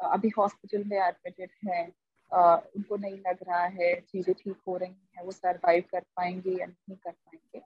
अभी 0.00 0.28
हॉस्पिटल 0.28 0.84
में 0.84 0.96
एडमिटेड 0.98 1.50
हैं 1.68 1.86
उनको 2.30 2.96
नहीं 2.96 3.18
लग 3.18 3.38
रहा 3.48 3.64
है 3.72 3.94
चीज़ें 4.02 4.34
ठीक 4.34 4.56
हो 4.68 4.76
रही 4.76 4.94
हैं 5.16 5.24
वो 5.24 5.32
सरवाइव 5.32 5.84
कर 5.90 6.00
पाएँगे 6.16 6.50
या 6.50 6.66
नहीं 6.66 6.96
कर 6.96 7.10
पाएँगे 7.10 7.60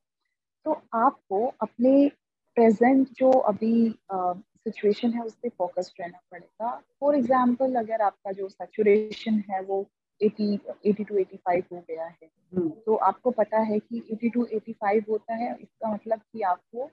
तो 0.67 0.81
आपको 0.97 1.47
अपने 1.63 2.09
प्रेजेंट 2.57 3.09
जो 3.11 3.31
अभी 3.49 3.75
सिचुएशन 4.13 5.13
है 5.13 5.23
उस 5.23 5.35
पर 5.35 5.49
फोकस 5.49 5.93
रहना 6.01 6.21
पड़ेगा 6.33 6.71
फॉर 7.01 7.17
एग्ज़ाम्पल 7.17 7.75
अगर 7.75 8.03
आपका 8.03 8.33
जो 8.33 8.49
सेचुरेशन 8.49 9.43
है 9.51 9.61
वो 9.63 9.87
80 10.21 10.59
80 10.87 11.05
टू 11.09 11.15
85 11.15 11.63
हो 11.73 11.81
गया 11.81 12.05
है 12.05 12.31
हम्म। 12.53 12.69
तो 12.87 12.95
आपको 13.09 13.31
पता 13.31 13.59
है 13.61 13.79
कि 13.79 14.03
80 14.15 14.33
टू 14.35 14.45
85 14.55 15.09
होता 15.09 15.35
है 15.35 15.53
इसका 15.55 15.93
मतलब 15.93 16.21
कि 16.23 16.43
आपको 16.45 16.91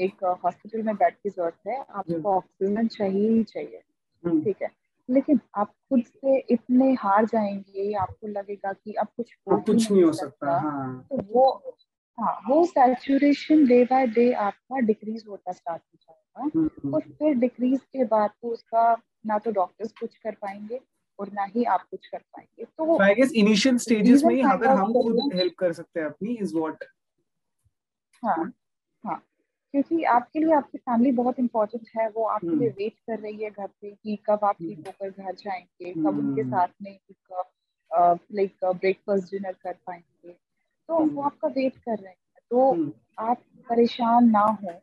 एक 0.00 0.24
हॉस्पिटल 0.44 0.82
में 0.82 0.94
बेड 0.96 1.14
की 1.14 1.30
ज़रूरत 1.30 1.66
है 1.66 1.78
आपको 1.80 2.36
ऑक्सीजन 2.36 2.86
चाहिए 2.86 3.30
ही 3.30 3.44
चाहिए 3.44 3.82
हम्म। 4.24 4.42
ठीक 4.44 4.62
है? 4.62 4.70
लेकिन 5.08 5.40
आप 5.56 5.68
खुद 5.68 6.02
से 6.04 6.38
इतने 6.50 6.92
हार 6.92 7.24
जाएँगे 7.24 7.92
आपको 7.92 8.26
लगेगा 8.26 8.72
कि 8.72 8.92
अब 8.92 9.06
कुछ 9.16 9.34
हो 9.50 9.60
कुछ 9.60 9.90
नहीं 9.90 10.04
हो 10.04 10.12
सकता 10.12 10.58
हाँ। 10.60 11.06
तो 11.10 11.22
वो 11.32 11.74
हाँ 12.18 12.32
वो 12.48 12.64
सैचुरेशन 12.66 13.66
डे 13.66 13.84
बाय 13.84 14.06
डे 14.06 14.32
आपका 14.32 14.80
डिक्रीज 14.80 15.24
होता 15.28 15.52
स्टार्ट 15.52 15.82
हो 15.82 15.98
जाएगा। 16.00 16.50
हम्म। 16.56 16.94
और 16.94 17.00
फिर 17.00 17.34
डिक्रीज 17.34 17.80
के 17.80 18.04
बाद 18.04 18.30
तो 18.42 18.48
उसका 18.48 18.92
ना 19.26 19.38
तो 19.38 19.50
डॉक्टर्स 19.50 19.92
कुछ 20.00 20.16
कर 20.16 20.34
पाएँगे 20.42 20.80
और 21.18 21.30
ना 21.32 21.44
ही 21.44 21.64
आप 21.64 21.82
कुछ 21.90 22.06
कर 22.06 22.18
पाएँगे। 22.18 22.64
तो 22.64 23.02
आई 23.02 23.14
गेस 23.14 23.32
इनिशियल 23.32 23.76
स्टेजेस 23.78 24.24
में 24.24 24.42
अगर 24.42 24.68
हम 24.68 24.92
खुद 24.92 25.34
हेल्प 25.34 25.54
कर 25.58 25.72
सकते 25.72 26.00
हैं 26.00 26.06
अपनी 26.06 26.34
इज़ 26.34 26.56
व्हाट 26.56 26.84
हाँ। 28.22 28.52
क्योंकि 29.74 30.02
आपके 30.04 30.38
लिए 30.38 30.52
आपकी 30.54 30.78
फैमिली 30.78 31.12
बहुत 31.12 31.38
इंपॉर्टेंट 31.38 31.88
है 31.96 32.08
वो 32.10 32.24
आपके 32.24 32.56
लिए 32.56 32.68
वेट 32.68 32.92
हम्म। 32.92 33.16
कर 33.16 33.22
रही 33.22 33.44
है 33.44 33.50
घर 33.50 33.66
पे 33.66 33.90
कि 33.90 34.16
कब 34.26 34.44
आप 34.44 34.56
ठीक 34.58 34.78
हम्म। 34.78 34.86
होकर 34.86 35.22
घर 35.22 35.34
जाएँगे 35.34 35.92
कब 35.92 36.18
उनके 36.18 36.40
हम्म। 36.40 36.50
साथ 36.50 36.68
में 36.82 36.90
एक 36.92 37.16
लाइक 38.34 38.64
ब्रेकफास्ट 38.64 39.30
डिनर 39.30 39.52
कर 39.52 39.72
पाएँगे। 39.86 40.32
तो 40.88 40.98
वो 41.06 41.22
आपका 41.22 41.48
वेट 41.48 41.76
कर 41.76 41.98
रहे 41.98 42.08
हैं। 42.08 42.16
तो 42.50 42.92
आप 43.18 43.42
परेशान 43.68 44.30
ना 44.30 44.40
हो 44.40 44.78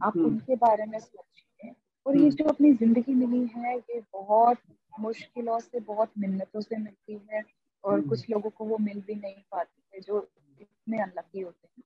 आप 0.00 0.16
उनके 0.16 0.56
बारे 0.56 0.84
में 0.86 0.98
सोचिए। 0.98 1.74
और 2.06 2.16
ये 2.16 2.30
जो 2.30 2.44
अपनी 2.44 2.72
ज़िंदगी 2.72 3.14
मिली 3.14 3.46
है 3.56 3.76
ये 3.76 4.00
बहुत 4.12 4.58
मुश्किलों 5.00 5.58
से 5.58 5.80
बहुत 5.80 6.10
मिन्नतों 6.18 6.60
से 6.60 6.76
मिलती 6.76 7.20
है 7.32 7.42
और 7.84 8.00
कुछ 8.00 8.30
लोगों 8.30 8.50
को 8.50 8.64
वो 8.64 8.78
मिल 8.78 9.00
भी 9.00 9.14
नहीं 9.14 9.42
पाती 9.52 9.82
है 9.94 10.00
जो 10.00 10.28
इतने 10.60 11.00
अनलकी 11.02 11.40
होते 11.40 11.68
हैं। 11.68 11.84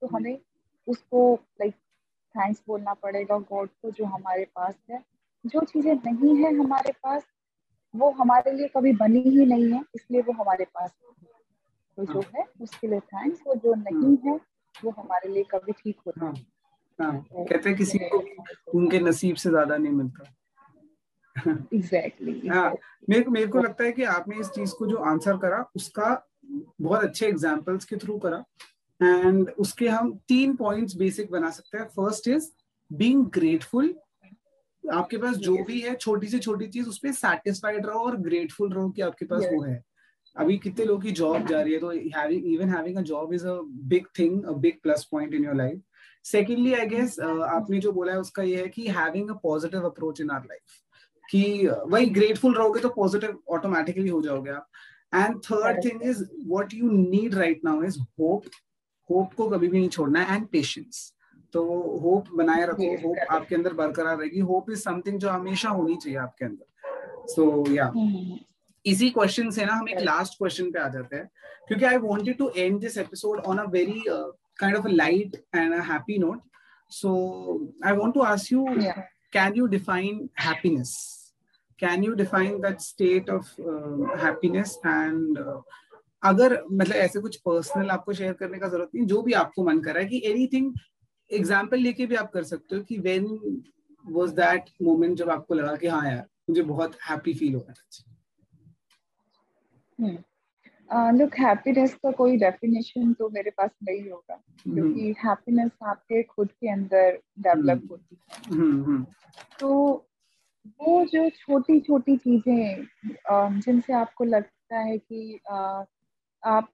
तो 0.00 0.06
हमें 0.06 0.38
उसको 0.86 1.34
लाइक 1.34 1.74
थैंक्स 2.34 2.62
बोलना 2.68 2.94
पड़ेगा 3.02 3.38
गॉड 3.50 3.68
को 3.82 3.90
जो 3.90 4.04
हमारे 4.06 4.44
पास 4.56 4.74
है। 4.90 5.02
जो 5.44 5.60
चीज़ें 5.64 5.94
नहीं 5.94 6.36
है 6.36 6.54
हमारे 6.58 6.92
पास 7.02 7.22
वो 7.94 8.10
हमारे 8.18 8.52
लिए 8.52 8.68
कभी 8.76 8.92
बनी 8.96 9.20
ही 9.20 9.46
नहीं 9.46 9.72
है 9.72 9.80
इसलिए 9.94 10.20
वो 10.22 10.32
हमारे 10.32 10.64
पास 10.74 10.90
तो 11.98 12.04
जो 12.04 12.20
है। 12.36 12.44
उसके 12.62 12.88
लिए 12.88 13.00
थैंक्स 13.00 13.40
वो 13.46 13.54
जो 13.54 13.74
नहीं 13.74 14.16
है 14.26 14.38
वो 14.74 14.90
हमारे 14.90 15.28
लिए 15.28 15.42
कभी 15.50 15.72
ठीक 15.72 15.96
होता 16.06 16.26
हाँ, 16.26 16.34
हाँ, 16.98 17.20
तो 17.22 17.44
कहते 17.44 17.68
हैं 17.68 17.76
किसी 17.78 17.98
को 17.98 18.22
उनके 18.78 19.00
नसीब 19.00 19.36
से 19.36 19.50
ज़्यादा 19.50 19.76
नहीं 19.76 19.92
मिलता। 19.92 20.24
एग्जैक्टली 21.36 22.32
exactly, 22.32 22.54
हाँ। 22.54 22.74
मेरे 23.08 23.22
को 23.22 23.30
मेरे 23.30 23.46
को 23.46 23.58
लगता 23.58 23.84
है 23.84 23.92
कि 23.92 24.04
आपने 24.14 24.36
इस 24.40 24.48
चीज़ 24.50 24.72
को 24.78 24.86
जो 24.86 24.96
आंसर 25.10 25.36
करा 25.36 25.64
उसका 25.76 26.08
बहुत 26.80 27.04
अच्छे 27.04 27.26
एग्जांपल्स 27.26 27.84
के 27.84 27.96
थ्रू 27.96 28.18
करा। 28.18 28.42
एंड 29.02 29.50
उसके 29.58 29.88
हम 29.88 30.12
तीन 30.28 30.54
पॉइंट्स 30.56 30.96
बेसिक 30.96 31.30
बना 31.30 31.50
सकते 31.50 31.78
हैं। 31.78 31.84
फ़र्स्ट 31.86 32.28
इज़ 32.28 32.50
बीइंग 32.90 33.26
ग्रेटफुल 33.30 33.94
आपके 34.84 35.16
पास 35.18 35.36
जो 35.38 35.56
भी 35.64 35.80
है 35.80 35.94
छोटी 35.96 36.26
से 36.26 36.38
छोटी 36.40 36.66
चीज़ 36.68 36.88
उस 36.88 36.98
पर 36.98 37.12
सेटिस्फाइड 37.14 37.86
रहो 37.86 38.00
और 38.00 38.16
ग्रेटफुल 38.20 38.72
रहो 38.72 38.88
कि 38.90 39.02
आपके 39.02 39.24
पास 39.26 39.46
वो 39.52 39.62
है। 39.62 39.82
अभी 40.36 40.56
कितने 40.58 40.84
लोगों 40.84 41.00
की 41.00 41.10
जॉब 41.12 41.46
जा 41.46 41.60
रही 41.60 41.72
है 41.72 41.78
तो 41.80 41.92
even 41.92 42.68
having 42.68 42.96
a 42.98 43.00
job 43.02 43.32
is 43.34 43.46
a 43.46 43.58
big 43.88 44.06
thing 44.18 44.44
a 44.44 44.52
big 44.58 44.80
plus 44.82 45.06
point 45.12 45.34
in 45.34 45.44
your 45.44 45.54
life 45.54 45.80
secondly 46.24 46.72
I 46.74 46.86
guess 46.86 47.18
आपने 47.20 47.78
जो 47.80 47.92
बोला 47.92 48.12
है 48.12 48.20
उसका 48.20 48.42
ये 48.42 48.56
है 48.56 48.68
कि 48.68 48.86
having 48.88 49.30
a 49.30 49.34
positive 49.42 49.84
approach 49.86 50.20
in 50.20 50.30
our 50.30 50.44
life 50.44 50.80
कि 51.24 51.68
वही 51.86 52.06
ग्रेटफुल 52.10 52.54
रहोगे 52.54 52.80
तो 52.80 52.88
पॉजिटिव 52.90 53.38
ऑटोमेटिकली 53.50 54.08
हो 54.08 54.20
जाओगे 54.22 54.50
आप। 54.50 54.68
And 55.14 55.38
third 55.44 55.84
thing 55.84 56.02
is 56.02 56.24
what 56.48 56.74
you 56.74 56.90
need 56.90 57.34
right 57.34 57.64
now 57.64 57.82
is 57.84 57.98
hope 58.00 58.44
hope 59.10 59.32
को 59.36 59.48
कभी 59.50 59.68
भी 59.68 59.78
नहीं 59.78 59.88
छोड़ना 59.88 60.22
है 60.22 60.36
एंड 60.36 60.46
पेशेंस 60.52 61.12
तो 61.52 61.64
होप 62.02 62.28
बनाए 62.36 62.66
रखो 62.66 62.90
होप 63.06 63.26
आपके 63.30 63.54
अंदर 63.54 63.72
बरकरार 63.80 64.16
रहेगी 64.18 64.40
होप 64.50 64.70
इज़ 64.70 64.82
समथिंग 64.82 65.18
जो 65.20 65.28
हमेशा 65.30 65.70
होनी 65.80 65.96
चाहिए 65.96 66.18
आपके 66.18 66.44
अंदर 66.44 67.26
सो 67.28 67.42
so, 67.42 67.70
या 67.76 67.90
yeah. 67.92 68.38
इसी 68.86 69.10
क्वेश्चन 69.10 69.50
से 69.50 69.64
ना 69.64 69.72
हम 69.72 69.88
एक 69.88 69.98
लास्ट 70.00 70.38
क्वेश्चन 70.38 70.70
पे 70.70 70.78
आ 70.78 70.88
जाते 70.88 71.16
हैं 71.16 71.28
क्योंकि 71.68 71.84
I 71.84 71.96
wanted 72.04 72.38
to 72.38 72.50
end 72.56 72.80
this 72.80 72.96
episode 72.98 73.40
on 73.40 73.58
a 73.58 73.64
very 73.70 74.02
kind 74.56 74.76
of 74.76 74.86
a 74.86 74.88
light 74.88 75.36
and 75.52 75.74
a 75.74 75.82
happy 75.82 76.18
note. 76.18 76.40
So 76.88 77.72
I 77.82 77.92
want 77.92 78.14
to 78.14 78.24
ask 78.24 78.50
you, 78.50 78.66
yeah. 78.78 79.04
can 79.32 79.54
you 79.54 79.68
define 79.68 80.28
happiness? 80.34 81.32
Can 81.78 82.02
you 82.02 82.14
define 82.14 82.60
that 82.60 82.80
state 82.80 83.28
of 83.28 83.48
uh, 86.22 86.28
uh, 86.28 86.30
अगर 86.30 86.62
मतलब 86.72 86.96
ऐसे 86.96 87.20
कुछ 87.20 87.36
personal 87.36 87.90
आपको 87.90 88.12
share 88.12 88.32
करने 88.32 88.58
का 88.58 88.68
ज़रूरत 88.68 88.90
नहीं 88.94 89.06
जो 89.06 89.22
भी 89.22 89.32
आपको 89.32 89.64
मन 89.64 89.80
कर 89.80 89.94
रहा 89.94 90.02
है 90.02 90.08
कि 90.08 90.22
एनीथिंग 90.24 90.72
एग्ज़ाम्पल 91.30 91.78
लेके 91.78 92.06
भी 92.06 92.14
आप 92.14 92.30
कर 92.32 92.42
सकते 92.42 92.76
हो 92.76 92.82
कि 92.82 92.98
वेन 92.98 93.26
वॉज़ 94.04 94.32
दैट 94.32 94.70
मोमेंट 94.82 95.16
जब 95.18 95.30
आपको 95.30 95.54
लगा 95.54 95.76
कि 95.76 95.86
हाँ 95.86 96.04
यार 96.10 96.26
मुझे 96.48 96.62
बहुत 96.62 96.96
हैप्पी 97.10 97.34
फील 97.34 97.54
हो 97.54 97.60
रहा 97.60 97.74
है 99.98 100.16
लुक 101.12 101.34
हैप्पीनेस 101.38 101.94
का 101.94 102.10
कोई 102.10 102.36
डेफिनेशन 102.36 103.12
तो 103.12 103.28
मेरे 103.28 103.50
पास 103.50 103.70
नहीं 103.84 104.10
होगा 104.10 104.34
हम्म। 104.34 104.74
क्योंकि 104.74 105.14
हैप्पीनेस 105.18 105.70
आपके 105.82 106.22
खुद 106.22 106.48
के 106.50 106.68
अंदर 106.68 107.18
डेवलप 107.38 107.78
हम्म। 107.78 107.88
होती 107.90 108.16
है 108.16 108.56
हम्म, 108.56 109.04
तो 109.60 110.08
वो 110.80 111.04
जो 111.04 111.28
छोटी 111.30 111.80
छोटी 111.80 112.16
चीज़ें 112.16 112.86
जिनसे 113.60 113.92
आपको 113.92 114.24
लगता 114.24 114.78
है 114.78 114.98
कि 114.98 115.38
आप 116.42 116.68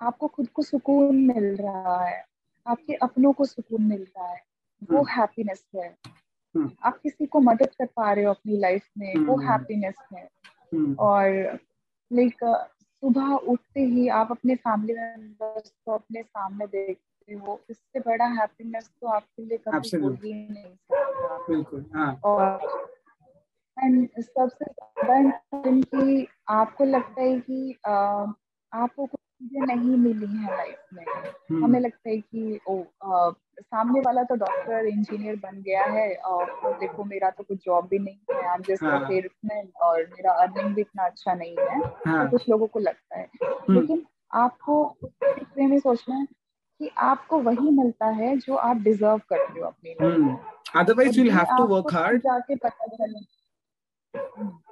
आपको 0.00 0.26
खुद 0.26 0.48
को 0.48 0.62
सुकून 0.62 1.16
मिल 1.26 1.44
रहा 1.56 2.04
है 2.04 2.24
आपके 2.66 2.94
अपनों 3.02 3.32
को 3.32 3.44
सुकून 3.44 3.82
मिल 3.82 4.02
रहा 4.02 4.28
है 4.28 4.40
वो 4.90 5.02
हैप्पीनेस 5.10 5.64
है 5.76 5.88
हम्म। 6.54 6.70
आप 6.84 6.98
किसी 6.98 7.26
को 7.26 7.40
मदद 7.40 7.74
कर 7.78 7.86
पा 7.86 8.12
रहे 8.12 8.24
हो 8.24 8.30
अपनी 8.30 8.56
लाइफ 8.58 8.88
में 8.98 9.14
वो 9.16 9.36
हैप्पीनेस 9.40 9.94
हम्म। 10.00 10.18
है 10.18 10.28
हम्म। 10.72 10.94
और 10.98 11.58
लाइक 12.10 12.44
सुबह 12.44 13.34
उठते 13.46 13.80
ही 13.80 14.08
आप 14.08 14.30
अपने 14.30 14.54
फैमिली 14.56 14.94
मेंबर्स 14.94 15.72
को 15.84 15.92
अपने 15.92 16.22
सामने 16.22 16.66
देखते 16.66 17.34
हो 17.34 17.60
इससे 17.70 18.00
बड़ा 18.00 18.26
हैप्पीनेस 18.32 18.90
तो 19.00 19.06
आपके 19.06 19.42
लिए 19.42 19.58
कभी 19.58 19.96
हो 19.96 20.10
ही 20.14 20.32
नहीं 20.32 20.64
सकता 20.64 21.38
बिल्कुल 21.48 21.84
हाँ. 21.94 22.12
और 22.24 22.58
एंड 23.76 24.08
सबसे 24.20 24.64
ज़्यादा 24.64 25.80
कि 25.80 26.26
आपको 26.48 26.84
लगता 26.84 27.22
है 27.22 27.38
कि 27.40 27.76
आपको 28.74 29.06
कुछ 29.06 29.20
चीज़ें 29.20 29.66
नहीं 29.66 29.96
मिली 29.98 30.26
हैं 30.28 30.50
लाइफ 30.50 30.94
में 30.94 31.04
हम्म। 31.04 31.64
हमें 31.64 31.80
लगता 31.80 32.10
है 32.10 32.18
कि 32.18 32.60
ओ 32.68 32.78
आ, 33.04 33.30
सामने 33.60 34.00
वाला 34.00 34.22
तो 34.22 34.34
डॉक्टर 34.36 34.86
इंजीनियर 34.86 35.36
बन 35.36 35.60
गया 35.62 35.84
है 35.86 36.14
और 36.26 36.46
तो 36.62 36.72
देखो 36.80 37.04
मेरा 37.04 37.30
तो 37.30 37.44
कुछ 37.44 37.58
जॉब 37.64 37.86
भी 37.88 37.98
नहीं 37.98 38.16
है 38.30 38.42
आई 38.42 38.54
एम 38.54 38.62
जस्ट 38.62 38.84
सेल्समैन 39.08 39.68
और 39.82 40.00
मेरा 40.06 40.32
अर्निंग 40.42 40.74
भी 40.74 40.80
इतना 40.80 41.04
अच्छा 41.04 41.34
नहीं 41.34 41.56
है 41.60 41.78
हाँ. 42.06 42.24
तो 42.24 42.30
कुछ 42.30 42.48
लोगों 42.48 42.66
को 42.66 42.80
लगता 42.80 43.18
है 43.18 43.28
हम्म। 43.42 43.80
लेकिन 43.80 44.04
आपको 44.36 44.82
उस 45.02 45.46
में 45.58 45.78
सोचना 45.80 46.14
है 46.14 46.26
कि 46.80 46.90
आपको 47.04 47.38
वही 47.40 47.70
मिलता 47.72 48.06
है 48.14 48.36
जो 48.38 48.54
आप 48.62 48.76
डिजर्व 48.82 49.20
करते 49.28 49.60
हो 49.60 49.66
अपनी 49.66 49.94
otherwise 50.74 51.18
you 51.18 51.24
will 51.24 51.32
have 51.32 51.56
to 51.56 51.66
work 51.66 51.94
hard 51.94 52.22
जाके 52.22 52.56
पता 52.56 52.86
चले 52.86 53.18
हाँ। 54.14 54.63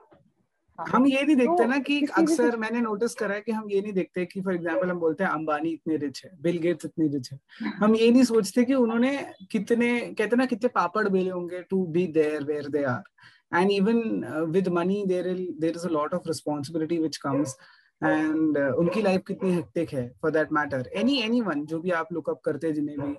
हम 0.89 1.07
ये 1.07 1.23
नहीं 1.23 1.37
देखते 1.37 1.57
तो 1.57 1.65
ना 1.65 1.79
कि 1.79 2.01
अक्सर 2.19 2.57
मैंने 2.57 2.81
नोटिस 2.81 3.15
करा 3.15 3.35
है 3.35 3.41
कि 3.41 3.53
हम 3.53 3.71
ये 3.71 3.81
नहीं 3.81 3.93
देखते 3.93 4.25
कि 4.27 4.41
फॉर 4.41 4.55
एग्जांपल 4.55 4.91
हम 4.91 4.99
बोलते 5.01 5.25
हैं 5.25 5.31
अंबानी 5.31 5.71
इतने 5.71 5.97
रिच 5.97 6.23
है 6.25 6.31
बिल 6.43 6.59
गेट्स 6.59 6.85
इतने 6.85 7.07
रिच 7.09 7.33
है। 7.33 7.39
हम 7.81 7.95
ये 7.97 8.11
नहीं 8.11 8.25
सोचते 8.25 8.65
कि 8.65 8.75
उन्होंने 8.75 9.17
कितने 9.51 9.99
कहते 10.01 10.37
ना 10.37 10.47
कितने 10.47 10.69
पापड़ 10.75 11.09
बेले 11.09 11.31
होंगे 11.31 11.63
to 11.71 11.85
be 11.87 12.07
there 12.13 12.45
where 12.45 12.69
they 12.69 12.85
are 12.85 13.59
and 13.59 13.71
even 13.71 14.03
with 14.51 14.69
money 14.69 15.05
there 15.07 15.25
there 15.61 15.75
is 15.77 15.87
a 15.87 15.91
lot 15.91 16.15
of 16.15 16.29
responsibility 16.29 16.99
which 16.99 17.17
comes 17.17 17.57
and 18.03 18.59
uh, 18.59 18.73
उनकी 18.75 19.03
लाइफ 19.03 19.23
कितनी 19.27 19.53
हेक्टिक 19.53 19.93
है 19.93 20.09
for 20.23 20.31
that 20.31 20.53
matter 20.53 20.91
any 20.97 21.19
anyone 21.41 21.65
जो 21.67 21.79
भी 21.81 21.91
आप 21.93 22.13
लुकअप 22.13 22.41
करते 22.45 22.67
हैं 22.67 22.75
जिन्हें 22.75 22.99
भी 22.99 23.15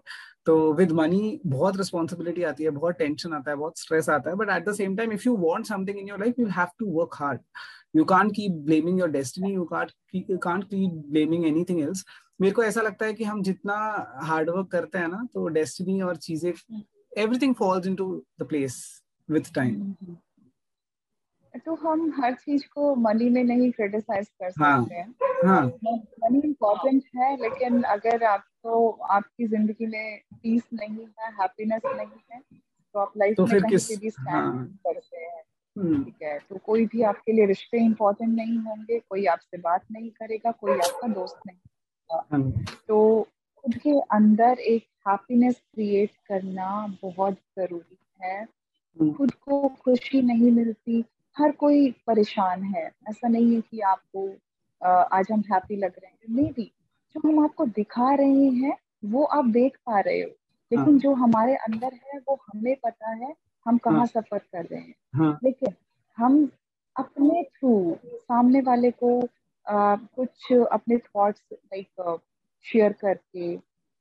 तो 0.45 0.73
विद 0.73 0.91
मनी 0.91 1.39
बहुत 1.47 1.77
रिस्पॉन्सिबिलिटी 1.77 2.43
आती 2.43 2.63
है 2.63 2.69
बहुत 2.71 2.97
टेंशन 2.97 3.33
आता 3.33 3.51
है 3.51 3.57
बहुत 3.57 3.79
स्ट्रेस 3.79 4.09
आता 4.09 4.29
है 4.29 4.35
but 4.35 4.49
at 4.49 4.65
the 4.65 4.73
same 4.73 4.95
time 4.95 5.11
if 5.11 5.23
you 5.25 5.35
want 5.37 5.67
something 5.67 5.99
in 5.99 6.09
your 6.09 6.19
life 6.19 6.39
you 6.39 6.47
have 6.49 6.67
to 6.79 6.89
work 6.91 7.15
hard 7.15 7.39
you 7.95 8.05
can't 8.05 8.31
keep 8.31 8.51
blaming 8.65 8.99
your 8.99 9.09
destiny 9.11 9.53
you 9.53 9.63
can't 9.65 9.91
can't 10.15 10.63
keep 10.63 11.03
blaming 11.09 11.45
anything 11.45 11.79
else 11.81 12.03
मेरे 12.41 12.53
को 12.53 12.63
ऐसा 12.63 12.81
लगता 12.81 13.05
है 13.05 13.13
कि 13.13 13.23
हम 13.23 13.41
जितना 13.43 13.75
हार्ड 14.23 14.49
वर्क 14.49 14.67
करते 14.71 14.97
हैं 14.97 15.07
ना 15.07 15.27
तो 15.33 15.47
डेस्टिनी 15.51 16.01
और 16.01 16.15
चीज़ें 16.17 16.51
everything 16.51 17.55
falls 17.55 17.87
into 17.95 18.13
the 18.41 18.47
place 18.47 18.77
with 19.29 19.45
time 19.55 19.93
तो 21.55 21.75
हम 21.77 22.11
हर 22.17 22.33
चीज़ 22.35 22.63
को 22.67 22.93
मनी 22.97 23.29
में 23.29 23.43
नहीं 23.43 23.71
क्रिटिसाइज 23.71 24.27
कर 24.31 24.51
हाँ, 24.59 24.81
सकते 24.81 24.95
हैं 24.95 25.13
हाँ, 25.45 25.65
मनी 26.23 26.39
इम्पोर्टेंट 26.39 27.03
है 27.17 27.35
लेकिन 27.37 27.81
अगर 27.87 28.23
आपको 28.23 28.89
आपकी 29.11 29.47
ज़िंदगी 29.47 29.85
में 29.87 30.19
पीस 30.33 30.63
नहीं 30.73 31.05
है 31.19 31.31
हैप्पीनेस 31.31 31.81
नहीं 31.87 32.21
है 32.31 32.41
तो 32.95 32.99
आप 32.99 33.13
लाइफ 33.17 33.35
तो 33.37 33.45
में 33.45 33.61
कहीं 33.61 33.77
से 33.77 33.95
भी 33.95 34.09
स्टैंड 34.09 34.29
हाँ, 34.29 34.65
करते 34.87 35.17
हैं 35.17 35.43
हम्म। 35.75 36.03
ठीक 36.03 36.23
है 36.23 36.37
तो 36.39 36.57
कोई 36.65 36.85
भी 36.85 37.01
आपके 37.03 37.31
लिए 37.31 37.45
रिश्ते 37.45 37.77
इम्पोर्टेंट 37.77 38.35
नहीं 38.35 38.57
होंगे 38.57 38.99
कोई 38.99 39.25
आपसे 39.25 39.57
बात 39.59 39.85
नहीं 39.91 40.09
करेगा 40.11 40.51
कोई 40.51 40.73
आपका 40.73 41.07
दोस्त 41.09 41.39
नहीं 41.47 41.57
हाँ। 42.09 42.51
तो 42.87 43.27
खुद 43.63 43.75
के 43.77 43.99
अंदर 44.11 44.59
एक 44.61 44.85
हैप्पीनेस 45.07 45.55
क्रिएट 45.55 46.11
करना 46.27 46.69
बहुत 47.03 47.37
ज़रूरी 47.59 47.97
है 48.21 48.41
हम्म। 48.41 49.13
खुद 49.13 49.31
को 49.41 49.67
खुशी 49.79 50.21
नहीं 50.21 50.51
मिलती 50.51 51.03
हर 51.37 51.51
कोई 51.51 51.91
परेशान 52.07 52.63
है 52.63 52.85
ऐसा 53.09 53.27
नहीं 53.27 53.55
है 53.55 53.61
कि 53.61 53.79
आपको 53.79 54.27
आज 55.15 55.27
हम 55.31 55.43
हैप्पी 55.51 55.75
लग 55.75 55.91
रहे 55.91 56.11
हैं 56.11 56.35
मे 56.35 56.51
बी 56.51 56.71
जो 57.15 57.27
हम 57.27 57.43
आपको 57.43 57.65
दिखा 57.65 58.13
रहे 58.13 58.49
हैं 58.55 58.77
वो 59.05 59.23
आप 59.23 59.45
देख 59.45 59.77
पा 59.85 59.99
रहे 59.99 60.21
हो 60.21 60.29
लेकिन 60.71 60.89
हाँ. 60.89 60.99
जो 60.99 61.13
हमारे 61.13 61.55
अंदर 61.55 61.93
है 61.93 62.19
वो 62.19 62.35
हमें 62.47 62.75
पता 62.83 63.09
है 63.09 63.33
हम 63.65 63.77
कहाँ 63.77 63.97
हाँ. 63.97 64.05
सफ़र 64.05 64.37
कर 64.37 64.65
रहे 64.65 64.79
हैं 64.79 64.95
हाँ. 65.15 65.39
लेकिन 65.43 65.73
हम 66.17 66.49
अपने 66.95 67.43
थ्रू 67.43 67.97
सामने 68.05 68.61
वाले 68.61 68.91
को 68.91 69.19
आ, 69.67 69.95
कुछ 69.95 70.51
अपने 70.53 70.97
थॉट्स 70.97 71.41
लाइक 71.53 72.19
शेयर 72.65 72.93
करके 72.93 73.55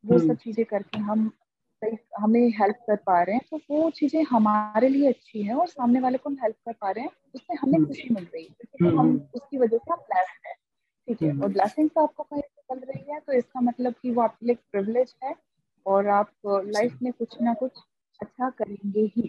वो 0.05 0.19
सब 0.19 0.35
चीज़ें 0.35 0.65
करके 0.65 0.99
हम 0.99 1.31
हमें 2.21 2.49
हेल्प 2.49 2.77
कर 2.87 2.97
पा 2.97 3.23
रहे 3.23 3.37
हैं 3.37 3.43
तो 3.51 3.57
वो 3.71 3.91
चीज़ें 3.91 4.23
हमारे 4.23 4.89
लिए 4.89 5.09
अच्छी 5.09 5.43
है 5.43 5.55
और 5.55 5.69
सामने 5.69 6.01
वाले 6.01 6.19
को 6.19 6.31
हम 6.31 6.37
हेल्प 6.43 6.57
कर 6.67 6.73
पा 6.73 6.91
रहे 6.91 7.05
हैं 7.05 7.11
उससे 7.35 7.55
हमें 7.55 7.75
हम्म। 7.75 7.87
खुशी 7.87 8.15
मिल 8.15 8.25
रही 8.25 8.45
है 8.45 8.51
तो 8.51 8.97
हम 8.99 9.31
उसकी 9.35 9.59
वजह 9.59 9.79
से 9.79 9.93
हम 9.93 9.99
ब्लेस 9.99 10.29
है 10.47 10.55
ठीक 11.09 11.23
है? 11.23 11.41
और 11.41 11.49
ब्लेसिंग 11.49 11.91
तो 11.91 12.01
आपको 12.01 12.23
कहीं 12.23 12.43
से 12.43 12.75
मिल 12.75 12.85
रही 12.85 13.13
है 13.13 13.21
तो 13.21 13.33
इसका 13.33 13.61
मतलब 13.61 13.95
कि 14.03 14.11
वो 14.11 14.23
आपके 14.23 14.47
लिए 14.47 14.55
प्रिवलेज 14.55 15.15
है 15.25 15.35
और 15.87 16.09
आप 16.09 16.33
लाइफ 16.47 16.99
में 17.03 17.13
कुछ 17.13 17.41
ना 17.43 17.55
कुछ 17.55 17.73
अच्छा 18.21 18.51
करेंगे 18.51 19.01
ही। 19.01 19.29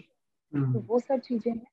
तो 0.52 0.80
वो 0.80 0.98
सब 1.00 1.20
चीज़ें 1.20 1.52
हैं 1.52 1.66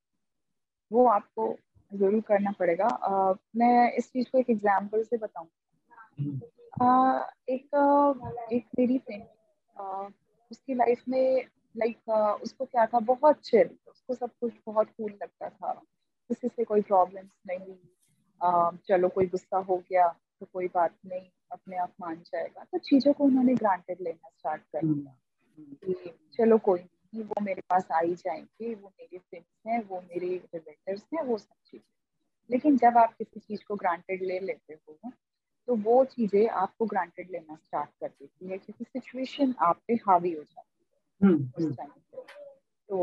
वो 0.91 1.05
आपको 1.07 1.57
ज़रूर 1.93 2.21
करना 2.21 2.51
पड़ेगा। 2.51 2.87
uh, 2.87 3.37
मैं 3.55 3.93
इस 3.93 4.11
चीज़ 4.13 4.29
को 4.31 4.37
एक 4.37 4.49
एग्ज़ाम्पल 4.49 5.03
से 5.03 5.17
बताऊँ। 5.17 5.47
uh, 6.81 7.23
एक 7.49 7.65
uh, 7.75 8.53
एक 8.53 8.65
मेरी 8.79 8.97
फ्रेंड 8.97 9.23
उसकी 10.51 10.73
लाइफ 10.73 11.03
में 11.09 11.45
लाइक 11.77 11.97
like, 11.97 12.41
उसको 12.41 12.65
क्या 12.65 12.85
था 12.85 12.99
बहुत 12.99 13.41
चिल 13.41 13.69
उसको 13.87 14.15
सब 14.15 14.29
कुछ 14.41 14.53
बहुत 14.65 14.87
कूल 14.87 15.11
लगता 15.11 15.49
था। 15.49 15.73
किसी 16.29 16.47
से 16.47 16.63
कोई 16.63 16.81
प्रॉब्लम्स 16.81 17.31
नहीं 17.47 17.75
uh, 18.41 18.87
चलो 18.87 19.09
कोई 19.09 19.25
गुस्सा 19.25 19.57
हो 19.57 19.77
गया 19.77 20.07
तो 20.39 20.45
कोई 20.53 20.67
बात 20.67 20.95
नहीं 21.05 21.27
अपने 21.51 21.77
आप 21.77 21.93
मान 22.01 22.15
जाएगा। 22.15 22.63
तो 22.63 22.77
चीज़ों 22.77 23.13
को 23.13 23.23
उन्होंने 23.23 23.55
ग्रांटेड 23.55 23.97
लेना 24.01 24.29
स्टार्ट 24.37 24.61
कर 24.61 24.85
दिया। 24.85 25.17
कि 25.83 26.19
चलो 26.33 26.57
कोई 26.57 26.79
नहीं 26.79 27.23
वो 27.23 27.41
मेरे 27.41 27.61
पास 27.61 27.87
आ 27.91 27.99
ही 27.99 28.15
जाएँगे 28.15 28.75
वो 28.75 28.91
मेरे 28.99 29.17
फ्रेंड्स 29.17 29.67
हैं 29.67 29.83
वो 29.87 30.01
मेरे 30.01 30.27
रिलेटिव्स 30.27 31.03
हैं 31.13 31.23
वो 31.23 31.37
सब 31.37 31.55
चीज़ें। 31.65 31.93
लेकिन 32.51 32.77
जब 32.77 32.97
आप 32.97 33.13
किसी 33.13 33.39
चीज़ 33.39 33.63
को 33.67 33.75
ग्रांटेड 33.75 34.23
ले 34.23 34.39
लेते 34.39 34.73
हो 34.73 35.11
तो 35.71 35.75
वो 35.75 36.03
चीज़ें 36.05 36.47
आपको 36.59 36.85
ग्रांटेड 36.85 37.29
लेना 37.31 37.55
स्टार्ट 37.55 37.89
कर 37.99 38.07
देती 38.07 38.47
है 38.47 38.57
क्योंकि 38.57 38.83
सिचुएशन 38.83 39.53
आप 39.63 39.77
पे 39.87 39.93
हावी 40.07 40.31
हो 40.31 40.43
जाती 40.43 40.85
है 40.85 41.29
हम्म, 41.29 41.49
उस 41.57 41.75
टाइम 41.77 41.89
हम्म। 41.89 42.01
पे। 42.11 42.23
तो 42.89 42.97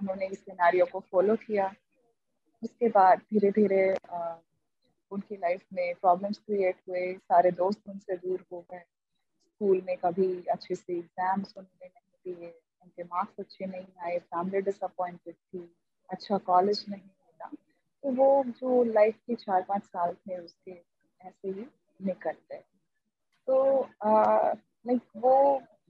उन्होंने 0.00 0.26
इस 0.26 0.38
सिनारियो 0.38 0.86
को 0.86 1.00
फॉलो 1.12 1.36
किया। 1.36 1.70
उसके 2.62 2.88
बाद 2.88 3.18
धीरे 3.32 3.50
धीरे 3.50 3.80
उनकी 5.12 5.36
लाइफ 5.36 5.62
में 5.72 5.94
प्रॉब्लम्स 5.94 6.38
क्रिएट 6.38 6.82
हुए 6.88 7.12
सारे 7.14 7.50
दोस्त 7.52 7.88
उनसे 7.88 8.16
दूर 8.16 8.44
हो 8.52 8.60
गए। 8.72 8.80
स्कूल 8.80 9.82
में 9.86 9.96
कभी 9.96 10.28
अच्छे 10.46 10.74
से 10.74 10.98
एग्ज़ाम्स 10.98 11.54
उन्होंने 11.56 11.86
नहीं 11.86 12.34
दिए 12.34 12.50
उनके 12.82 13.04
मार्क्स 13.04 13.40
अच्छे 13.40 13.66
नहीं 13.66 13.86
आए 14.02 14.18
फैमिली 14.18 14.60
डिसअपॉइंटेड 14.60 15.34
थी 15.34 15.68
अच्छा 16.08 16.38
कॉलेज 16.50 16.84
नहीं 16.88 17.00
मिला। 17.00 17.50
तो 18.04 18.12
वो 18.12 18.44
जो 18.50 18.82
लाइफ 18.92 19.16
के 19.26 19.34
चार 19.36 19.64
पाँच 19.68 19.84
साल 19.84 20.14
थे 20.14 20.38
उसके 20.38 20.76
ऐसे 21.20 21.48
ही 21.48 21.66
निकलते 22.00 22.56
तो 23.48 23.58
लाइक 24.04 25.00
वो 25.16 25.34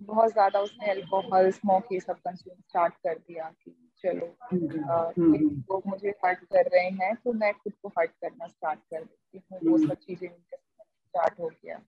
बहुत 0.02 0.32
ज़्यादा 0.32 0.60
उसने 0.60 0.90
अल्कोहल 0.90 1.50
स्मोक 1.50 1.92
ये 1.92 2.00
सब 2.00 2.18
कंज्यूम 2.18 2.60
स्टार्ट 2.60 2.94
कर 2.94 3.18
दिया 3.18 3.50
कि 3.64 3.74
चलो 4.04 4.26
लोग 4.54 5.86
मुझे 5.86 6.08
हर्ट 6.24 6.44
कर 6.44 6.68
रहे 6.74 6.88
हैं 7.00 7.14
तो 7.14 7.32
मैं 7.32 7.52
खुद 7.54 7.72
को 7.82 7.88
हर्ट 7.88 8.10
करना 8.10 8.46
स्टार्ट 8.46 8.80
कर 8.90 9.04
देती 9.04 9.38
हूँ। 9.38 9.70
वो 9.70 9.78
सब 9.78 9.94
चीज़ें 9.96 10.28
स्टार्ट 10.28 11.40
हो 11.40 11.48
गया। 11.48 11.78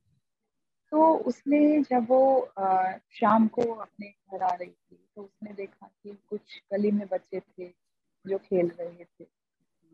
तो 0.93 1.15
उसने 1.29 1.61
जब 1.83 2.07
वो 2.09 2.23
शाम 3.15 3.47
को 3.49 3.63
अपने 3.75 4.09
घर 4.33 4.43
आ 4.43 4.55
रही 4.55 4.71
थी 4.71 4.99
तो 5.17 5.23
उसने 5.23 5.53
देखा 5.55 5.87
कि 6.03 6.17
कुछ 6.29 6.61
गली 6.73 6.91
में 6.91 7.07
बच्चे 7.09 7.41
थे 7.41 7.69
जो 8.25 8.39
खेल 8.39 8.71
रहे 8.81 9.05
थे। 9.05 9.25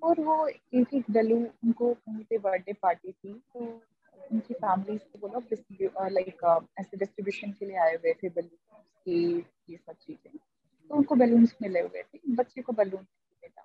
और 0.03 0.21
वो 0.21 0.47
एक 0.49 0.95
एक 0.95 1.05
गलू 1.11 1.37
उनको 1.37 1.93
कहीं 1.95 2.25
पे 2.25 2.39
बर्थडे 2.39 2.73
पार्टी 2.73 3.13
थी 3.13 3.33
तो 3.55 3.61
उनकी 4.33 4.55
फैमिली 4.55 4.99
से 4.99 5.19
वो 5.19 5.29
लोग 5.29 6.09
लाइक 6.13 6.45
ऐसे 6.81 6.97
डिस्ट्रीब्यूशन 6.97 7.53
के 7.53 7.67
लिए 7.67 7.77
आए 7.77 7.95
हुए 7.95 8.13
थे 8.13 8.29
बलून 8.29 8.83
की 9.07 9.39
ये 9.71 9.77
सब 9.77 9.93
चीज़ें। 9.93 10.37
तो 10.91 10.95
उनको 10.95 11.15
बलून्स 11.15 11.55
मिले 11.63 11.81
हुए 11.81 12.03
थे 12.03 12.19
बच्चे 12.35 12.63
को 12.63 12.73
बलून 12.73 13.01
मिला। 13.43 13.63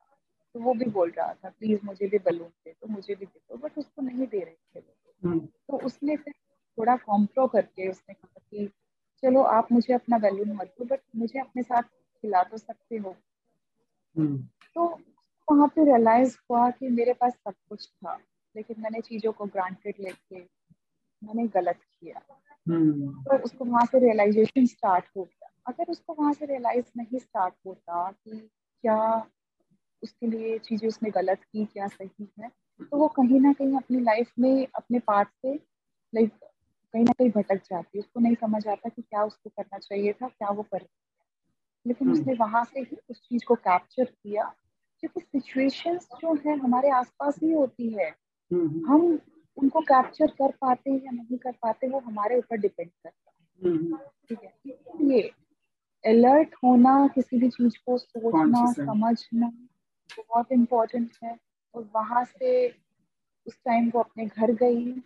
तो 0.56 0.60
वो 0.60 0.74
भी 0.74 0.86
बोल 0.90 1.10
रहा 1.10 1.34
था 1.34 1.50
प्लीज़ 1.50 1.80
मुझे 1.86 2.08
भी 2.08 2.18
बलून 2.18 2.48
दे 2.66 2.74
तो 2.82 2.88
मुझे 2.88 3.16
भी 3.16 3.26
दे 3.26 3.40
दो। 3.40 3.58
बट 3.58 3.78
उसको 3.78 4.02
नहीं 4.02 4.28
दे 4.28 4.40
रहे 4.40 4.82
थे 4.82 4.84
हम्म। 5.24 5.40
तो 5.40 5.78
उसने 5.86 6.16
फिर 6.18 6.34
थोड़ा 6.78 6.96
कॉम्प्रो 6.98 7.48
करके 7.48 7.90
उसने 7.90 8.14
कहा 8.14 8.40
कि 8.52 8.68
चलो 9.24 9.42
आप 9.42 9.72
मुझे 9.72 9.94
अपना 9.94 10.18
बैलून 10.18 10.52
मत 10.52 10.74
दो 10.80 10.86
बट 10.86 11.02
मुझे 11.16 11.40
अपने 11.40 11.64
साथ 11.64 11.84
खिला 11.84 12.44
तो 12.44 12.58
सकते 12.58 12.98
हो। 12.98 13.16
हम्म। 14.16 14.38
तो 14.76 14.88
वहाँ 15.52 15.68
पे 15.68 15.86
रियलाइज़ 15.86 16.38
हुआ 16.42 16.70
कि 16.72 16.90
मेरे 16.92 17.14
पास 17.14 17.34
सब 17.34 17.54
कुछ 17.70 17.88
था 17.88 18.18
लेकिन 18.56 18.82
मैंने 18.82 19.02
चीज़ों 19.02 19.32
को 19.32 19.46
ग्रांटेड 19.48 19.96
लेके 20.00 20.40
मैंने 21.22 21.48
गलत 21.50 21.80
किया 21.80 22.22
हम्म। 22.68 23.12
तो 23.24 23.38
उसको 23.44 23.66
वहाँ 23.66 23.86
से 23.86 24.00
रियलाइजेशन 24.00 24.66
स्टार्ट 24.68 25.06
हो 25.18 25.24
गया 25.24 25.50
अगर 25.68 25.92
उसको 25.92 26.14
वहाँ 26.14 26.34
से 26.34 26.46
रियलाइज़ 26.46 26.92
नहीं 26.98 27.20
स्टार्ट 27.20 27.54
होता 27.66 28.10
कि 28.12 28.38
क्या 28.84 28.98
उसके 30.04 30.28
लिए 30.28 30.58
चीज़ें 30.60 30.88
उसने 30.88 31.10
गलत 31.12 31.44
की 31.44 31.66
क्या 31.66 31.88
सही 31.90 32.28
है 32.40 32.50
तो 32.82 32.98
वो 32.98 33.08
कहीं 33.18 33.40
ना 33.40 33.54
कहीं 33.54 33.76
अपनी 33.78 34.00
लाइफ 34.02 34.32
में 34.40 34.68
अपने 34.76 35.00
पार्ट 35.02 35.28
से 35.42 35.54
लाइक 36.14 36.32
कहीं 36.94 37.04
ना 37.04 37.14
कहीं 37.14 37.30
भटक 37.32 37.62
जाती 37.64 37.98
है 37.98 38.00
उसको 38.00 38.20
नहीं 38.20 38.36
समझ 38.36 38.66
आता 38.68 38.90
कि 38.90 39.02
क्या 39.02 39.24
उसको 39.24 39.50
करना 39.50 39.78
चाहिए 39.80 40.14
था 40.14 40.28
क्या 40.28 40.50
वो 40.52 40.64
कर 40.64 40.86
लेकिन 41.86 42.08
हम्म। 42.08 42.20
उसने 42.20 42.34
वहाँ 42.36 42.64
से 42.66 42.80
ही 42.80 42.98
उस 43.10 43.22
चीज़ 43.22 43.46
को 43.46 43.56
कैप्चर 43.58 44.06
किया 44.06 44.52
क्योंकि 45.02 45.22
सिचुएशंस 45.22 46.08
जो 46.14 46.36
है 46.36 46.58
हमारे 46.58 46.90
आसपास 46.90 47.40
ही 47.44 47.52
होती 47.52 47.90
है। 47.90 48.10
हम्म। 48.54 48.94
हम 48.94 49.20
उनको 49.58 49.82
कैप्चर 49.82 50.28
कर 50.28 50.52
पाते 50.52 50.92
हैं 50.92 51.02
या 51.02 51.12
नहीं 51.12 51.38
कर 51.38 51.52
पाते 51.52 51.88
वो 51.88 52.00
हमारे 52.00 52.38
ऊपर 52.38 52.58
डिपेंड 52.58 52.90
करता 52.90 53.32
है। 53.32 53.72
हम्म। 53.72 53.98
ठीक 53.98 54.40
है? 54.44 54.54
ये 55.02 55.22
अलर्ट 56.06 56.56
होना 56.64 57.08
किसी 57.08 57.38
भी 57.38 57.50
चीज़ 57.50 57.78
को 57.86 57.98
सोचना 57.98 58.72
समझना 58.86 59.52
बहुत 60.18 60.52
इम्पोर्टेंट 60.52 61.12
है। 61.24 61.38
और 61.76 61.92
वहाँ 61.96 62.24
से 62.26 62.70
उस 63.48 63.58
टाइम 63.66 63.90
वो 63.90 64.00
अपने 64.00 64.26
घर 64.26 64.52
गई 64.52 65.02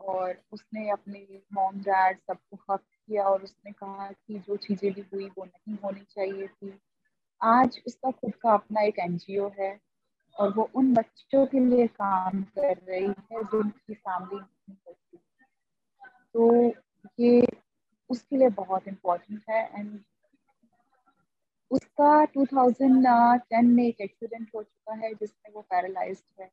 और 0.00 0.42
उसने 0.52 0.90
अपने 0.90 1.42
मॉम 1.52 1.80
डैड 1.80 2.18
सबको 2.18 2.72
हक 2.72 2.80
किया 2.80 3.24
और 3.24 3.42
उसने 3.42 3.72
कहा 3.72 4.12
कि 4.12 4.38
जो 4.38 4.56
चीज़ें 4.56 4.92
भी 4.92 5.00
हुई 5.00 5.26
वो 5.26 5.44
नहीं 5.44 5.78
होनी 5.84 6.00
चाहिए 6.00 6.46
थी। 6.46 6.80
आज 7.42 7.82
उसका 7.86 8.10
खुद 8.10 8.34
का 8.34 8.52
अपना 8.52 8.80
एक 8.80 8.98
एनजीओ 8.98 9.50
है 9.60 9.80
और 10.38 10.54
वो 10.54 10.70
उन 10.74 10.94
बच्चों 10.94 11.46
के 11.46 11.60
लिए 11.60 11.86
काम 11.86 12.42
कर 12.42 12.76
रही 12.76 13.06
है 13.06 13.44
जिनकी 13.44 13.94
फैमिली 13.94 14.40
नहीं 14.40 14.74
करती। 14.74 15.18
तो 16.34 16.72
ये 17.20 17.46
उसके 18.10 18.36
लिए 18.36 18.48
बहुत 18.48 18.88
इम्पोर्टेंट 18.88 19.42
है 19.50 19.80
एंड 19.80 20.00
उसका 21.70 22.26
2010 22.26 23.64
में 23.64 23.84
एक 23.84 24.00
एक्सीडेंट 24.00 24.50
हो 24.54 24.62
चुका 24.62 24.94
है 24.94 25.14
जिसमें 25.14 25.54
वो 25.54 25.60
पैरालाइज 25.60 26.22
है। 26.40 26.50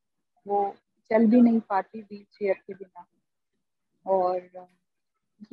वो 0.47 0.75
चल 1.09 1.25
भी 1.25 1.41
नहीं 1.41 1.59
पाती 1.59 2.01
व्हील 2.01 2.23
चेयर 2.23 2.55
के 2.67 2.73
बिना। 2.73 3.05
और 4.05 4.67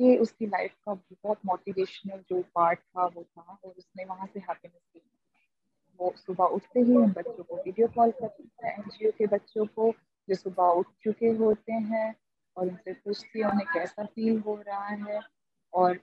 ये 0.01 0.17
उसकी 0.17 0.45
लाइफ 0.45 0.73
का 0.85 0.93
बहुत 0.93 1.39
मोटिवेशनल 1.45 2.23
जो 2.29 2.43
पार्ट 2.55 2.79
था 2.79 3.05
वो 3.05 3.23
था 3.23 3.59
और 3.65 3.71
उसने 3.71 4.05
वहाँ 4.05 4.27
से 4.27 4.39
हैप्पीनेस 4.39 4.81
ली 4.95 5.01
वो 5.99 6.13
सुबह 6.17 6.55
उठते 6.55 6.79
ही 6.79 6.95
उन 6.95 7.11
बच्चों 7.11 7.43
को 7.43 7.55
वीडियो 7.55 7.87
कॉल 7.95 8.11
करती 8.21 8.49
है 8.63 8.73
एनजीओ 8.73 9.11
के 9.17 9.27
बच्चों 9.27 9.65
को 9.75 9.93
जो 10.27 10.35
सुबह 10.35 10.79
उठ 10.79 10.87
चुके 11.03 11.29
होते 11.41 11.73
हैं 11.73 12.13
और 12.57 12.67
उनसे 12.67 12.93
पूछती 12.93 13.39
है 13.39 13.49
उन्हें 13.49 13.67
कैसा 13.73 14.05
फील 14.05 14.39
हो 14.39 14.55
रहा 14.67 14.87
है 14.87 15.19
और 15.73 15.99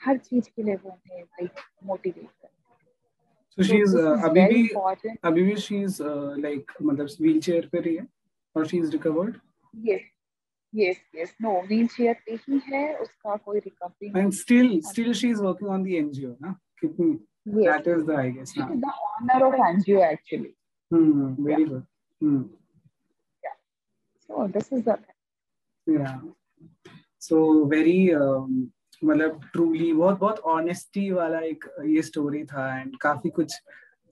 हर 0.00 0.18
चीज़ 0.18 0.48
के 0.56 0.62
लिए 0.62 0.74
वो 0.74 0.90
उन्हें 0.90 1.22
लाइक 1.22 1.60
मोटिवेट 1.84 2.26
करती 2.26 2.54
So 3.58 3.62
so 3.62 3.68
she's 3.68 3.94
uh, 3.94 4.24
अभी 4.24 4.40
भी 4.46 4.68
अभी 5.24 5.42
भी 5.42 5.54
she's 5.56 6.00
uh, 6.00 6.34
like 6.38 6.72
मतलब 6.82 7.08
wheelchair 7.20 7.68
पे 7.70 7.80
रही 7.80 7.94
है 7.96 8.06
और 8.56 8.66
she's 8.66 8.90
recovered. 8.94 9.40
Yes. 9.74 10.02
Yes, 10.72 10.98
yes. 11.14 11.30
No, 11.40 11.52
wheelchair 11.70 12.14
पे 12.26 12.34
ही 12.42 12.60
है 12.66 12.82
उसका 12.96 13.36
कोई 13.36 13.60
recovery. 13.60 14.10
And 14.14 14.34
still, 14.34 14.68
still 14.82 15.14
she's 15.14 15.40
working 15.40 15.68
on 15.68 15.86
the 15.86 15.96
NGO, 16.00 16.34
ना? 16.42 16.52
कितनी? 16.80 17.18
Yes. 17.46 17.84
That 17.84 17.86
is 17.86 18.06
the 18.06 18.16
I 18.16 18.30
guess. 18.30 18.52
She 18.52 18.60
the 18.60 18.92
owner 19.20 19.46
of 19.46 19.54
NGO 19.54 20.02
actually. 20.02 20.54
Hmm. 20.90 21.34
Very 21.38 21.62
yeah. 21.62 21.68
good. 21.68 21.86
Hmm. 22.20 22.42
Yeah. 23.44 23.56
So 24.26 24.50
this 24.52 24.72
is 24.72 24.84
the. 24.84 24.98
Yeah. 25.86 26.18
So 27.18 27.66
very 27.66 28.14
um, 28.14 28.72
मतलब 29.04 29.40
truly 29.52 29.92
बहुत 29.92 30.18
बहुत 30.18 30.38
honesty 30.50 31.10
वाला 31.12 31.40
एक 31.46 31.64
ये 31.86 32.02
story 32.02 32.44
था 32.52 32.66
and 32.80 32.96
काफ़ी 33.02 33.30
कुछ 33.30 33.54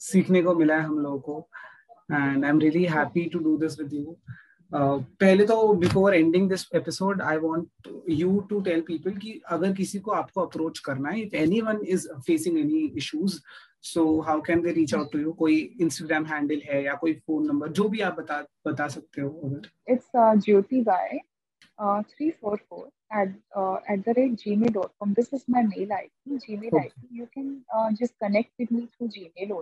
सीखने 0.00 0.42
को 0.42 0.54
मिला 0.54 0.74
है 0.76 0.82
हम 0.82 0.98
लोगों 0.98 1.18
को 1.20 1.48
and 2.12 2.44
I 2.44 2.50
am 2.50 2.58
really 2.60 2.84
happy 2.94 3.24
to 3.32 3.38
do 3.44 3.56
this 3.58 3.78
with 3.80 3.92
you 3.94 4.16
Uh, 4.74 5.02
पहले 5.20 5.44
तो 5.46 5.56
before 5.76 6.14
ending 6.14 6.48
this 6.50 6.64
episode 6.74 7.20
I 7.22 7.36
want 7.38 7.88
you 8.10 8.38
to 8.50 8.60
tell 8.60 8.80
people 8.86 9.16
कि 9.16 9.40
अगर 9.48 9.72
किसी 9.72 9.98
को 9.98 10.10
आपको 10.12 10.40
अप्रोच 10.40 10.78
करना 10.86 11.10
है 11.10 11.20
if 11.20 11.36
anyone 11.36 11.80
is 11.88 12.06
facing 12.20 12.58
any 12.58 12.80
issues 12.98 13.38
so 13.84 14.04
how 14.20 14.40
can 14.40 14.62
they 14.62 14.72
reach 14.72 14.94
out 14.94 15.12
to 15.12 15.18
you 15.18 15.32
कोई 15.42 15.60
इंस्टाग्राम 15.80 16.26
हैंडल 16.26 16.62
है 16.64 16.82
या 16.84 16.94
कोई 17.02 17.12
फ़ोन 17.16 17.46
नंबर 17.46 17.68
जो 17.70 17.88
भी 17.88 18.00
आप 18.08 18.18
बता 18.18 18.40
बता 18.66 18.88
सकते 18.88 19.20
हो 19.20 19.30
अगर 19.44 19.70
it's 19.92 20.10
Jyoti 20.40 20.80
by 20.82 21.18
three 22.10 22.30
four 22.32 22.58
four 22.68 22.90
at 23.20 24.00
the 24.00 24.14
rate 24.18 24.36
Gmail 24.56 24.72
dot 24.72 24.92
com 25.00 25.14
this 25.14 25.32
is 25.34 25.44
my 25.50 25.62
mail 25.68 25.92
ID 26.06 26.38
ji 26.38 26.54
you 27.12 27.26
can 27.28 27.94
just 27.94 28.14
connect 28.20 28.50
with 28.60 28.72
me 28.72 28.86
through 28.88 29.08
Gmail 29.40 29.56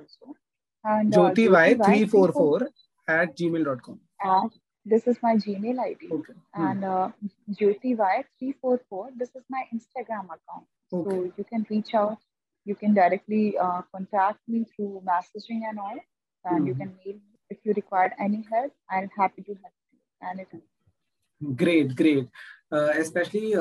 Jyoti 1.11 1.49
by 1.51 1.75
three 1.85 2.05
four 2.09 2.31
four 2.33 2.69
at 3.09 3.37
Gmail 3.51 3.65
dot 3.65 3.81
com 3.81 4.49
this 4.86 5.08
is 5.08 5.18
my 5.22 5.36
Gmail 5.36 5.80
ID. 5.80 6.10
Okay. 6.12 6.34
And 6.54 6.84
uh, 6.86 7.10
Jyoti 7.52 7.96
Y 7.98 8.24
three 8.40 8.54
four 8.62 8.80
four. 8.90 9.10
This 9.16 9.30
is 9.36 9.44
my 9.50 9.64
Instagram 9.74 10.26
account. 10.26 10.68
Okay. 10.94 11.10
So 11.10 11.32
you 11.38 11.44
can 11.44 11.66
reach 11.70 11.94
out. 11.94 12.18
You 12.66 12.76
can 12.76 12.94
directly 12.94 13.58
uh, 13.58 13.82
contact 13.92 14.40
me 14.48 14.66
through 14.76 15.02
messaging 15.06 15.62
and 15.70 15.80
all. 15.80 16.00
And 16.46 16.60
mm-hmm. 16.60 16.68
you 16.68 16.76
can 16.76 16.96
mail 17.06 17.16
me 17.16 17.40
if 17.50 17.58
you 17.64 17.74
require 17.74 18.14
any 18.20 18.46
help. 18.52 18.72
I'm 18.90 19.10
happy 19.18 19.42
to 19.44 19.58
help 19.62 19.74
you 19.92 20.30
anytime. 20.30 20.62
Great, 21.56 21.96
great. 21.96 22.30
Specially 22.74 23.52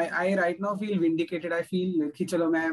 I 0.00 0.06
I 0.20 0.34
right 0.34 0.60
now 0.60 0.76
feel 0.76 0.98
vindicated 0.98 1.52
I 1.52 1.62
feel 1.62 2.10
कि 2.16 2.24
चलो 2.24 2.48
मैं 2.50 2.70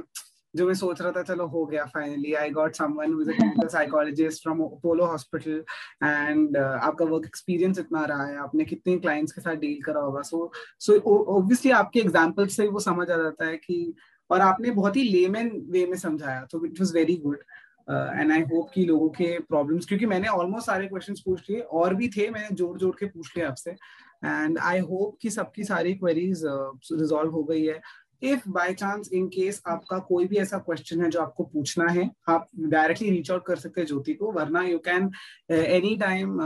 जो 0.57 0.66
मैं 0.66 0.74
सोच 0.74 1.00
रहा 1.03 1.12
था 1.12 1.22
चलो 1.22 1.46
हो 1.46 1.64
गया 1.66 1.84
finally 1.84 2.32
I 2.34 2.50
got 2.50 2.74
someone 2.74 3.12
who 3.12 3.20
is 3.22 3.30
a 3.30 3.32
clinical 3.32 3.68
psychologist 3.68 4.42
from 4.42 4.61
Apollo 4.61 5.05
hospital 5.05 5.64
and 6.03 6.57
आपका 6.57 7.05
वर्क 7.05 7.24
एक्सपीरियंस 7.24 7.78
इतना 7.78 8.05
रहा 8.05 8.26
है 8.26 8.36
आपने 8.36 8.64
कितने 8.64 8.96
क्लाइंट्स 8.98 9.32
के 9.32 9.40
साथ 9.40 9.57
डील 9.57 9.82
करा 9.82 10.00
होगा। 10.00 10.22
सो 10.22 10.53
सो 10.80 10.98
ऑब्वियसली 11.36 11.70
आपके 11.72 12.00
एग्जांपल 12.00 12.46
से 12.46 12.68
वो 12.68 12.80
समझ 12.80 13.11
आ 13.11 13.16
जाता 13.16 13.46
है 13.46 13.57
कि 13.57 13.94
और 14.30 14.40
आपने 14.40 14.70
बहुत 14.70 14.96
ही 14.96 15.03
लेमन 15.03 15.50
वे 15.70 15.86
में 15.86 15.96
समझाया 15.96 16.46
तो 16.50 16.64
it 16.66 16.80
was 16.80 16.94
very 16.94 17.16
good 17.16 17.42
and 17.90 18.32
I 18.32 18.40
hope 18.42 18.70
कि 18.74 18.84
लोगों 18.84 19.09
के 19.09 19.38
प्रॉब्लम्स 19.38 19.86
क्योंकि 19.86 20.07
मैंने 20.07 20.28
ऑलमोस्ट 20.28 20.66
सारे 20.66 20.86
क्वेश्चंस 20.86 21.20
पूछ 21.20 21.50
लिए 21.50 21.61
और 21.61 21.94
भी 21.94 22.09
थे 22.09 22.28
मैंने 22.30 22.55
जोड़ 22.57 22.78
जोड़ 22.78 22.94
के 23.00 23.07
पूछ 23.07 23.36
लिया 23.36 23.48
आपसे 23.48 23.70
एंड 24.24 24.59
आई 24.59 24.80
होप 24.80 25.18
कि 25.22 25.30
सबकी 25.30 25.64
सारी 25.64 25.94
क्वेरीज 25.94 26.42
रिजॉल्व 26.44 27.28
uh, 27.28 27.34
हो 27.34 27.42
गई 27.44 27.64
है। 27.66 27.80
If 28.23 28.49
by 28.49 28.73
chance 28.75 29.09
in 29.12 29.27
case 29.29 29.61
आपका 29.68 29.99
कोई 30.09 30.25
भी 30.29 30.37
ऐसा 30.39 30.59
क्वेश्चन 30.59 31.03
है 31.03 31.09
जो 31.11 31.20
आपको 31.20 31.45
पूछना 31.45 31.87
है, 31.93 32.09
आप 32.29 32.47
डायरेक्टली 32.59 33.11
रीच 33.11 33.31
आउट 33.31 33.45
कर 33.47 33.57
सकते 33.57 33.81
हैं 33.81 33.87
ज्योति 33.87 34.14
को, 34.14 34.31
वरना 34.33 34.62
you 34.62 34.79
can 34.89 35.11
any 35.51 35.97
time 35.97 36.39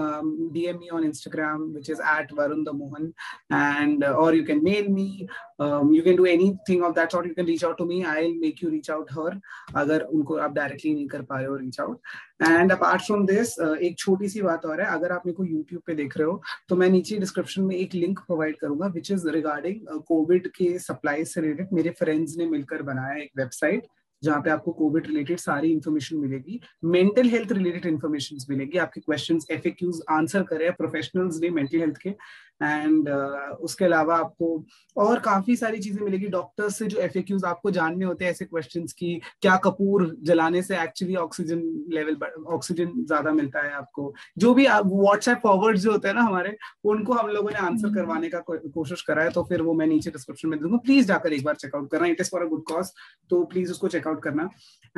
DM 0.53 0.79
on 0.95 1.05
Instagram 1.05 1.63
which 1.75 1.91
is 1.91 2.01
at 2.15 2.33
Varun 2.39 2.65
the 2.65 2.75
Mohan 2.75 3.13
and 3.53 4.05
और 4.05 4.37
you 4.37 4.45
can 4.47 4.63
mail 4.65 4.89
me 4.89 5.27
you 5.61 6.03
can 6.03 6.17
do 6.17 6.25
anything 6.69 6.83
of 6.85 6.95
that 6.95 7.13
sort 7.13 7.27
you 7.27 7.35
can 7.35 7.47
reach 7.47 7.65
out 7.65 7.79
to 7.79 7.85
me 7.85 8.03
I 8.15 8.33
make 8.39 8.63
you 8.65 8.71
reach 8.71 8.91
out 8.91 9.13
her 9.13 9.41
अगर 9.77 10.03
उनको 10.03 10.37
आप 10.37 10.55
directly 10.55 10.95
नहीं 10.95 11.07
कर 11.09 11.23
पा 11.23 11.39
रहे 11.39 11.47
हो 11.47 11.57
reach 11.57 11.81
out 11.81 12.01
and 12.43 12.73
apart 12.73 13.03
from 13.07 13.27
this 13.27 13.59
एक 13.61 13.99
छोटी 13.99 14.29
सी 14.29 14.43
बात 14.43 14.67
और 14.67 14.81
है। 14.81 14.87
अगर 14.95 15.13
आप 15.13 15.27
मेरे 15.27 15.37
को 15.37 15.45
यूट्यूब 15.45 15.83
पे 15.87 15.95
देख 15.95 16.17
रहे 16.19 16.27
हो 16.27 16.41
तो 16.69 16.77
मैं 16.77 16.89
नीचे 16.91 17.19
डिस्क्रिप्शन 17.19 17.63
में 17.63 17.77
एक 17.77 17.95
लिंक 17.95 18.19
प्रोवाइड 18.19 18.57
करूँगा 18.61 18.87
विच 18.95 19.11
इज़ 19.13 19.29
रिगार्डिंग 19.31 20.01
कोविड 20.09 20.49
के 20.57 20.79
सप्लाई 20.79 21.25
से 21.25 21.41
रिलेटेड 21.41 21.69
मेरे 21.73 21.91
फ्रेंड्स 21.99 22.37
ने 22.39 22.47
मिलकर 22.47 22.83
बनाया 22.83 23.23
एक 23.23 23.31
वेबसाइट 23.39 23.87
जहाँ 24.23 24.41
पे 24.43 24.51
आपको 24.51 24.73
कोविड 24.73 25.07
रिलेटेड 25.07 25.39
सारी 25.39 25.71
इन्फॉर्मेशन 25.73 26.17
मिलेगी। 26.17 26.61
मेंटल 26.85 27.29
हेल्थ 27.29 27.53
रिलेटेड 27.53 27.87
इन्फॉर्मेशन 27.87 28.37
मिलेगी। 28.51 28.79
आपके 28.79 29.01
क्वेश्चन 29.01 29.41
एफ़ 29.51 29.69
आंसर 30.13 30.43
करे 30.43 30.71
प्रोफेशनल्स 30.79 31.41
ने 31.41 31.51
मेंटल 31.51 31.79
हेल्थ 31.79 31.97
के 31.97 32.15
एंड 32.61 33.09
uh, 33.09 33.57
उसके 33.61 33.85
अलावा 33.85 34.17
आपको 34.17 34.65
और 34.97 35.19
काफ़ी 35.21 35.57
सारी 35.57 35.79
चीज़ें 35.79 36.03
मिलेगी। 36.05 36.27
डॉक्टर्स 36.29 36.79
से 36.79 36.87
जो 36.87 36.99
एफ़ 37.01 37.45
आपको 37.47 37.71
जानने 37.71 38.05
होते 38.05 38.25
हैं 38.25 38.31
ऐसे 38.33 38.45
क्वेश्चंस 38.45 38.93
की 38.93 39.15
क्या 39.43 39.57
कपूर 39.65 40.05
जलाने 40.23 40.63
से 40.63 40.77
एक्चुअली 40.83 41.17
ऑक्सीजन 41.17 41.63
लेवल 41.93 42.17
ऑक्सीजन 42.55 42.93
ज़्यादा 42.99 43.33
मिलता 43.33 43.63
है 43.63 43.73
आपको? 43.75 44.13
जो 44.39 44.53
भी 44.55 44.67
व्हाट्सएप 44.67 45.41
फॉरवर्ड 45.43 45.79
जो 45.79 45.93
होते 45.93 46.09
हैं 46.09 46.15
ना 46.15 46.23
हमारे 46.23 46.57
उनको 46.85 47.13
हम 47.13 47.29
लोगों 47.29 47.51
ने 47.51 47.57
आंसर 47.59 47.87
हम्म। 47.87 47.97
करवाने 47.97 48.29
का 48.29 48.41
कोशिश 48.49 49.03
करा 49.03 49.23
है 49.23 49.31
तो 49.31 49.43
फिर 49.45 49.63
वो 49.63 49.75
मैं 49.75 49.87
नीचे 49.87 50.11
डिस्क्रिप्शन 50.11 50.49
में 50.49 50.59
दूँगा। 50.61 50.77
प्लीज़ 50.85 51.07
जाकर 51.07 51.33
एक 51.33 51.45
बार 51.45 51.55
चेकआउट 51.57 51.91
करना। 51.91 52.07
It 52.07 52.21
is 52.21 52.31
for 52.31 52.43
a 52.43 52.49
good 52.49 52.63
cause 52.69 52.93
तो 53.31 53.43
प्लीज़ 53.45 53.71
उसको 53.71 53.89
चेकआउट 53.89 54.23
करना। 54.23 54.49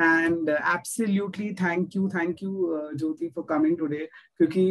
And 0.01 0.49
absolutely 0.49 1.53
thank 1.55 1.95
you 1.95 2.07
thank 2.09 2.43
you 2.43 2.79
Jyoti 2.95 3.29
for 3.35 3.45
coming 3.49 3.77
today 3.77 4.07
क्योंकि 4.37 4.65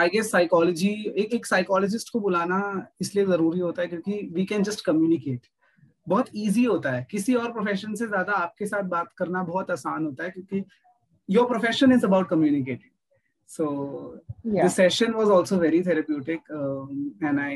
आई 0.00 0.08
गेस 0.08 0.30
साइकोलॉजी 0.30 0.92
एक 1.18 1.34
एक 1.34 1.46
साइकोलॉजिस्ट 1.46 2.12
को 2.12 2.20
बुलाना 2.20 2.60
इसलिए 3.00 3.26
ज़रूरी 3.26 3.60
होता 3.60 3.82
है 3.82 3.88
क्योंकि 3.88 4.20
वी 4.34 4.44
कैन 4.44 4.62
जस्ट 4.62 4.84
कम्युनिकेट 4.84 5.46
बहुत 6.08 6.28
इजी 6.34 6.64
होता 6.64 6.90
है। 6.90 7.06
किसी 7.10 7.34
और 7.34 7.52
प्रोफेशन 7.52 7.94
से 7.94 8.06
ज़्यादा 8.06 8.32
आपके 8.32 8.66
साथ 8.66 8.82
बात 8.94 9.12
करना 9.18 9.42
बहुत 9.42 9.70
आसान 9.70 10.04
होता 10.06 10.24
है 10.24 10.30
क्योंकि 10.30 10.64
your 11.28 11.46
profession 11.48 11.92
is 11.92 12.06
about 12.06 12.28
communicating 12.28 12.88
so 13.52 13.64
yeah. 14.44 14.62
the 14.64 14.68
session 14.72 15.14
was 15.20 15.30
also 15.36 15.56
very 15.60 15.78
therapeutic 15.86 16.50
um, 16.56 16.98
and 17.28 17.40
i 17.44 17.54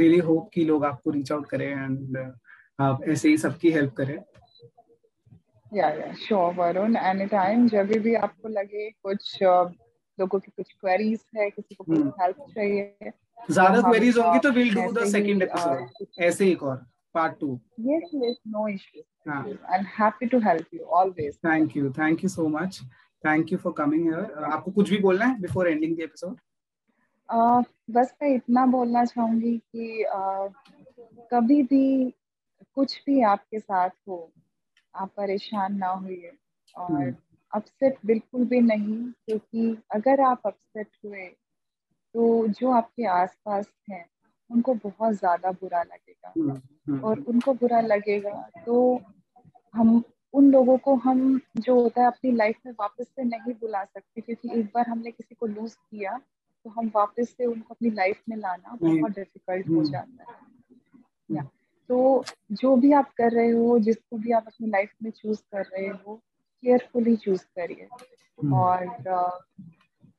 really 0.00 0.18
hope 0.28 0.48
कि 0.54 0.64
लोग 0.64 0.84
आपको 0.84 1.12
reach 1.16 1.30
out 1.34 1.44
करें 1.50 1.68
and 1.74 2.16
uh, 2.22 2.30
आप 2.80 3.04
ऐसे 3.08 3.28
ही 3.28 3.36
सबकी 3.38 3.70
हेल्प 3.70 3.92
करें। 4.00 4.18
या 5.74 5.88
या 5.88 6.12
श्योर 6.26 6.54
वरुण 6.54 6.96
एनी 6.96 7.26
टाइम 7.26 7.68
जब 7.68 7.92
भी 8.06 8.14
आपको 8.14 8.48
लगे 8.48 8.90
कुछ 8.90 9.42
uh, 9.42 9.70
लोगों 10.20 10.38
की 10.38 10.52
कुछ 10.56 10.72
क्वेरीज 10.72 11.20
है 11.36 11.50
किसी 11.50 11.74
को 11.74 11.84
कुछ 11.84 11.98
हेल्प 11.98 12.36
hmm. 12.36 12.54
चाहिए। 12.54 13.12
ज़्यादा 13.50 13.80
क्वेरीज 13.80 14.18
होंगी 14.18 14.38
तो 14.38 14.50
will 14.50 14.74
do 14.74 14.92
the 14.92 15.04
second 15.04 15.42
episode 15.42 16.06
ऐसे 16.18 16.44
ही 16.44 16.54
और 16.54 16.86
part 17.14 17.44
2 17.44 17.50
yes 17.80 18.08
yes 18.14 18.38
no 18.56 18.64
issue 18.74 19.02
हाँ. 19.28 19.44
i'm 19.74 19.84
happy 20.00 20.28
to 20.34 20.40
help 20.40 20.66
you 20.74 20.82
always. 20.98 21.38
Thank 21.46 21.76
you 21.76 21.92
thank 21.92 22.22
you 22.24 22.30
so 22.34 22.48
much. 22.48 22.80
Thank 23.24 23.50
you 23.52 23.58
for 23.58 23.72
coming 23.72 24.02
here. 24.04 24.24
uh, 24.24 24.52
आपको 24.52 24.70
कुछ 24.70 24.90
भी 24.90 24.98
बोलना 24.98 25.26
है 25.26 25.40
बिफोर 25.40 25.68
एंडिंग 25.68 25.96
द 25.96 26.00
एपिसोड 26.00 26.36
बस 27.90 28.14
मैं 28.22 28.28
इतना 28.28 28.66
बोलना 28.66 29.04
चाहूँगी 29.04 29.56
कि 29.58 30.04
uh, 30.16 30.52
कभी 31.32 31.62
भी 31.62 32.14
कुछ 32.74 33.02
भी 33.06 33.22
आपके 33.22 33.58
साथ 33.58 33.90
हो 34.08 34.32
आप 34.94 35.10
परेशान 35.16 35.76
ना 35.76 35.86
होइए। 35.86 36.32
और 36.76 37.14
अपसेट. 37.54 37.96
बिल्कुल 38.06 38.44
भी 38.44 38.60
नहीं 38.60 39.10
क्योंकि 39.10 39.82
अगर 39.94 40.20
आप 40.20 40.40
अपसेट 40.46 40.88
हुए 41.04 41.26
तो 42.14 42.46
जो 42.48 42.70
आपके 42.70 43.06
आसपास 43.06 43.72
हैं 43.90 44.06
उनको 44.50 44.74
बहुत 44.74 45.14
ज़्यादा 45.14 45.50
बुरा 45.50 45.82
लगेगा 45.82 46.32
hmm. 46.32 47.04
और 47.04 47.20
उनको 47.20 47.54
बुरा 47.54 47.80
लगेगा 47.80 48.50
तो 48.66 49.02
हम 49.74 50.02
उन 50.32 50.50
लोगों 50.50 50.78
को 50.78 50.94
हम 50.94 51.40
जो 51.56 51.80
होता 51.80 52.00
है 52.00 52.06
अपनी 52.06 52.32
लाइफ 52.32 52.56
में 52.66 52.72
वापस 52.72 53.06
से 53.16 53.24
नहीं 53.24 53.54
बुला 53.54 53.84
सकते 53.84 54.20
क्योंकि 54.20 54.60
एक 54.60 54.66
बार 54.66 54.88
हमने 54.88 55.10
किसी 55.10 55.34
को 55.34 55.46
लूज 55.46 55.74
किया 55.74 56.20
तो 56.64 56.70
हम 56.70 56.90
वापस 56.94 57.34
से 57.36 57.46
उनको 57.46 57.74
अपनी 57.74 57.90
लाइफ 57.90 58.22
में 58.28 58.36
लाना 58.36 58.78
बहुत 58.82 59.10
डिफ़िकल्ट 59.10 59.68
हो 59.68 59.84
जाता 59.84 60.32
है 60.32 60.38
या 61.30 61.42
तो 61.88 62.24
जो 62.52 62.76
भी 62.76 62.92
आप 62.92 63.12
कर 63.12 63.32
रहे 63.32 63.50
हो 63.50 63.78
जिसको 63.78 64.16
भी 64.16 64.32
आप 64.32 64.44
अपनी 64.46 64.68
लाइफ 64.68 64.92
में 65.02 65.10
चूज़ 65.10 65.40
कर 65.52 65.62
रहे 65.62 65.88
हो 65.88 66.20
केयरफुली 66.62 67.16
चूज़ 67.16 67.44
करिए। 67.58 67.88
और 68.54 68.86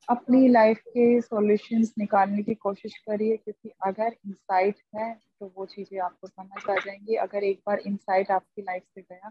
अपनी 0.07 0.47
लाइफ 0.47 0.79
के 0.87 1.19
सॉल्यूशंस 1.21 1.93
निकालने 1.99 2.43
की 2.43 2.53
कोशिश 2.57 2.97
करिए 2.99 3.35
क्योंकि 3.37 3.71
अगर 3.87 4.15
इंसाइट 4.27 4.75
है 4.95 5.13
तो 5.39 5.51
वो 5.57 5.65
चीज़ें 5.65 5.99
आपको 6.01 6.27
समझ 6.27 6.69
आ 6.69 6.75
जाएँगी। 6.75 7.15
अगर 7.17 7.43
एक 7.43 7.59
बार 7.67 7.79
इंसाइट 7.87 8.31
आपकी 8.31 8.61
लाइफ 8.61 8.83
से 8.85 9.01
गया 9.01 9.29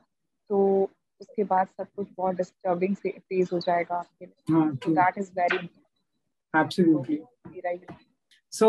तो 0.50 0.58
उसके 1.20 1.44
बाद 1.44 1.68
सब 1.68 1.86
कुछ 1.96 2.08
बहुत 2.16 2.36
डिस्टर्बिंग 2.36 2.94
फ़ेज़ 2.96 3.48
हो 3.52 3.58
जाएगा 3.60 3.96
आपके 3.96 4.26
लिए। 4.26 4.94
That 4.94 5.18
is 5.18 5.30
very 5.38 5.68
absolutely 6.54 7.16
so 8.52 8.68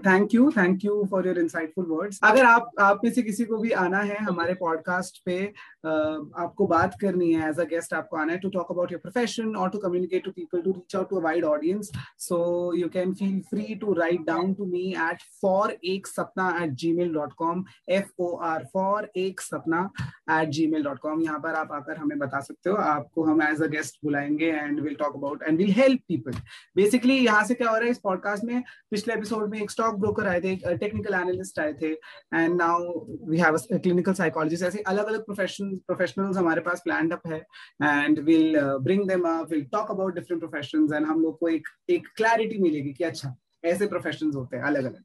thank 0.00 0.34
you 0.34 0.50
thank 0.50 0.84
you 0.84 1.04
for 1.10 1.26
your 1.26 1.38
insightful 1.38 1.84
words 1.88 2.18
अगर 2.24 2.44
आप 2.44 2.70
आप 2.80 3.00
में 3.04 3.10
से 3.12 3.22
किसी 3.22 3.44
को 3.44 3.56
भी 3.58 3.70
आना 3.82 3.98
है 4.00 4.16
हमारे 4.24 4.54
पॉडकास्ट 4.54 5.20
पे 5.26 5.36
uh, 5.36 6.42
आपको 6.42 6.66
बात 6.66 6.96
करनी 7.00 7.32
है 7.32 7.48
एज 7.48 7.60
अ 7.60 7.64
गेस्ट 7.64 7.94
आपको 7.94 8.16
आना 8.16 8.32
है 8.32 8.38
to 8.38 8.48
talk 8.48 8.70
about 8.70 8.92
your 8.92 9.00
profession 9.00 9.54
और 9.56 9.70
to 9.70 9.78
communicate 9.78 10.24
to 10.24 10.30
people 10.30 10.60
to 10.62 10.72
reach 10.72 10.96
out 10.96 11.08
to 11.10 11.20
wide 11.20 11.44
audience 11.44 11.90
so 12.18 12.40
you 12.76 12.88
can 12.88 13.14
feel 13.14 13.40
free 13.50 13.74
to 13.74 13.92
write 13.92 14.26
down 14.26 14.52
to 14.54 14.66
me 14.66 14.84
at 15.04 15.22
for 15.42 15.76
एक 15.84 16.06
Sapna 16.06 16.50
at 16.62 16.74
Gmail 16.92 17.14
dot 17.14 17.32
com 17.38 17.64
F 17.90 18.12
O 18.18 18.34
R 18.44 18.64
for 18.74 19.08
एक 19.16 19.40
Sapna 19.40 19.88
at 20.32 20.48
Gmail 20.66 20.84
dot 20.84 20.98
com 20.98 21.22
यहाँ 21.22 21.38
पर 21.38 21.54
आप 21.54 21.72
आकर 21.72 21.96
हमें 21.96 22.18
बता 22.18 22.40
सकते 22.40 22.70
हो 22.70 22.76
आपको 22.90 23.24
हम 23.24 23.42
एज 23.42 23.62
अ 23.62 23.70
गेस्ट 23.70 23.98
बुलाएँगे 24.04 24.52
and 24.52 24.80
will 24.80 24.94
talk 24.94 25.16
about 25.16 25.42
and 25.42 25.58
will 25.58 25.72
help 25.72 26.00
people 26.08 26.38
basically 26.76 27.18
यहाँ 27.18 27.44
से 27.44 27.54
क्या 27.54 27.70
हो 27.70 27.76
रहा 27.76 27.84
है 27.84 27.90
इस 27.90 27.98
पॉडकास्ट 28.04 28.44
में 28.44 28.62
पिछले 28.90 29.13
एपिसोड 29.14 29.50
में 29.50 29.60
एक 29.60 29.70
स्टॉक 29.70 29.94
ब्रोकर 30.00 30.26
आए 30.28 30.40
थे 30.40 30.52
एक 30.52 30.66
टेक्निकल 30.80 31.14
एनालिस्ट 31.14 31.58
आए 31.60 31.72
थे 31.82 31.90
and 32.34 32.56
now 32.56 32.92
we 33.28 33.38
have 33.38 33.56
clinical 33.72 34.14
psychologist 34.20 34.64
ऐसे 34.64 34.82
अलग 34.92 35.06
अलग 35.06 35.24
प्रोफेशन 35.24 35.74
प्रोफेशनल्स 35.86 36.36
हमारे 36.36 36.60
पास 36.68 36.80
प्लान 36.84 37.10
अप 37.10 37.26
है 37.26 37.38
and 37.82 38.18
will 38.28 38.60
bring 38.84 39.08
them 39.08 39.28
up 39.28 39.50
will 39.50 39.64
talk 39.72 39.90
about 39.90 40.14
different 40.14 40.40
professions 40.40 40.92
and 40.92 41.06
हम 41.06 41.22
लोग 41.22 41.38
को 41.38 41.48
एक 41.48 41.68
एक 41.96 42.08
क्लैरिटी 42.16 42.58
मिलेगी 42.62 42.92
कि 42.92 43.04
अच्छा 43.04 43.34
ऐसे 43.64 43.86
प्रोफेशंस 43.86 44.34
होते 44.34 44.56
हैं 44.56 44.64
अलग 44.64 44.84
अलग 44.84 45.02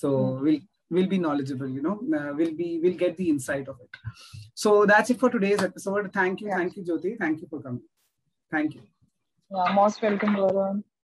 so 0.00 0.16
will 0.42 0.60
will 0.90 1.08
be 1.08 1.16
knowledgeable 1.18 1.68
you 1.68 1.82
know 1.82 1.94
uh, 2.18 2.30
will 2.36 2.52
be 2.58 2.66
will 2.82 2.94
get 3.00 3.16
the 3.16 3.28
insight 3.30 3.66
of 3.68 3.80
it. 3.80 3.98
So 4.54 4.86
that's 4.86 5.10
it 5.10 5.20
for 5.20 5.30
today's 5.30 5.62
episode. 5.62 6.10
Thank 6.12 6.40
you 6.40 6.48
yeah. 6.48 6.56
thank 6.56 6.76
you 6.76 6.84
jyoti. 6.84 7.16
Thank 7.18 7.42
you 7.42 7.48
for 7.50 7.60
coming. 7.60 7.82
Thank 8.52 8.74
you. 8.74 8.82
Yeah 9.50 9.72
most 9.74 10.02
welcome 10.02 10.36
Varun. 10.36 10.82